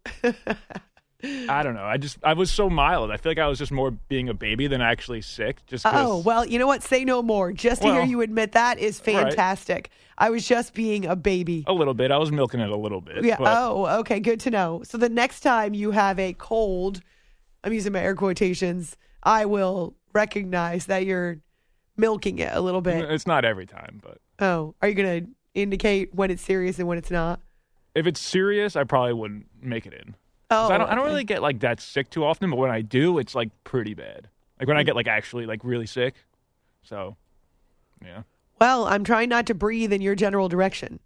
I 1.23 1.63
don't 1.63 1.73
know. 1.75 1.83
I 1.85 1.97
just 1.97 2.17
I 2.23 2.33
was 2.33 2.51
so 2.51 2.69
mild. 2.69 3.09
I 3.11 3.17
feel 3.17 3.29
like 3.31 3.39
I 3.39 3.47
was 3.47 3.57
just 3.57 3.71
more 3.71 3.91
being 3.91 4.27
a 4.29 4.33
baby 4.33 4.67
than 4.67 4.81
actually 4.81 5.21
sick. 5.21 5.65
Just 5.67 5.85
oh, 5.85 5.89
'cause- 5.91 6.05
Oh 6.07 6.17
well, 6.19 6.45
you 6.45 6.59
know 6.59 6.67
what? 6.67 6.83
Say 6.83 7.05
no 7.05 7.21
more. 7.21 7.51
Just 7.53 7.81
to 7.81 7.91
hear 7.93 8.03
you 8.03 8.21
admit 8.21 8.51
that 8.53 8.77
is 8.79 9.01
right. 9.07 9.15
fantastic. 9.23 9.89
I 10.17 10.29
was 10.29 10.47
just 10.47 10.73
being 10.73 11.05
a 11.05 11.15
baby. 11.15 11.63
a 11.67 11.73
little 11.73 11.93
bit. 11.93 12.11
I 12.11 12.17
was 12.17 12.31
milking 12.31 12.59
it 12.59 12.69
a 12.69 12.75
little 12.77 13.01
bit. 13.01 13.23
Yeah. 13.23 13.37
but- 13.39 13.57
Oh, 13.57 13.99
okay. 14.01 14.19
Good 14.19 14.39
to 14.41 14.51
know. 14.51 14.81
So 14.85 14.97
the 14.97 15.09
next 15.09 15.39
time 15.41 15.73
you 15.73 15.91
have 15.91 16.19
a 16.19 16.33
cold, 16.33 17.01
I'm 17.63 17.73
using 17.73 17.93
my 17.93 17.99
air 18.01 18.15
quotations. 18.15 18.95
I 19.23 19.45
will 19.45 19.95
recognize 20.13 20.85
that 20.87 21.05
you're 21.05 21.37
milking 21.97 22.39
it 22.39 22.51
a 22.53 22.59
little 22.61 22.81
bit. 22.81 23.09
It's 23.09 23.25
not 23.27 23.45
every 23.45 23.65
time, 23.65 24.01
but 24.03 24.17
Oh, 24.39 24.75
are 24.81 24.87
you 24.89 24.93
going 24.95 25.25
to 25.25 25.31
indicate 25.53 26.13
when 26.13 26.31
it's 26.31 26.41
serious 26.41 26.79
and 26.79 26.87
when 26.87 26.97
it's 26.97 27.11
not? 27.11 27.39
if 27.95 28.07
it's 28.07 28.19
serious, 28.19 28.75
I 28.75 28.83
probably 28.83 29.13
wouldn't 29.13 29.45
make 29.61 29.85
it 29.85 29.93
in. 29.93 30.15
Oh, 30.53 30.69
I 30.69 30.77
don't. 30.77 30.89
I 30.89 30.95
don't 30.95 31.05
really 31.05 31.23
get 31.23 31.41
like 31.41 31.59
that 31.61 31.81
sick 31.81 32.09
too 32.09 32.23
often, 32.23 32.49
but 32.49 32.57
when 32.57 32.69
I 32.69 32.81
do, 32.81 33.17
it's 33.17 33.35
like 33.35 33.49
pretty 33.63 33.93
bad. 33.93 34.29
Like 34.59 34.67
when 34.67 34.77
I 34.77 34.83
mm. 34.83 34.85
get 34.85 34.95
like 34.95 35.07
actually 35.07 35.45
like 35.45 35.61
really 35.63 35.87
sick. 35.87 36.15
So, 36.83 37.17
yeah. 38.03 38.23
Well, 38.59 38.85
I'm 38.85 39.03
trying 39.03 39.29
not 39.29 39.47
to 39.47 39.53
breathe 39.53 39.91
in 39.91 40.01
your 40.01 40.15
general 40.15 40.47
direction, 40.49 40.99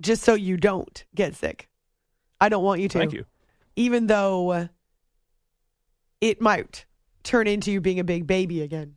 just 0.00 0.22
so 0.22 0.34
you 0.34 0.56
don't 0.56 1.04
get 1.14 1.34
sick. 1.34 1.68
I 2.40 2.48
don't 2.48 2.64
want 2.64 2.80
you 2.80 2.88
to. 2.88 2.98
Thank 2.98 3.12
you. 3.12 3.26
Even 3.76 4.06
though 4.06 4.68
it 6.20 6.40
might 6.40 6.84
turn 7.22 7.46
into 7.46 7.70
you 7.70 7.80
being 7.80 8.00
a 8.00 8.04
big 8.04 8.26
baby 8.26 8.62
again. 8.62 8.94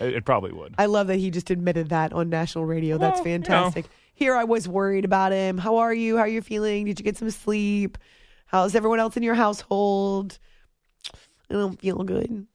It, 0.00 0.14
it 0.14 0.24
probably 0.24 0.52
would. 0.52 0.74
I 0.76 0.86
love 0.86 1.06
that 1.06 1.18
he 1.18 1.30
just 1.30 1.50
admitted 1.50 1.90
that 1.90 2.12
on 2.12 2.28
national 2.28 2.66
radio. 2.66 2.98
That's 2.98 3.20
fantastic. 3.20 3.84
you 3.84 3.88
know. 3.88 4.03
Here 4.14 4.34
I 4.34 4.44
was 4.44 4.68
worried 4.68 5.04
about 5.04 5.32
him. 5.32 5.58
How 5.58 5.78
are 5.78 5.92
you? 5.92 6.16
How 6.16 6.22
are 6.22 6.28
you 6.28 6.40
feeling? 6.40 6.86
Did 6.86 6.98
you 6.98 7.04
get 7.04 7.16
some 7.16 7.30
sleep? 7.30 7.98
How's 8.46 8.74
everyone 8.74 9.00
else 9.00 9.16
in 9.16 9.22
your 9.22 9.34
household? 9.34 10.38
I 11.50 11.54
don't 11.54 11.78
feel 11.80 12.02
good. 12.04 12.46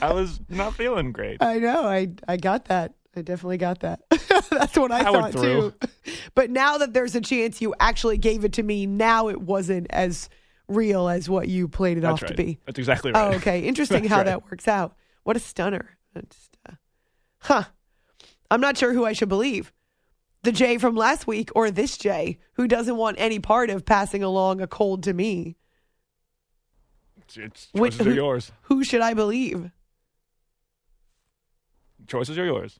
I 0.00 0.12
was 0.12 0.40
not 0.48 0.74
feeling 0.74 1.12
great. 1.12 1.42
I 1.42 1.58
know. 1.58 1.84
I 1.84 2.12
I 2.26 2.36
got 2.36 2.66
that. 2.66 2.94
I 3.14 3.22
definitely 3.22 3.58
got 3.58 3.80
that. 3.80 4.00
That's 4.50 4.76
what 4.76 4.92
I 4.92 5.04
thought 5.04 5.32
through. 5.32 5.72
too. 5.80 5.88
But 6.34 6.50
now 6.50 6.78
that 6.78 6.92
there's 6.92 7.14
a 7.14 7.20
chance 7.20 7.62
you 7.62 7.74
actually 7.80 8.18
gave 8.18 8.44
it 8.44 8.52
to 8.54 8.62
me, 8.62 8.86
now 8.86 9.28
it 9.28 9.40
wasn't 9.40 9.86
as 9.90 10.28
real 10.68 11.08
as 11.08 11.30
what 11.30 11.48
you 11.48 11.66
played 11.66 11.96
it 11.96 12.02
That's 12.02 12.14
off 12.14 12.22
right. 12.22 12.28
to 12.28 12.34
be. 12.34 12.58
That's 12.66 12.78
exactly 12.78 13.12
right. 13.12 13.32
Oh, 13.34 13.36
okay. 13.36 13.60
Interesting 13.60 14.04
how 14.08 14.18
right. 14.18 14.26
that 14.26 14.44
works 14.44 14.68
out. 14.68 14.94
What 15.24 15.36
a 15.36 15.40
stunner. 15.40 15.96
That's, 16.14 16.50
uh, 16.68 16.74
huh. 17.38 17.64
I'm 18.50 18.60
not 18.60 18.76
sure 18.76 18.92
who 18.92 19.04
I 19.04 19.14
should 19.14 19.28
believe. 19.30 19.72
The 20.46 20.52
Jay 20.52 20.78
from 20.78 20.94
last 20.94 21.26
week 21.26 21.50
or 21.56 21.72
this 21.72 21.98
Jay 21.98 22.38
who 22.52 22.68
doesn't 22.68 22.96
want 22.96 23.16
any 23.18 23.40
part 23.40 23.68
of 23.68 23.84
passing 23.84 24.22
along 24.22 24.60
a 24.60 24.68
cold 24.68 25.02
to 25.02 25.12
me. 25.12 25.56
It's, 27.36 27.66
Which- 27.72 27.94
choices 27.94 28.06
are 28.06 28.14
yours. 28.14 28.52
Who 28.62 28.84
should 28.84 29.00
I 29.00 29.14
believe? 29.14 29.72
Choices 32.06 32.38
are 32.38 32.44
yours. 32.44 32.78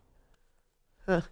Huh. 1.07 1.23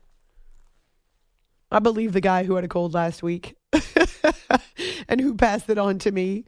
I 1.70 1.78
believe 1.78 2.12
the 2.12 2.20
guy 2.20 2.43
who 2.43 2.57
had 2.57 2.64
a 2.64 2.68
cold 2.68 2.95
last 2.95 3.22
week 3.22 3.55
and 5.09 5.20
who 5.20 5.37
passed 5.37 5.70
it 5.70 5.78
on 5.78 6.01
to 6.01 6.11
me. 6.11 6.47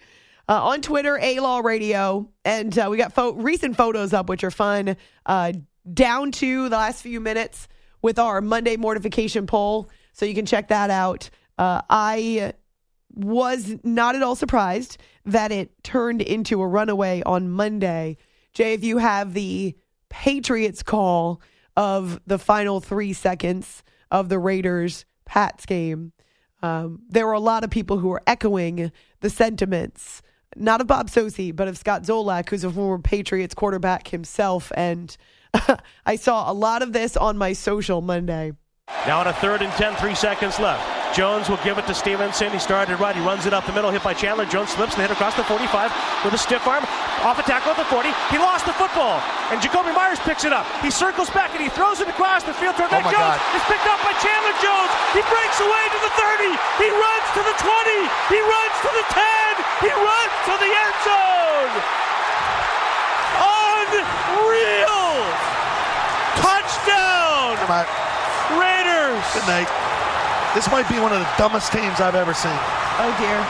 Uh, 0.48 0.64
on 0.66 0.80
Twitter, 0.82 1.16
A 1.22 1.38
Law 1.38 1.60
Radio. 1.60 2.28
And 2.44 2.76
uh, 2.76 2.88
we 2.90 2.96
got 2.96 3.12
fo- 3.12 3.34
recent 3.34 3.76
photos 3.76 4.12
up, 4.12 4.28
which 4.28 4.42
are 4.42 4.50
fun, 4.50 4.96
uh, 5.26 5.52
down 5.94 6.32
to 6.32 6.68
the 6.68 6.76
last 6.76 7.02
few 7.02 7.20
minutes 7.20 7.68
with 8.02 8.18
our 8.18 8.40
Monday 8.40 8.76
mortification 8.76 9.46
poll. 9.46 9.88
So 10.12 10.24
you 10.26 10.34
can 10.34 10.46
check 10.46 10.68
that 10.68 10.90
out. 10.90 11.30
Uh, 11.58 11.82
I 11.88 12.52
was 13.14 13.76
not 13.82 14.14
at 14.14 14.22
all 14.22 14.36
surprised 14.36 14.98
that 15.24 15.50
it 15.50 15.82
turned 15.82 16.22
into 16.22 16.60
a 16.60 16.66
runaway 16.66 17.22
on 17.24 17.50
Monday. 17.50 18.18
Jay, 18.52 18.74
if 18.74 18.84
you 18.84 18.98
have 18.98 19.34
the 19.34 19.74
Patriots 20.08 20.82
call 20.82 21.40
of 21.76 22.20
the 22.26 22.38
final 22.38 22.80
three 22.80 23.12
seconds 23.12 23.82
of 24.10 24.28
the 24.28 24.38
Raiders 24.38 25.04
Pats 25.24 25.66
game, 25.66 26.12
um, 26.62 27.00
there 27.08 27.26
were 27.26 27.32
a 27.32 27.40
lot 27.40 27.64
of 27.64 27.70
people 27.70 27.98
who 27.98 28.08
were 28.08 28.22
echoing 28.26 28.92
the 29.20 29.30
sentiments, 29.30 30.22
not 30.54 30.80
of 30.80 30.86
Bob 30.86 31.08
Socci, 31.08 31.54
but 31.54 31.68
of 31.68 31.76
Scott 31.76 32.02
Zolak, 32.02 32.48
who's 32.48 32.64
a 32.64 32.70
former 32.70 33.02
Patriots 33.02 33.54
quarterback 33.54 34.08
himself. 34.08 34.72
And 34.74 35.14
I 36.06 36.16
saw 36.16 36.50
a 36.50 36.54
lot 36.54 36.82
of 36.82 36.92
this 36.92 37.16
on 37.16 37.36
my 37.38 37.52
social 37.52 38.00
Monday. 38.00 38.52
Now 39.06 39.18
on 39.18 39.26
a 39.26 39.32
third 39.34 39.62
and 39.62 39.72
10, 39.74 39.96
three 39.98 40.14
seconds 40.14 40.58
left. 40.62 40.82
Jones 41.14 41.48
will 41.48 41.58
give 41.66 41.74
it 41.78 41.86
to 41.90 41.94
Stevenson. 41.94 42.52
He 42.54 42.58
started 42.62 43.00
right. 43.02 43.14
He 43.16 43.22
runs 43.24 43.46
it 43.46 43.54
up 43.54 43.66
the 43.66 43.72
middle, 43.74 43.90
hit 43.90 44.02
by 44.04 44.14
Chandler. 44.14 44.44
Jones 44.46 44.70
slips 44.70 44.94
and 44.94 45.02
hit 45.02 45.10
across 45.10 45.34
the 45.34 45.42
45 45.42 45.90
with 46.22 46.34
a 46.34 46.38
stiff 46.38 46.62
arm. 46.66 46.84
Off 47.26 47.38
a 47.40 47.42
tackle 47.42 47.72
at 47.74 47.78
the 47.82 47.88
40. 47.90 48.10
He 48.30 48.38
lost 48.38 48.62
the 48.66 48.74
football. 48.78 49.18
And 49.50 49.58
Jakobi 49.58 49.90
Meyers 49.90 50.20
picks 50.22 50.44
it 50.44 50.52
up. 50.52 50.66
He 50.86 50.90
circles 50.90 51.30
back 51.30 51.50
and 51.56 51.62
he 51.62 51.70
throws 51.72 51.98
it 51.98 52.06
across 52.06 52.44
the 52.46 52.54
field 52.54 52.76
toward 52.78 52.92
Oh 52.94 52.98
Mac 53.00 53.10
my 53.10 53.14
Jones. 53.14 53.38
God. 53.38 53.58
It's 53.58 53.66
picked 53.66 53.88
up 53.90 53.98
by 54.06 54.14
Chandler 54.22 54.54
Jones. 54.62 54.90
He 55.18 55.22
breaks 55.26 55.58
away 55.58 55.84
to 55.90 55.98
the 56.06 56.12
30. 56.14 56.54
He 56.78 56.88
runs 56.94 57.26
to 57.34 57.42
the 57.42 57.56
20. 57.58 57.98
He 58.30 58.38
runs 58.42 58.76
to 58.86 58.90
the 58.94 59.04
10. 59.10 59.88
He 59.88 59.90
runs 59.94 60.34
to 60.46 60.54
the 60.62 60.70
end 60.70 60.94
zone. 61.02 61.74
Touchdown. 67.66 68.60
Raiders. 68.60 69.24
Good 69.34 69.46
night. 69.46 69.68
This 70.54 70.70
might 70.70 70.88
be 70.88 70.98
one 70.98 71.12
of 71.12 71.20
the 71.20 71.28
dumbest 71.36 71.72
teams 71.72 72.00
I've 72.00 72.14
ever 72.14 72.32
seen. 72.32 72.56
Oh, 72.98 73.12
dear. 73.18 73.42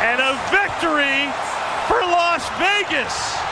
And 0.00 0.20
a 0.20 0.32
victory 0.48 1.28
for 1.88 2.00
Las 2.00 2.48
Vegas. 2.58 3.44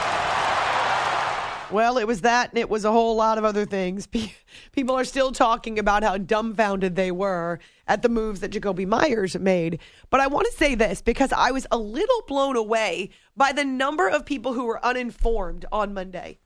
Well, 1.72 1.96
it 1.96 2.06
was 2.06 2.20
that, 2.20 2.50
and 2.50 2.58
it 2.58 2.68
was 2.68 2.84
a 2.84 2.92
whole 2.92 3.16
lot 3.16 3.38
of 3.38 3.44
other 3.44 3.64
things. 3.64 4.06
People 4.72 4.94
are 4.94 5.04
still 5.04 5.32
talking 5.32 5.78
about 5.78 6.02
how 6.02 6.18
dumbfounded 6.18 6.96
they 6.96 7.10
were 7.10 7.60
at 7.88 8.02
the 8.02 8.10
moves 8.10 8.40
that 8.40 8.50
Jakobi 8.50 8.86
Meyers 8.86 9.38
made. 9.38 9.80
But 10.10 10.20
I 10.20 10.26
want 10.26 10.46
to 10.50 10.56
say 10.56 10.74
this 10.74 11.00
because 11.00 11.32
I 11.32 11.50
was 11.50 11.66
a 11.70 11.78
little 11.78 12.22
blown 12.28 12.56
away 12.56 13.08
by 13.34 13.52
the 13.52 13.64
number 13.64 14.06
of 14.08 14.26
people 14.26 14.52
who 14.52 14.66
were 14.66 14.84
uninformed 14.84 15.64
on 15.72 15.94
Monday. 15.94 16.38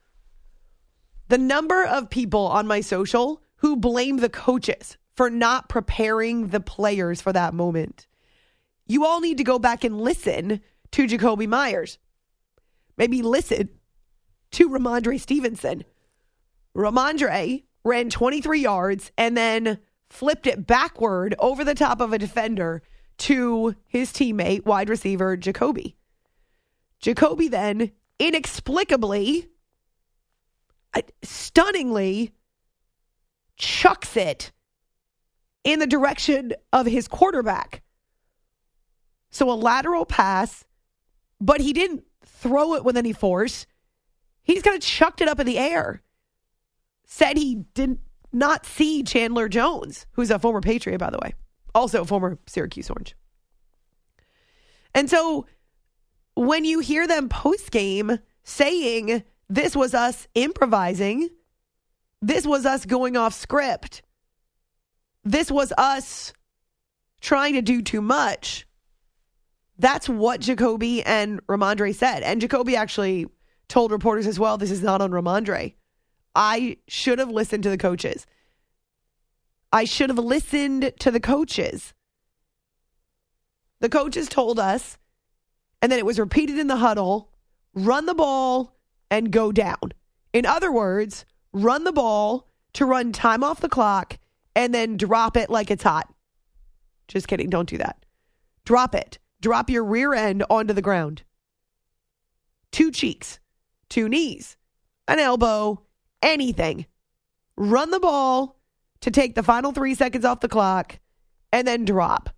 The 1.29 1.39
number 1.39 1.85
of 1.85 2.11
people 2.11 2.47
on 2.47 2.66
my 2.66 2.81
social 2.81 3.43
who 3.57 3.77
blame 3.77 4.18
the 4.18 4.29
coaches 4.29 4.97
for 5.14 5.31
not 5.31 5.68
preparing 5.68 6.49
the 6.49 6.61
players 6.61 7.20
for 7.20 7.33
that 7.33 7.55
moment. 7.55 8.07
You 8.87 9.05
all 9.05 9.20
need 9.20 9.39
to 9.39 9.45
go 9.45 9.59
back 9.59 9.83
and 9.83 10.01
listen 10.01 10.61
to 10.93 11.07
Jakobi 11.07 11.49
Meyers. 11.49 11.99
Maybe 12.97 13.22
listen 13.22 13.70
to 14.53 14.68
Rhamondre 14.68 15.20
Stevenson. 15.20 15.85
Rhamondre 16.77 17.64
ran 17.85 18.11
23 18.11 18.61
yards 18.61 19.11
and 19.18 19.37
then 19.37 19.79
flipped 20.09 20.47
it 20.47 20.66
backward 20.66 21.35
over 21.39 21.64
the 21.64 21.74
top 21.74 22.01
of 22.01 22.12
a 22.12 22.18
defender 22.18 22.83
to 23.18 23.74
his 23.87 24.12
teammate, 24.12 24.64
wide 24.64 24.89
receiver 24.89 25.37
Jakobi. 25.37 25.95
Jakobi 27.03 27.51
then 27.51 27.93
inexplicably, 28.18 29.49
stunningly, 31.22 32.32
chucks 33.57 34.16
it 34.16 34.53
in 35.64 35.78
the 35.78 35.87
direction 35.87 36.53
of 36.72 36.87
his 36.87 37.09
quarterback. 37.09 37.82
So 39.30 39.51
a 39.51 39.55
lateral 39.55 40.07
pass, 40.07 40.64
but 41.41 41.61
he 41.61 41.72
didn't 41.72 42.05
throw 42.24 42.74
it 42.74 42.84
with 42.84 42.97
any 42.97 43.12
force. 43.12 43.66
He 44.43 44.55
just 44.55 44.64
kind 44.64 44.76
of 44.76 44.82
chucked 44.82 45.20
it 45.20 45.28
up 45.28 45.41
in 45.41 45.47
the 45.47 45.59
air. 45.59 46.03
Said 47.05 47.37
he 47.37 47.64
did 47.74 47.99
not 48.32 48.66
see 48.66 49.03
Chandler 49.03 49.49
Jones, 49.49 50.07
who's 50.12 50.30
a 50.30 50.39
former 50.39 50.61
Patriot, 50.61 50.99
by 50.99 51.11
the 51.11 51.18
way, 51.22 51.34
also 51.74 52.05
former 52.05 52.39
Syracuse 52.47 52.91
Orange. 52.91 53.16
And 54.95 55.11
so 55.11 55.47
when 56.34 56.64
you 56.64 56.80
hear 56.80 57.07
them 57.07 57.28
post 57.28 57.70
game 57.70 58.18
saying, 58.45 59.22
this 59.49 59.76
was 59.76 59.94
us 59.94 60.26
improvising, 60.34 61.28
this 62.20 62.47
was 62.47 62.66
us 62.66 62.84
going 62.84 63.16
off 63.16 63.34
script, 63.34 64.03
this 65.24 65.51
was 65.51 65.72
us 65.76 66.32
trying 67.20 67.55
to 67.55 67.62
do 67.62 67.82
too 67.82 68.01
much. 68.01 68.66
That's 69.78 70.09
what 70.09 70.40
Jakobi 70.40 71.03
and 71.05 71.44
Rhamondre 71.47 71.94
said. 71.94 72.22
And 72.22 72.40
Jakobi 72.40 72.74
actually 72.74 73.26
told 73.68 73.90
reporters 73.90 74.26
as 74.26 74.38
well 74.38 74.57
this 74.57 74.70
is 74.70 74.82
not 74.82 75.01
on 75.01 75.11
Rhamondre. 75.11 75.74
I 76.34 76.76
should 76.86 77.18
have 77.18 77.30
listened 77.30 77.62
to 77.64 77.70
the 77.70 77.78
coaches. 77.78 78.26
I 79.72 79.84
should 79.84 80.11
have 80.11 80.18
listened 80.18 80.92
to 81.01 81.11
the 81.11 81.20
coaches. 81.20 81.92
The 83.80 83.88
coaches 83.88 84.28
told 84.28 84.59
us, 84.59 84.97
and 85.82 85.90
then 85.90 85.99
it 85.99 86.07
was 86.07 86.18
repeated 86.18 86.59
in 86.59 86.66
the 86.66 86.76
huddle 86.76 87.30
run 87.74 88.07
the 88.07 88.14
ball 88.14 88.76
and 89.11 89.30
go 89.30 89.52
down. 89.52 89.92
In 90.32 90.46
other 90.46 90.70
words, 90.70 91.24
run 91.52 91.84
the 91.84 91.92
ball 91.92 92.48
to 92.74 92.84
run 92.84 93.12
time 93.12 93.42
off 93.42 93.61
the 93.61 93.68
clock 93.68 94.18
and 94.54 94.74
then 94.74 94.96
drop 94.96 95.36
it 95.36 95.50
like 95.50 95.70
it's 95.70 95.82
hot. 95.82 96.12
Just 97.09 97.28
kidding. 97.28 97.50
Don't 97.50 97.68
do 97.68 97.78
that. 97.78 98.04
Drop 98.64 98.94
it. 98.94 99.18
Drop 99.40 99.70
your 99.70 99.84
rear 99.84 100.12
end 100.14 100.44
onto 100.50 100.74
the 100.74 100.82
ground. 100.82 101.22
Two 102.72 102.90
cheeks, 102.90 103.38
two 103.88 104.09
knees, 104.09 104.57
an 105.07 105.18
elbow, 105.18 105.82
anything. 106.22 106.86
Run 107.57 107.90
the 107.90 108.00
ball 108.00 108.59
to 109.00 109.11
take 109.11 109.34
the 109.34 109.42
final 109.42 109.72
three 109.72 109.94
seconds 109.94 110.24
off 110.24 110.40
the 110.40 110.48
clock 110.48 110.98
and 111.52 111.66
then 111.66 111.84
drop. 111.84 112.30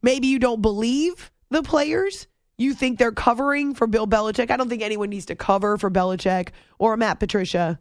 Maybe 0.00 0.28
you 0.28 0.38
don't 0.38 0.62
believe 0.62 1.30
the 1.50 1.62
players. 1.62 2.28
You 2.58 2.74
think 2.74 2.98
they're 2.98 3.12
covering 3.12 3.74
for 3.74 3.86
Bill 3.86 4.06
Belichick. 4.06 4.50
I 4.50 4.56
don't 4.56 4.68
think 4.68 4.82
anyone 4.82 5.10
needs 5.10 5.26
to 5.26 5.36
cover 5.36 5.78
for 5.78 5.90
Belichick 5.90 6.48
or 6.78 6.96
Matt 6.96 7.20
Patricia. 7.20 7.78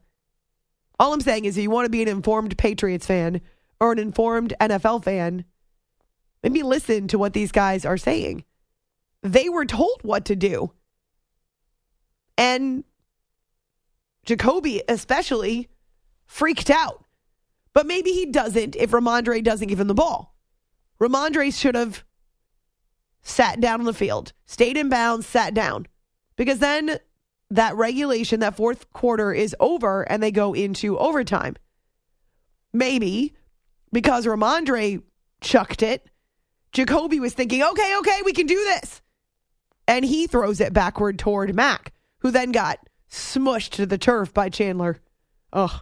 All 1.00 1.14
I'm 1.14 1.22
saying 1.22 1.46
is 1.46 1.58
if 1.58 1.64
you 1.64 1.72
want 1.72 1.86
to 1.86 1.92
be 1.92 2.04
an 2.04 2.08
informed 2.08 2.58
Patriots 2.58 3.06
fan 3.06 3.42
or 3.80 3.92
an 3.92 4.00
informed 4.00 4.54
NFL 4.62 5.04
fan, 5.04 5.46
maybe 6.44 6.62
listen 6.62 7.08
to 7.08 7.18
what 7.18 7.34
these 7.34 7.52
guys 7.52 7.86
are 7.86 7.98
saying. 7.98 8.44
They 9.24 9.50
were 9.50 9.66
told 9.66 10.00
what 10.04 10.26
to 10.26 10.36
do. 10.36 10.72
And 12.38 12.84
Jakobi, 14.28 14.82
especially, 14.88 15.70
freaked 16.26 16.70
out. 16.70 17.04
But 17.74 17.88
maybe 17.88 18.12
he 18.12 18.28
doesn't 18.28 18.76
if 18.76 18.92
Rhamondre 18.92 19.44
doesn't 19.44 19.68
give 19.68 19.80
him 19.80 19.88
the 19.88 19.94
ball. 19.94 20.36
Rhamondre 21.00 21.54
should 21.54 21.76
have 21.76 22.04
sat 23.28 23.60
down 23.60 23.80
on 23.82 23.86
the 23.86 23.94
field, 23.94 24.32
stayed 24.46 24.78
in 24.78 24.90
bounds, 24.90 25.28
sat 25.28 25.54
down. 25.54 25.86
Because 26.38 26.60
then 26.60 26.98
that 27.50 27.76
regulation, 27.76 28.40
that 28.40 28.56
fourth 28.56 28.92
quarter 28.94 29.34
is 29.34 29.56
over 29.60 30.04
and 30.04 30.24
they 30.24 30.32
go 30.32 30.54
into 30.54 30.98
overtime. 30.98 31.56
Maybe 32.74 33.34
because 33.92 34.26
Rhamondre 34.26 35.02
chucked 35.42 35.84
it, 35.84 36.06
Jakobi 36.74 37.20
was 37.20 37.34
thinking, 37.34 37.64
okay, 37.64 37.98
okay, 37.98 38.22
we 38.24 38.34
can 38.34 38.46
do 38.46 38.56
this. 38.56 39.02
And 39.88 40.06
he 40.06 40.28
throws 40.28 40.60
it 40.60 40.74
backward 40.74 41.18
toward 41.18 41.56
Mac, 41.56 41.94
who 42.20 42.32
then 42.32 42.52
got 42.52 42.80
smushed 43.10 43.72
to 43.72 43.86
the 43.86 43.98
turf 43.98 44.34
by 44.34 44.50
Chandler. 44.50 45.00
Ugh. 45.54 45.82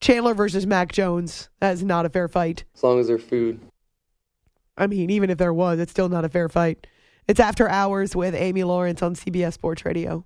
Chandler 0.00 0.34
versus 0.34 0.66
Mac 0.66 0.92
Jones. 0.92 1.48
That 1.60 1.72
is 1.72 1.84
not 1.84 2.06
a 2.06 2.08
fair 2.08 2.26
fight. 2.26 2.64
As 2.74 2.82
long 2.82 2.98
as 2.98 3.06
there's 3.06 3.22
food. 3.22 3.60
I 4.76 4.86
mean, 4.86 5.10
even 5.10 5.30
if 5.30 5.38
there 5.38 5.52
was, 5.52 5.78
it's 5.78 5.90
still 5.90 6.08
not 6.08 6.24
a 6.24 6.28
fair 6.28 6.48
fight. 6.48 6.86
It's 7.28 7.40
after 7.40 7.68
hours 7.68 8.16
with 8.16 8.34
Amy 8.34 8.64
Lawrence 8.64 9.02
on 9.02 9.14
CBS 9.14 9.52
Sports 9.52 9.84
Radio. 9.84 10.24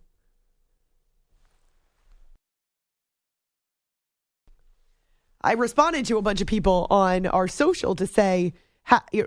I 5.42 5.52
responded 5.52 6.06
to 6.06 6.16
a 6.16 6.22
bunch 6.22 6.40
of 6.40 6.46
people 6.46 6.86
on 6.88 7.26
our 7.26 7.46
social 7.46 7.94
to 7.96 8.06
say, 8.06 8.54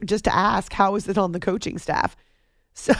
just 0.04 0.24
to 0.26 0.36
ask, 0.36 0.74
how 0.74 0.96
is 0.96 1.08
it 1.08 1.18
on 1.18 1.32
the 1.32 1.40
coaching 1.40 1.78
staff? 1.78 2.16
So, 2.80 2.94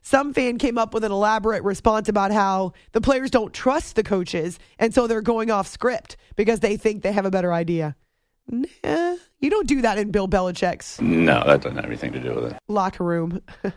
some 0.00 0.32
fan 0.32 0.58
came 0.58 0.78
up 0.78 0.94
with 0.94 1.02
an 1.02 1.10
elaborate 1.10 1.64
response 1.64 2.08
about 2.08 2.30
how 2.30 2.72
the 2.92 3.00
players 3.00 3.32
don't 3.32 3.52
trust 3.52 3.96
the 3.96 4.04
coaches, 4.04 4.60
and 4.78 4.94
so 4.94 5.08
they're 5.08 5.22
going 5.22 5.50
off 5.50 5.66
script 5.66 6.16
because 6.36 6.60
they 6.60 6.76
think 6.76 7.02
they 7.02 7.10
have 7.10 7.26
a 7.26 7.32
better 7.32 7.52
idea. 7.52 7.96
Nah, 8.48 9.16
you 9.44 9.50
don't 9.50 9.68
do 9.68 9.82
that 9.82 9.98
in 9.98 10.10
Bill 10.10 10.26
Belichick's 10.28 11.00
No, 11.00 11.44
that 11.46 11.60
doesn't 11.60 11.76
have 11.76 11.84
anything 11.84 12.12
to 12.12 12.20
do 12.20 12.34
with 12.34 12.52
it. 12.52 12.58
locker 12.68 13.04
room. 13.04 13.40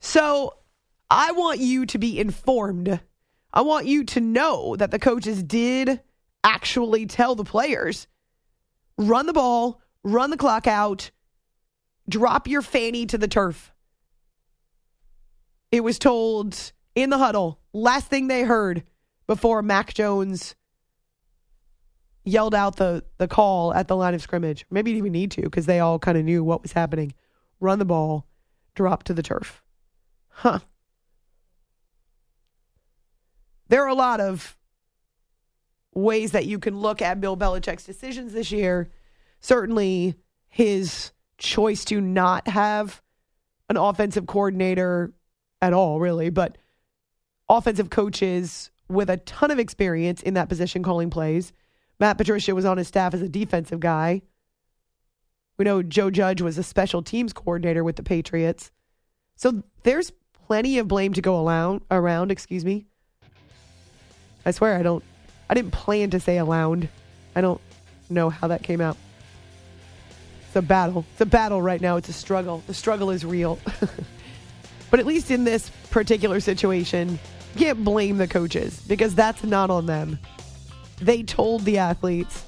so 0.00 0.54
I 1.10 1.32
want 1.32 1.60
you 1.60 1.86
to 1.86 1.98
be 1.98 2.18
informed. 2.18 3.00
I 3.52 3.62
want 3.62 3.86
you 3.86 4.04
to 4.04 4.20
know 4.20 4.76
that 4.76 4.90
the 4.90 4.98
coaches 4.98 5.42
did 5.42 6.00
actually 6.44 7.06
tell 7.06 7.34
the 7.34 7.44
players 7.44 8.06
run 8.98 9.26
the 9.26 9.32
ball, 9.32 9.80
run 10.04 10.30
the 10.30 10.36
clock 10.36 10.66
out, 10.66 11.10
drop 12.08 12.46
your 12.46 12.62
fanny 12.62 13.06
to 13.06 13.18
the 13.18 13.28
turf. 13.28 13.72
It 15.70 15.82
was 15.82 15.98
told 15.98 16.72
in 16.94 17.10
the 17.10 17.18
huddle, 17.18 17.58
last 17.72 18.08
thing 18.08 18.28
they 18.28 18.42
heard 18.42 18.84
before 19.26 19.62
Mac 19.62 19.94
Jones 19.94 20.54
yelled 22.24 22.54
out 22.54 22.76
the, 22.76 23.04
the 23.18 23.28
call 23.28 23.74
at 23.74 23.88
the 23.88 23.96
line 23.96 24.14
of 24.14 24.22
scrimmage. 24.22 24.64
Maybe 24.70 24.90
he 24.90 24.94
didn't 24.94 25.06
even 25.06 25.12
need 25.12 25.30
to 25.32 25.42
because 25.42 25.66
they 25.66 25.80
all 25.80 25.98
kind 25.98 26.16
of 26.16 26.24
knew 26.24 26.44
what 26.44 26.62
was 26.62 26.72
happening. 26.72 27.14
Run 27.60 27.78
the 27.78 27.84
ball, 27.84 28.26
drop 28.74 29.02
to 29.04 29.14
the 29.14 29.22
turf. 29.22 29.62
Huh. 30.28 30.60
There 33.68 33.82
are 33.82 33.88
a 33.88 33.94
lot 33.94 34.20
of 34.20 34.56
ways 35.94 36.32
that 36.32 36.46
you 36.46 36.58
can 36.58 36.78
look 36.78 37.02
at 37.02 37.20
Bill 37.20 37.36
Belichick's 37.36 37.84
decisions 37.84 38.32
this 38.32 38.50
year. 38.52 38.90
Certainly 39.40 40.14
his 40.48 41.12
choice 41.38 41.84
to 41.86 42.00
not 42.00 42.48
have 42.48 43.02
an 43.68 43.76
offensive 43.76 44.26
coordinator 44.26 45.12
at 45.60 45.72
all, 45.72 46.00
really, 46.00 46.30
but 46.30 46.58
offensive 47.48 47.90
coaches 47.90 48.70
with 48.88 49.08
a 49.08 49.16
ton 49.18 49.50
of 49.50 49.58
experience 49.58 50.22
in 50.22 50.34
that 50.34 50.48
position 50.48 50.82
calling 50.82 51.10
plays. 51.10 51.52
Matt 52.02 52.18
Patricia 52.18 52.52
was 52.52 52.64
on 52.64 52.78
his 52.78 52.88
staff 52.88 53.14
as 53.14 53.22
a 53.22 53.28
defensive 53.28 53.78
guy. 53.78 54.22
We 55.56 55.64
know 55.64 55.84
Joe 55.84 56.10
Judge 56.10 56.42
was 56.42 56.58
a 56.58 56.64
special 56.64 57.00
teams 57.00 57.32
coordinator 57.32 57.84
with 57.84 57.94
the 57.94 58.02
Patriots. 58.02 58.72
So 59.36 59.62
there's 59.84 60.10
plenty 60.48 60.78
of 60.78 60.88
blame 60.88 61.12
to 61.12 61.22
go 61.22 61.46
around, 61.46 61.82
around, 61.92 62.32
excuse 62.32 62.64
me. 62.64 62.86
I 64.44 64.50
swear 64.50 64.76
I 64.76 64.82
don't 64.82 65.04
I 65.48 65.54
didn't 65.54 65.70
plan 65.70 66.10
to 66.10 66.18
say 66.18 66.40
around. 66.40 66.88
I 67.36 67.40
don't 67.40 67.60
know 68.10 68.30
how 68.30 68.48
that 68.48 68.64
came 68.64 68.80
out. 68.80 68.96
It's 70.48 70.56
a 70.56 70.62
battle. 70.62 71.04
It's 71.12 71.20
a 71.20 71.26
battle 71.26 71.62
right 71.62 71.80
now. 71.80 71.98
It's 71.98 72.08
a 72.08 72.12
struggle. 72.12 72.64
The 72.66 72.74
struggle 72.74 73.10
is 73.10 73.24
real. 73.24 73.60
but 74.90 74.98
at 74.98 75.06
least 75.06 75.30
in 75.30 75.44
this 75.44 75.70
particular 75.92 76.40
situation, 76.40 77.20
you 77.54 77.60
can't 77.60 77.84
blame 77.84 78.18
the 78.18 78.26
coaches 78.26 78.82
because 78.88 79.14
that's 79.14 79.44
not 79.44 79.70
on 79.70 79.86
them. 79.86 80.18
They 81.02 81.24
told 81.24 81.64
the 81.64 81.78
athletes. 81.78 82.44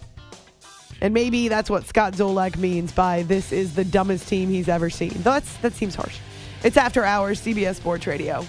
And 1.01 1.13
maybe 1.13 1.49
that's 1.49 1.69
what 1.69 1.87
Scott 1.87 2.13
Zolak 2.13 2.57
means 2.57 2.93
by 2.93 3.25
this 3.25 3.51
is 3.51 3.75
the 3.75 3.85
dumbest 3.85 4.29
team 4.29 4.49
he's 4.49 4.69
ever 4.69 4.89
seen. 4.89 5.13
That's 5.19 5.57
that 5.59 5.73
seems 5.73 5.97
harsh. 5.97 6.19
It's 6.63 6.77
after 6.77 7.05
hours, 7.05 7.41
CBS 7.41 7.75
Sports 7.75 8.07
Radio. 8.07 8.47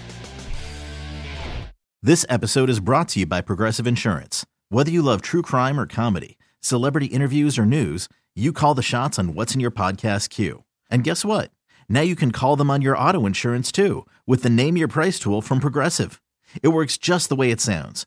This 2.02 2.24
episode 2.28 2.70
is 2.70 2.78
brought 2.78 3.08
to 3.10 3.20
you 3.20 3.26
by 3.26 3.40
Progressive 3.40 3.86
Insurance. 3.86 4.46
Whether 4.68 4.92
you 4.92 5.02
love 5.02 5.22
true 5.22 5.42
crime 5.42 5.78
or 5.78 5.86
comedy, 5.86 6.38
celebrity 6.60 7.06
interviews 7.06 7.58
or 7.58 7.66
news, 7.66 8.08
you 8.36 8.52
call 8.52 8.74
the 8.74 8.82
shots 8.82 9.18
on 9.18 9.34
what's 9.34 9.54
in 9.54 9.60
your 9.60 9.72
podcast 9.72 10.30
queue. 10.30 10.62
And 10.88 11.02
guess 11.02 11.24
what? 11.24 11.50
Now 11.88 12.02
you 12.02 12.14
can 12.14 12.30
call 12.30 12.54
them 12.54 12.70
on 12.70 12.80
your 12.80 12.96
auto 12.96 13.26
insurance 13.26 13.72
too 13.72 14.06
with 14.24 14.44
the 14.44 14.50
Name 14.50 14.76
Your 14.76 14.88
Price 14.88 15.18
tool 15.18 15.42
from 15.42 15.58
Progressive. 15.58 16.22
It 16.62 16.68
works 16.68 16.96
just 16.96 17.28
the 17.28 17.36
way 17.36 17.50
it 17.50 17.60
sounds. 17.60 18.06